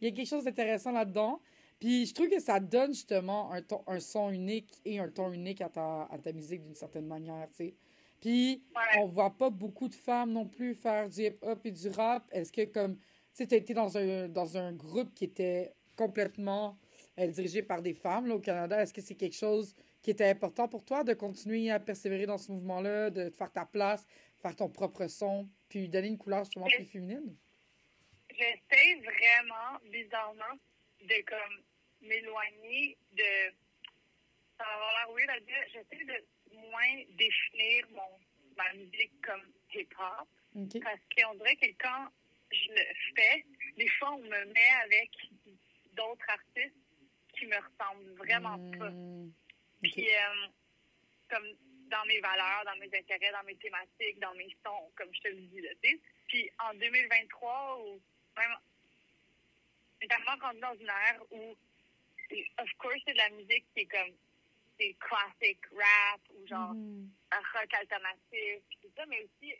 Il 0.00 0.08
y 0.08 0.12
a 0.12 0.14
quelque 0.14 0.28
chose 0.28 0.44
d'intéressant 0.44 0.92
là-dedans. 0.92 1.40
Puis 1.78 2.06
je 2.06 2.14
trouve 2.14 2.28
que 2.28 2.40
ça 2.40 2.58
donne 2.58 2.92
justement 2.92 3.52
un, 3.52 3.62
ton, 3.62 3.82
un 3.86 4.00
son 4.00 4.30
unique 4.30 4.72
et 4.84 4.98
un 4.98 5.08
ton 5.08 5.32
unique 5.32 5.60
à 5.60 5.68
ta, 5.68 6.08
à 6.10 6.18
ta 6.18 6.32
musique 6.32 6.62
d'une 6.62 6.74
certaine 6.74 7.06
manière, 7.06 7.48
tu 7.50 7.66
sais. 7.66 7.74
Puis 8.20 8.62
on 8.96 9.06
voit 9.06 9.36
pas 9.36 9.50
beaucoup 9.50 9.88
de 9.88 9.94
femmes 9.94 10.32
non 10.32 10.46
plus 10.46 10.74
faire 10.74 11.08
du 11.08 11.22
hip-hop 11.22 11.64
et 11.64 11.70
du 11.70 11.88
rap. 11.88 12.26
Est-ce 12.32 12.52
que 12.52 12.64
comme... 12.64 12.96
Tu 12.96 13.44
sais, 13.44 13.46
t'as 13.46 13.56
été 13.56 13.74
dans 13.74 13.96
un, 13.96 14.28
dans 14.28 14.56
un 14.56 14.72
groupe 14.72 15.14
qui 15.14 15.24
était 15.24 15.72
complètement 15.96 16.76
euh, 17.18 17.26
dirigé 17.28 17.62
par 17.62 17.82
des 17.82 17.94
femmes 17.94 18.26
là, 18.26 18.34
au 18.34 18.40
Canada. 18.40 18.80
Est-ce 18.80 18.92
que 18.94 19.00
c'est 19.00 19.14
quelque 19.14 19.36
chose 19.36 19.74
qui 20.02 20.10
était 20.10 20.28
important 20.28 20.68
pour 20.68 20.84
toi 20.84 21.04
de 21.04 21.12
continuer 21.14 21.70
à 21.70 21.80
persévérer 21.80 22.26
dans 22.26 22.38
ce 22.38 22.50
mouvement-là, 22.52 23.10
de 23.10 23.28
te 23.28 23.36
faire 23.36 23.52
ta 23.52 23.66
place, 23.66 24.06
faire 24.40 24.54
ton 24.56 24.68
propre 24.68 25.06
son, 25.08 25.48
puis 25.68 25.88
donner 25.88 26.08
une 26.08 26.18
couleur 26.18 26.44
justement 26.44 26.66
plus 26.66 26.84
féminine? 26.84 27.36
J'essaie 28.30 28.94
vraiment, 29.02 29.78
bizarrement, 29.90 30.54
de 31.00 31.24
comme 31.26 32.08
m'éloigner 32.08 32.96
de. 33.12 33.52
Ça 34.56 34.64
va 34.64 34.74
avoir 34.74 34.92
l'air 34.92 35.14
weird 35.16 35.30
à 35.30 35.40
dire. 35.40 35.64
J'essaie 35.72 36.04
de 36.04 36.24
moins 36.70 37.02
définir 37.16 37.86
mon, 37.90 38.18
ma 38.56 38.72
musique 38.74 39.12
comme 39.22 39.42
hip-hop. 39.74 40.28
Parce 40.82 41.00
qu'on 41.14 41.34
dirait 41.34 41.56
que 41.56 41.66
quand 41.78 42.08
je 42.50 42.68
le 42.70 42.84
fais, 43.14 43.44
des 43.76 43.88
fois, 43.90 44.12
on 44.12 44.18
me 44.18 44.44
met 44.46 44.70
avec 44.84 45.10
d'autres 45.92 46.26
artistes 46.28 46.74
qui 47.36 47.46
me 47.46 47.56
ressemblent 47.56 48.14
vraiment 48.16 48.58
pas. 48.78 48.90
Puis, 49.82 50.08
euh, 50.08 50.46
comme 51.30 51.46
dans 51.90 52.04
mes 52.06 52.20
valeurs, 52.20 52.64
dans 52.64 52.76
mes 52.76 52.86
intérêts, 52.86 53.32
dans 53.32 53.44
mes 53.44 53.56
thématiques, 53.56 54.18
dans 54.20 54.34
mes 54.34 54.54
sons, 54.64 54.90
comme 54.96 55.14
je 55.14 55.20
te 55.20 55.28
le 55.28 55.40
dis, 55.42 55.60
là, 55.60 55.70
tu. 55.82 56.00
Puis, 56.28 56.50
en 56.58 56.74
2023, 56.74 57.80
ou 57.84 58.00
même, 58.36 58.56
tellement 60.00 60.36
rendu 60.40 60.60
dans 60.60 60.74
une 60.74 60.88
ère 60.88 61.22
où, 61.30 61.56
of 62.58 62.72
course, 62.78 63.00
c'est 63.06 63.12
de 63.12 63.18
la 63.18 63.30
musique 63.30 63.66
qui 63.74 63.80
est 63.80 63.86
comme, 63.86 64.12
c'est 64.78 64.96
classic 65.00 65.58
rap, 65.76 66.20
ou 66.30 66.46
genre, 66.46 66.70
un 66.70 67.42
rock 67.54 67.70
alternatif, 67.80 68.62
tout 68.82 68.88
ça, 68.96 69.02
mais 69.08 69.16
aussi, 69.24 69.52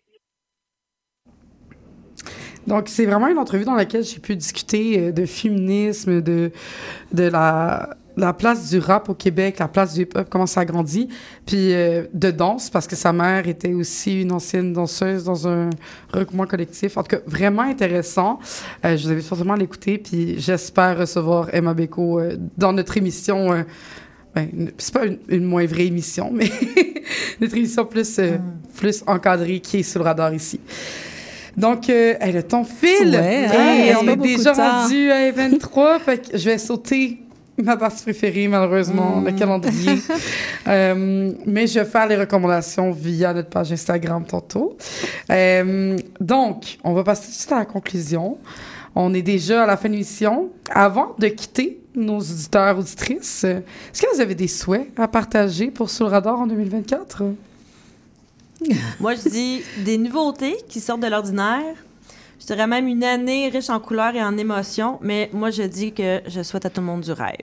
Donc, 2.66 2.88
c'est 2.88 3.06
vraiment 3.06 3.28
une 3.28 3.38
entrevue 3.38 3.64
dans 3.64 3.74
laquelle 3.74 4.04
j'ai 4.04 4.20
pu 4.20 4.36
discuter 4.36 4.98
euh, 4.98 5.12
de 5.12 5.26
féminisme, 5.26 6.20
de, 6.20 6.52
de 7.12 7.22
la, 7.24 7.96
la 8.18 8.32
place 8.32 8.68
du 8.70 8.78
rap 8.78 9.08
au 9.08 9.14
Québec, 9.14 9.58
la 9.58 9.68
place 9.68 9.94
du 9.94 10.02
hip-hop, 10.02 10.28
comment 10.28 10.46
ça 10.46 10.60
a 10.60 10.64
grandi, 10.64 11.08
puis 11.46 11.72
euh, 11.72 12.04
de 12.12 12.30
danse, 12.30 12.68
parce 12.68 12.86
que 12.86 12.96
sa 12.96 13.12
mère 13.12 13.46
était 13.48 13.72
aussi 13.72 14.20
une 14.22 14.32
ancienne 14.32 14.72
danseuse 14.72 15.24
dans 15.24 15.46
un 15.46 15.70
regroupement 16.12 16.46
collectif. 16.46 16.96
En 16.96 17.02
tout 17.02 17.16
cas, 17.16 17.22
vraiment 17.26 17.62
intéressant. 17.62 18.40
Euh, 18.84 18.96
je 18.96 19.06
vous 19.06 19.12
invite 19.12 19.26
fortement 19.26 19.54
à 19.54 19.56
l'écouter, 19.56 19.98
puis 19.98 20.38
j'espère 20.40 20.98
recevoir 20.98 21.54
Emma 21.54 21.74
Beko 21.74 22.18
euh, 22.18 22.36
dans 22.56 22.72
notre 22.72 22.96
émission. 22.96 23.64
Ben, 24.34 24.70
c'est 24.78 24.94
pas 24.94 25.06
une, 25.06 25.18
une 25.28 25.44
moins 25.44 25.66
vraie 25.66 25.86
émission, 25.86 26.30
mais 26.32 26.50
notre 27.40 27.56
émission 27.56 27.84
plus, 27.84 28.18
euh, 28.18 28.36
plus 28.76 29.02
encadrée 29.06 29.60
qui 29.60 29.78
est 29.78 29.82
sur 29.82 30.00
le 30.00 30.04
radar 30.04 30.34
ici. 30.34 30.60
Donc, 31.58 31.90
euh, 31.90 32.14
hey, 32.20 32.32
le 32.32 32.44
temps 32.44 32.62
file. 32.62 33.10
Ouais, 33.10 33.46
hein, 33.46 33.52
Hey, 33.52 33.94
on 34.00 34.06
est 34.06 34.16
déjà 34.16 34.52
rendu 34.52 35.10
à 35.10 35.32
23 35.32 35.98
fait 36.04 36.30
que 36.30 36.38
je 36.38 36.44
vais 36.50 36.58
sauter 36.58 37.18
ma 37.60 37.76
partie 37.76 38.04
préférée, 38.04 38.46
malheureusement, 38.46 39.20
le 39.24 39.32
calendrier. 39.32 39.98
Euh, 40.66 41.32
mais 41.46 41.66
je 41.66 41.80
vais 41.80 41.86
faire 41.86 42.06
les 42.06 42.16
recommandations 42.16 42.90
via 42.90 43.32
notre 43.32 43.48
page 43.48 43.72
Instagram 43.72 44.22
tantôt. 44.26 44.76
Euh, 45.30 45.96
donc, 46.20 46.76
on 46.84 46.92
va 46.92 47.04
passer 47.04 47.22
tout 47.22 47.30
de 47.30 47.36
suite 47.36 47.52
à 47.52 47.60
la 47.60 47.64
conclusion. 47.64 48.36
On 48.94 49.14
est 49.14 49.22
déjà 49.22 49.62
à 49.62 49.66
la 49.66 49.78
fin 49.78 49.88
de 49.88 49.94
l'émission. 49.94 50.50
Avant 50.68 51.14
de 51.18 51.28
quitter 51.28 51.80
nos 51.98 52.18
auditeurs, 52.18 52.78
auditrices, 52.78 53.44
est-ce 53.44 54.02
que 54.02 54.14
vous 54.14 54.20
avez 54.20 54.34
des 54.34 54.48
souhaits 54.48 54.88
à 54.96 55.08
partager 55.08 55.70
pour 55.70 55.90
Sous 55.90 56.04
le 56.04 56.10
radar 56.10 56.40
en 56.40 56.46
2024? 56.46 57.24
Moi, 59.00 59.14
je 59.14 59.28
dis 59.28 59.62
des 59.84 59.98
nouveautés 59.98 60.56
qui 60.68 60.80
sortent 60.80 61.00
de 61.00 61.06
l'ordinaire. 61.06 61.74
Je 62.40 62.46
dirais 62.46 62.66
même 62.66 62.86
une 62.86 63.04
année 63.04 63.48
riche 63.48 63.70
en 63.70 63.80
couleurs 63.80 64.14
et 64.14 64.22
en 64.22 64.36
émotions, 64.38 64.98
mais 65.02 65.28
moi, 65.32 65.50
je 65.50 65.64
dis 65.64 65.92
que 65.92 66.20
je 66.26 66.42
souhaite 66.42 66.64
à 66.66 66.70
tout 66.70 66.80
le 66.80 66.86
monde 66.86 67.00
du 67.02 67.12
rêve. 67.12 67.36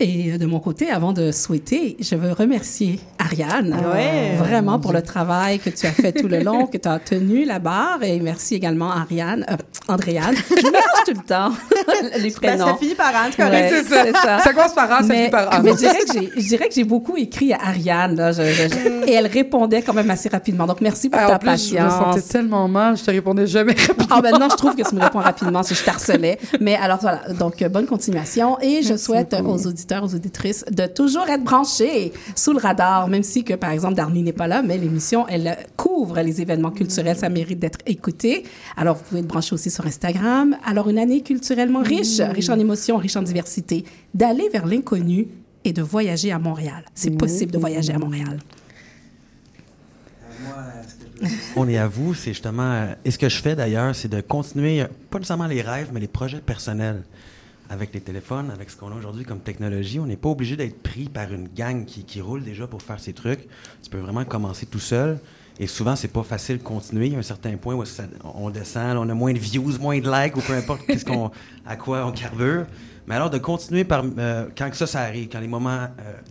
Et 0.00 0.38
de 0.38 0.46
mon 0.46 0.58
côté, 0.58 0.90
avant 0.90 1.12
de 1.12 1.30
souhaiter, 1.30 1.96
je 2.00 2.16
veux 2.16 2.32
remercier 2.32 2.98
Ariane 3.20 3.76
Ouais. 3.94 4.34
vraiment 4.36 4.80
pour 4.80 4.92
le 4.92 5.02
travail 5.02 5.60
que 5.60 5.70
tu 5.70 5.86
as 5.86 5.92
fait 5.92 6.10
tout 6.10 6.26
le 6.26 6.40
long, 6.40 6.66
que 6.66 6.76
tu 6.78 6.88
as 6.88 6.98
tenu 6.98 7.44
la 7.44 7.60
barre. 7.60 8.02
Et 8.02 8.18
merci 8.18 8.56
également 8.56 8.90
Ariane, 8.90 9.46
euh, 9.48 9.54
Andréane. 9.86 10.34
Je 10.50 10.54
mélange 10.66 11.04
tout 11.06 11.12
le 11.14 11.24
temps 11.24 11.52
les 12.18 12.30
Ben, 12.30 12.32
prénoms. 12.32 12.66
ça 12.66 12.74
finit 12.74 12.94
par 12.96 13.14
Anne, 13.14 13.30
c'est 13.36 13.42
correct. 13.44 13.72
Ouais, 13.72 13.82
C'est 13.88 14.12
ça. 14.16 14.38
Ça 14.40 14.52
commence 14.52 14.74
par 14.74 14.90
Anne, 14.90 15.06
ça 15.06 15.14
finit 15.14 15.30
par 15.30 15.52
Anne. 15.54 15.62
Mais 15.62 15.70
je 15.72 16.48
dirais 16.48 16.68
que 16.68 16.74
j'ai- 16.74 16.84
beaucoup 16.84 17.16
écrit 17.16 17.52
à 17.52 17.58
Ariane. 17.68 18.16
là. 18.16 18.32
Je- 18.32 18.42
je- 18.42 18.68
je- 18.68 19.06
et 19.08 19.12
elle 19.12 19.28
répondait 19.28 19.82
quand 19.82 19.94
même 19.94 20.10
assez 20.10 20.28
rapidement. 20.28 20.66
Donc, 20.66 20.80
merci 20.80 21.08
pour 21.08 21.20
Ah, 21.22 21.26
ta 21.28 21.34
en 21.36 21.38
plus, 21.38 21.70
je 21.70 21.74
me 21.78 21.88
sentais 21.88 22.20
tellement 22.20 22.66
mal, 22.66 22.96
je 22.96 23.04
te 23.04 23.10
répondais 23.12 23.46
jamais 23.46 23.76
Ah, 24.10 24.20
maintenant, 24.20 24.48
je 24.50 24.56
trouve 24.56 24.74
que 24.74 24.82
tu 24.86 24.94
me 24.96 25.00
réponds 25.00 25.20
rapidement 25.20 25.62
si 25.62 25.74
je 25.76 25.84
t'harcelais. 25.84 26.38
Mais 26.60 26.74
alors, 26.74 26.98
voilà. 27.00 27.20
Donc, 27.38 27.62
bonne 27.68 27.86
continuation. 27.86 28.58
Et 28.60 28.82
je 28.82 28.96
souhaite 28.96 29.34
aux 29.44 29.66
auditeurs, 29.68 29.83
aux 29.92 30.14
auditrices 30.14 30.64
de 30.70 30.86
toujours 30.86 31.28
être 31.28 31.44
branchés 31.44 32.12
sous 32.34 32.52
le 32.52 32.58
radar, 32.58 33.08
même 33.08 33.22
si 33.22 33.44
que, 33.44 33.54
par 33.54 33.70
exemple, 33.70 33.94
Darnie 33.94 34.22
n'est 34.22 34.32
pas 34.32 34.46
là, 34.46 34.62
mais 34.62 34.78
l'émission, 34.78 35.26
elle 35.28 35.56
couvre 35.76 36.20
les 36.20 36.40
événements 36.40 36.70
culturels. 36.70 37.16
Ça 37.16 37.28
mérite 37.28 37.58
d'être 37.58 37.78
écouté. 37.86 38.44
Alors, 38.76 38.96
vous 38.96 39.04
pouvez 39.04 39.20
être 39.20 39.26
branché 39.26 39.54
aussi 39.54 39.70
sur 39.70 39.86
Instagram. 39.86 40.56
Alors, 40.64 40.88
une 40.88 40.98
année 40.98 41.22
culturellement 41.22 41.82
riche, 41.82 42.20
riche 42.20 42.48
en 42.48 42.58
émotions, 42.58 42.96
riche 42.96 43.16
en 43.16 43.22
diversité. 43.22 43.84
D'aller 44.14 44.48
vers 44.48 44.66
l'inconnu 44.66 45.28
et 45.64 45.72
de 45.72 45.82
voyager 45.82 46.32
à 46.32 46.38
Montréal. 46.38 46.84
C'est 46.94 47.16
possible 47.16 47.52
de 47.52 47.58
voyager 47.58 47.92
à 47.92 47.98
Montréal. 47.98 48.38
On 51.56 51.68
est 51.68 51.78
à 51.78 51.86
vous, 51.86 52.14
c'est 52.14 52.32
justement. 52.32 52.70
euh, 52.72 52.94
et 53.04 53.10
ce 53.10 53.18
que 53.18 53.28
je 53.28 53.40
fais 53.40 53.54
d'ailleurs, 53.54 53.94
c'est 53.94 54.08
de 54.08 54.20
continuer, 54.20 54.82
euh, 54.82 54.86
pas 55.10 55.18
nécessairement 55.18 55.46
les 55.46 55.62
rêves, 55.62 55.90
mais 55.92 56.00
les 56.00 56.08
projets 56.08 56.40
personnels. 56.40 57.02
Avec 57.74 57.92
les 57.92 58.00
téléphones, 58.00 58.52
avec 58.52 58.70
ce 58.70 58.76
qu'on 58.76 58.92
a 58.92 58.94
aujourd'hui 58.94 59.24
comme 59.24 59.40
technologie, 59.40 59.98
on 59.98 60.06
n'est 60.06 60.16
pas 60.16 60.28
obligé 60.28 60.54
d'être 60.56 60.80
pris 60.80 61.08
par 61.08 61.32
une 61.32 61.48
gang 61.48 61.84
qui, 61.84 62.04
qui 62.04 62.20
roule 62.20 62.44
déjà 62.44 62.68
pour 62.68 62.80
faire 62.82 63.00
ces 63.00 63.12
trucs. 63.12 63.48
Tu 63.82 63.90
peux 63.90 63.98
vraiment 63.98 64.24
commencer 64.24 64.64
tout 64.66 64.78
seul. 64.78 65.18
Et 65.58 65.66
souvent, 65.66 65.96
c'est 65.96 66.12
pas 66.12 66.22
facile 66.22 66.58
de 66.58 66.62
continuer. 66.62 67.06
Il 67.06 67.12
y 67.14 67.16
a 67.16 67.18
un 67.18 67.22
certain 67.22 67.56
point 67.56 67.74
où 67.74 67.84
ça- 67.84 68.04
on 68.22 68.50
descend, 68.50 68.96
on 68.96 69.08
a 69.08 69.14
moins 69.14 69.32
de 69.32 69.38
views, 69.40 69.76
moins 69.80 69.98
de 69.98 70.08
likes, 70.08 70.36
ou 70.36 70.40
peu 70.40 70.52
importe 70.52 70.82
à 71.66 71.76
quoi 71.76 72.06
on 72.06 72.12
carbure. 72.12 72.66
Mais 73.08 73.16
alors, 73.16 73.28
de 73.30 73.38
continuer 73.38 73.82
par. 73.84 74.04
euh, 74.18 74.46
quand 74.56 74.72
ça, 74.72 74.86
ça 74.86 75.00
arrive, 75.00 75.28
quand 75.30 75.40
les 75.40 75.48
moments 75.48 75.70
euh, 75.82 75.88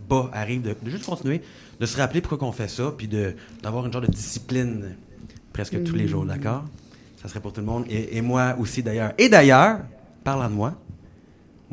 bas 0.08 0.30
arrivent, 0.32 0.62
de, 0.62 0.74
de 0.82 0.90
juste 0.90 1.04
continuer, 1.04 1.42
de 1.78 1.84
se 1.86 1.96
rappeler 1.98 2.22
pourquoi 2.22 2.48
on 2.48 2.52
fait 2.52 2.68
ça, 2.68 2.92
puis 2.96 3.06
de, 3.06 3.34
d'avoir 3.62 3.84
une 3.84 3.92
genre 3.92 4.02
de 4.02 4.06
discipline 4.10 4.96
presque 5.52 5.82
tous 5.84 5.94
les 5.94 6.08
jours, 6.08 6.24
d'accord? 6.24 6.64
Ça 7.20 7.28
serait 7.28 7.40
pour 7.40 7.52
tout 7.52 7.60
le 7.60 7.66
monde. 7.66 7.84
Et, 7.90 8.16
et 8.16 8.22
moi 8.22 8.56
aussi, 8.58 8.82
d'ailleurs. 8.82 9.12
Et 9.18 9.28
d'ailleurs, 9.28 9.78
parlant 10.24 10.48
de 10.48 10.54
moi, 10.54 10.74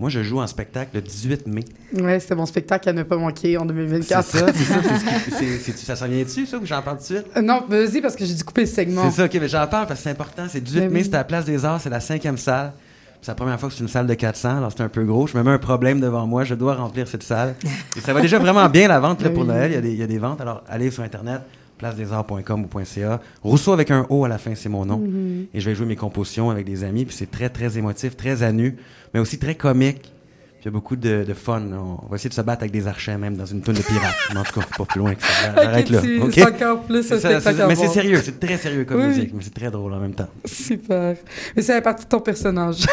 Moi, 0.02 0.10
je 0.10 0.24
joue 0.24 0.40
en 0.42 0.48
spectacle 0.48 0.90
le 0.96 1.02
18 1.02 1.46
mai. 1.46 1.64
Ouais, 1.94 2.20
c'était 2.20 2.34
mon 2.34 2.48
spectacle 2.48 2.90
à 2.90 2.94
ne 2.94 3.04
pas 3.04 3.18
manquer 3.18 3.56
en 3.58 3.62
C'est 3.62 3.68
2024. 3.68 4.26
ça, 4.26 4.48
c'est 4.52 4.64
ça. 4.64 4.76
c'est 4.82 4.98
ce 4.98 5.06
qui- 5.26 5.32
c'est- 5.38 5.60
c'est- 5.74 5.78
ça 5.78 5.96
s'en 5.96 6.08
vient 6.08 6.24
dessus, 6.24 6.48
ça, 6.48 6.58
ou 6.58 6.66
j'en 6.66 6.82
parle 6.82 6.98
tout 6.98 7.04
de 7.14 7.20
suite? 7.20 7.26
Euh, 7.38 7.42
non, 7.44 7.62
vas-y, 7.70 8.02
parce 8.02 8.16
que 8.16 8.26
j'ai 8.26 8.34
dû 8.34 8.44
couper 8.44 8.62
le 8.62 8.68
segment. 8.68 9.04
C'est 9.12 9.18
ça, 9.18 9.26
ok, 9.26 9.38
mais 9.40 9.48
j'en 9.48 9.68
parle 9.68 9.86
parce 9.86 10.00
que 10.00 10.04
c'est 10.06 10.10
important. 10.10 10.44
C'est 10.50 10.60
18 10.60 10.80
Ben 10.82 10.90
mai, 10.92 11.00
oui. 11.02 11.06
c'est 11.08 11.14
à 11.14 11.20
la 11.20 11.24
Place 11.24 11.46
des 11.46 11.64
Arts, 11.64 11.80
c'est 11.82 11.92
la 11.92 12.00
cinquième 12.00 12.38
salle. 12.40 12.74
C'est 13.22 13.30
la 13.30 13.36
première 13.36 13.60
fois 13.60 13.70
que 13.70 13.76
c'est 13.76 13.82
une 13.84 13.88
salle 13.90 14.08
de 14.08 14.14
400, 14.16 14.58
alors 14.58 14.72
c'est 14.76 14.82
un 14.82 14.90
peu 14.90 15.04
gros. 15.04 15.28
Je 15.28 15.38
me 15.38 15.44
mets 15.44 15.52
un 15.52 15.60
problème 15.60 16.00
devant 16.00 16.26
moi, 16.26 16.44
je 16.46 16.56
dois 16.56 16.74
remplir 16.74 17.08
cette 17.08 17.22
salle. 17.22 17.54
Et 17.96 18.00
ça 18.02 18.12
va 18.12 18.22
déjà 18.22 18.40
vraiment 18.40 18.68
bien 18.70 18.88
la 18.88 19.00
vente 19.00 19.22
là, 19.22 19.30
pour 19.30 19.46
Ben 19.46 19.52
oui. 19.52 19.56
Noël. 19.60 19.72
Il 19.72 19.76
y, 19.76 19.78
a 19.78 19.82
des, 19.82 19.92
il 19.92 20.00
y 20.00 20.04
a 20.04 20.08
des 20.08 20.18
ventes, 20.18 20.42
alors 20.42 20.64
allez 20.68 20.90
sur 20.90 21.04
Internet, 21.04 21.42
placedesarts.com 21.82 22.64
ou 22.74 22.86
.ca. 22.86 23.20
Rousseau 23.44 23.74
avec 23.74 23.92
un 23.92 24.06
O 24.10 24.24
à 24.24 24.30
la 24.30 24.38
fin, 24.38 24.54
c'est 24.56 24.70
mon 24.70 24.86
nom. 24.86 25.00
Mhm. 25.00 25.48
Et 25.54 25.60
je 25.60 25.70
vais 25.70 25.76
jouer 25.76 25.86
mes 25.88 25.96
compositions 25.96 26.50
avec 26.50 26.66
des 26.66 26.84
amis, 26.84 27.06
puis 27.06 27.16
c'est 27.16 27.30
très, 27.32 27.50
très 27.50 27.78
émotif, 27.78 28.16
très 28.16 28.44
à 28.44 28.52
nu, 28.52 28.78
mais 29.14 29.20
aussi 29.20 29.40
très 29.40 29.56
comique. 29.56 30.02
Puis 30.02 30.68
il 30.70 30.74
y 30.74 30.76
a 30.76 30.78
beaucoup 30.78 30.96
de, 30.96 31.24
de 31.28 31.34
fun. 31.34 31.60
On 31.74 32.06
va 32.08 32.18
essayer 32.18 32.30
de 32.30 32.36
se 32.36 32.42
battre 32.42 32.62
avec 32.62 32.72
des 32.72 32.86
archers, 32.86 33.18
même 33.18 33.36
dans 33.36 33.48
une 33.48 33.62
toune 33.64 33.74
de 33.74 33.82
pirates. 33.82 34.14
Mais 34.34 34.40
en 34.42 34.44
tout 34.44 34.60
cas, 34.60 34.66
pas 34.78 34.86
plus 34.86 35.00
loin 35.00 35.16
que 35.16 35.24
ça. 35.24 35.56
J'arrête 35.56 35.90
là. 35.90 36.02
tu- 36.02 36.22
ok? 36.22 36.32
c'est 36.36 36.46
encore 36.46 36.84
plus 36.84 37.02
ça, 37.02 37.68
Mais 37.68 37.76
c'est 37.76 37.88
sérieux, 37.88 38.22
c'est 38.24 38.40
très 38.40 38.58
sérieux 38.58 38.86
comme 38.86 39.02
Oui. 39.02 39.08
musique, 39.08 39.34
mais 39.34 39.42
c'est 39.44 39.54
très 39.56 39.72
drôle 39.72 39.92
en 39.92 40.00
même 40.00 40.14
temps. 40.14 40.28
Super. 40.46 41.16
Mais 41.56 41.64
c'est 41.64 41.74
la 41.74 41.82
partie 41.82 42.04
de 42.06 42.10
ton 42.10 42.20
personnage. 42.20 42.86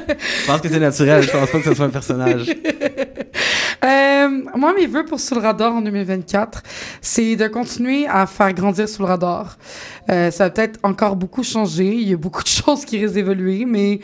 Je 0.00 0.46
pense 0.48 0.60
que 0.60 0.68
c'est 0.68 0.80
naturel, 0.80 1.22
je 1.22 1.30
pense 1.30 1.48
pas 1.48 1.58
que 1.58 1.64
ce 1.64 1.74
soit 1.74 1.84
un 1.86 1.90
personnage. 1.90 2.46
Euh, 3.84 4.28
moi, 4.54 4.74
mes 4.74 4.86
vœux 4.86 5.04
pour 5.04 5.18
Sous 5.18 5.34
le 5.34 5.40
radar 5.40 5.72
en 5.74 5.80
2024, 5.80 6.62
c'est 7.00 7.36
de 7.36 7.48
continuer 7.48 8.06
à 8.06 8.26
faire 8.26 8.52
grandir 8.52 8.88
Sous 8.88 9.02
le 9.02 9.08
radar. 9.08 9.58
Euh, 10.10 10.30
ça 10.30 10.44
va 10.44 10.50
peut-être 10.50 10.78
encore 10.82 11.16
beaucoup 11.16 11.42
changer. 11.42 11.92
Il 11.92 12.08
y 12.08 12.12
a 12.12 12.16
beaucoup 12.16 12.42
de 12.42 12.48
choses 12.64 12.84
qui 12.84 12.98
risquent 12.98 13.14
d'évoluer, 13.14 13.64
mais 13.64 14.00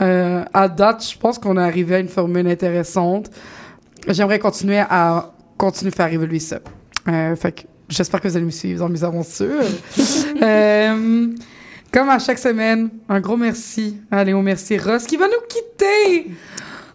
euh, 0.00 0.44
à 0.52 0.68
date, 0.68 1.06
je 1.12 1.18
pense 1.18 1.38
qu'on 1.38 1.56
est 1.56 1.62
arrivé 1.62 1.94
à 1.94 1.98
une 1.98 2.08
formule 2.08 2.46
intéressante. 2.46 3.30
J'aimerais 4.08 4.38
continuer 4.38 4.80
à 4.80 5.32
continuer 5.56 5.92
à 5.92 5.96
faire 5.96 6.12
évoluer 6.12 6.40
ça. 6.40 6.58
Euh, 7.08 7.36
fait 7.36 7.52
que 7.52 7.62
j'espère 7.88 8.20
que 8.20 8.28
vous 8.28 8.36
allez 8.36 8.46
me 8.46 8.50
suivre 8.50 8.80
dans 8.80 8.88
mes 8.88 9.04
aventures. 9.04 9.64
Euh, 10.42 11.28
comme 11.92 12.08
à 12.08 12.18
chaque 12.18 12.38
semaine, 12.38 12.88
un 13.08 13.20
gros 13.20 13.36
merci 13.36 13.98
à 14.10 14.24
Léo 14.24 14.42
Mercier 14.42 14.76
Ross 14.76 15.06
qui 15.06 15.16
va 15.16 15.26
nous 15.26 15.46
quitter. 15.48 16.32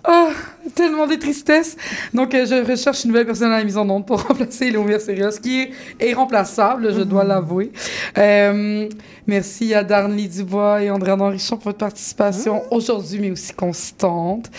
Oh, 0.08 0.30
tellement 0.76 1.08
de 1.08 1.16
tristesse. 1.16 1.76
Donc, 2.14 2.34
euh, 2.34 2.46
je 2.46 2.70
recherche 2.70 3.04
une 3.04 3.10
nouvelle 3.12 3.26
personne 3.26 3.52
à 3.52 3.58
la 3.58 3.64
mise 3.64 3.78
en 3.78 3.90
onde 3.90 4.06
pour 4.06 4.22
remplacer 4.28 4.70
Léo 4.72 4.84
Mercier 4.84 5.22
Ross, 5.24 5.40
qui 5.40 5.62
est 6.00 6.10
irremplaçable, 6.10 6.94
je 6.94 7.02
dois 7.02 7.24
l'avouer. 7.24 7.72
Euh, 8.18 8.88
merci 9.26 9.74
à 9.74 9.84
Darnley 9.84 10.28
Dubois 10.28 10.84
et 10.84 10.90
André 10.92 11.12
Henrichon 11.12 11.56
pour 11.58 11.66
votre 11.66 11.78
participation 11.80 12.64
aujourd'hui, 12.72 13.20
mais 13.20 13.32
aussi 13.32 13.54
constante. 13.54 14.50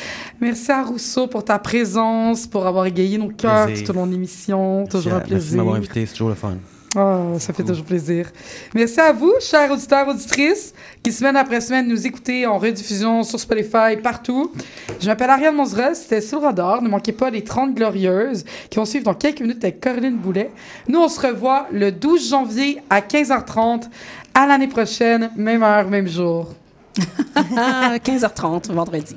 Merci 0.41 0.71
à 0.73 0.83
Rousseau 0.83 1.27
pour 1.29 1.45
ta 1.45 1.59
présence, 1.59 2.47
pour 2.47 2.67
avoir 2.67 2.87
égayé 2.87 3.17
nos 3.19 3.29
cœurs 3.31 3.67
Plaisir. 3.67 3.87
tout 3.87 3.93
au 3.93 3.95
long 3.95 4.07
de 4.07 4.13
l'émission. 4.13 4.87
Toujours 4.87 5.13
un 5.15 5.17
à- 5.17 5.19
Merci 5.21 5.31
de 5.31 5.37
plaisir. 5.39 5.57
m'avoir 5.59 5.77
invité, 5.77 6.05
c'est 6.07 6.13
toujours 6.13 6.29
le 6.31 6.35
fun. 6.35 6.57
Oh, 6.97 7.37
ça 7.39 7.53
fait 7.53 7.63
toujours 7.63 7.85
plaisir. 7.85 8.31
Merci 8.75 8.99
à 9.01 9.13
vous, 9.13 9.35
chers 9.41 9.71
auditeurs, 9.71 10.09
auditrices, 10.09 10.73
qui 11.03 11.13
semaine 11.13 11.37
après 11.37 11.61
semaine 11.61 11.87
nous 11.87 12.07
écoutez 12.07 12.47
en 12.47 12.57
rediffusion 12.57 13.23
sur 13.25 13.39
Spotify, 13.39 13.97
partout. 14.03 14.51
Je 14.99 15.07
m'appelle 15.07 15.29
Ariane 15.29 15.55
Monzera, 15.55 15.95
c'était 15.95 16.23
sur 16.23 16.41
radar. 16.41 16.81
Ne 16.81 16.89
manquez 16.89 17.13
pas 17.13 17.29
les 17.29 17.45
30 17.45 17.75
Glorieuses 17.75 18.45
qui 18.71 18.79
vont 18.79 18.87
suivre 18.87 19.05
dans 19.05 19.15
quelques 19.15 19.41
minutes 19.41 19.63
avec 19.63 19.81
Caroline 19.81 20.17
Boulet. 20.17 20.51
Nous, 20.89 20.99
on 20.99 21.09
se 21.09 21.21
revoit 21.21 21.67
le 21.71 21.93
12 21.93 22.31
janvier 22.31 22.81
à 22.89 23.01
15h30. 23.03 23.89
À 24.33 24.47
l'année 24.47 24.69
prochaine, 24.69 25.31
même 25.37 25.63
heure, 25.63 25.89
même 25.89 26.09
jour. 26.09 26.55
15h30, 27.37 28.73
vendredi. 28.73 29.15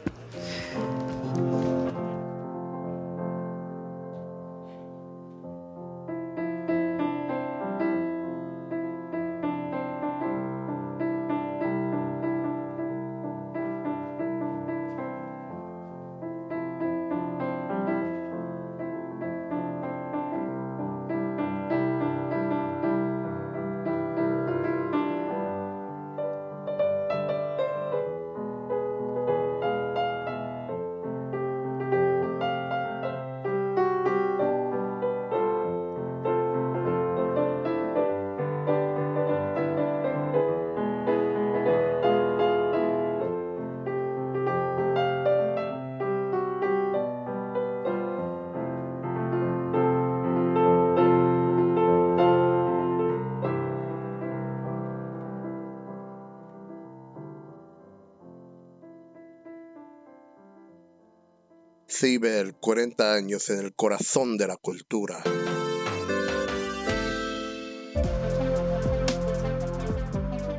Ciber, 62.02 62.56
40 62.60 63.14
años 63.14 63.47
en 63.52 63.60
el 63.60 63.74
corazón 63.76 64.36
de 64.36 64.47
la. 64.47 64.58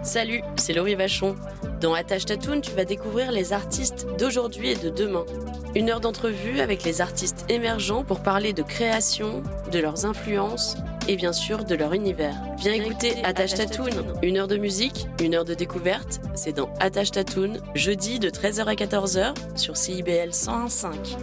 Salut, 0.04 0.42
c'est 0.54 0.72
Laurie 0.72 0.94
Vachon. 0.94 1.34
Dans 1.80 1.94
Attache 1.94 2.26
Tatoon, 2.26 2.60
tu 2.60 2.70
vas 2.76 2.84
découvrir 2.84 3.32
les 3.32 3.52
artistes 3.52 4.06
d'aujourd'hui 4.20 4.70
et 4.70 4.76
de 4.76 4.88
demain. 4.88 5.26
Une 5.74 5.90
heure 5.90 5.98
d'entrevue 5.98 6.60
avec 6.60 6.84
les 6.84 7.00
artistes 7.00 7.44
émergents 7.48 8.04
pour 8.04 8.22
parler 8.22 8.52
de 8.52 8.62
création, 8.62 9.42
de 9.72 9.80
leurs 9.80 10.06
influences 10.06 10.76
et 11.08 11.16
bien 11.16 11.32
sûr 11.32 11.64
de 11.64 11.74
leur 11.74 11.92
univers. 11.92 12.34
Viens 12.58 12.74
écouter 12.74 13.22
Attache 13.24 13.54
Tatoon, 13.54 14.18
une 14.22 14.38
heure 14.38 14.48
de 14.48 14.56
musique, 14.56 15.06
une 15.20 15.34
heure 15.34 15.44
de 15.44 15.54
découverte. 15.54 16.20
C'est 16.34 16.52
dans 16.52 16.72
Attache 16.80 17.10
Tatoon, 17.10 17.58
jeudi 17.74 18.18
de 18.18 18.30
13h 18.30 18.64
à 18.64 18.74
14h 18.74 19.34
sur 19.56 19.76
CIBL 19.76 20.30
101.5. 20.30 21.16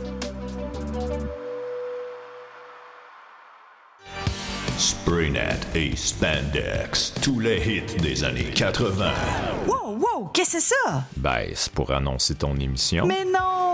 Spraynet 4.79 5.59
et 5.75 5.93
Spandex, 5.93 7.13
tous 7.21 7.41
les 7.41 7.57
hits 7.57 8.01
des 8.01 8.23
années 8.23 8.49
80. 8.55 9.11
Wow, 9.67 9.97
wow, 9.97 10.27
qu'est-ce 10.33 10.53
que 10.53 10.61
c'est 10.61 10.73
ça? 10.85 11.03
Ben, 11.17 11.49
c'est 11.53 11.73
pour 11.73 11.91
annoncer 11.91 12.35
ton 12.35 12.55
émission. 12.55 13.05
Mais 13.05 13.25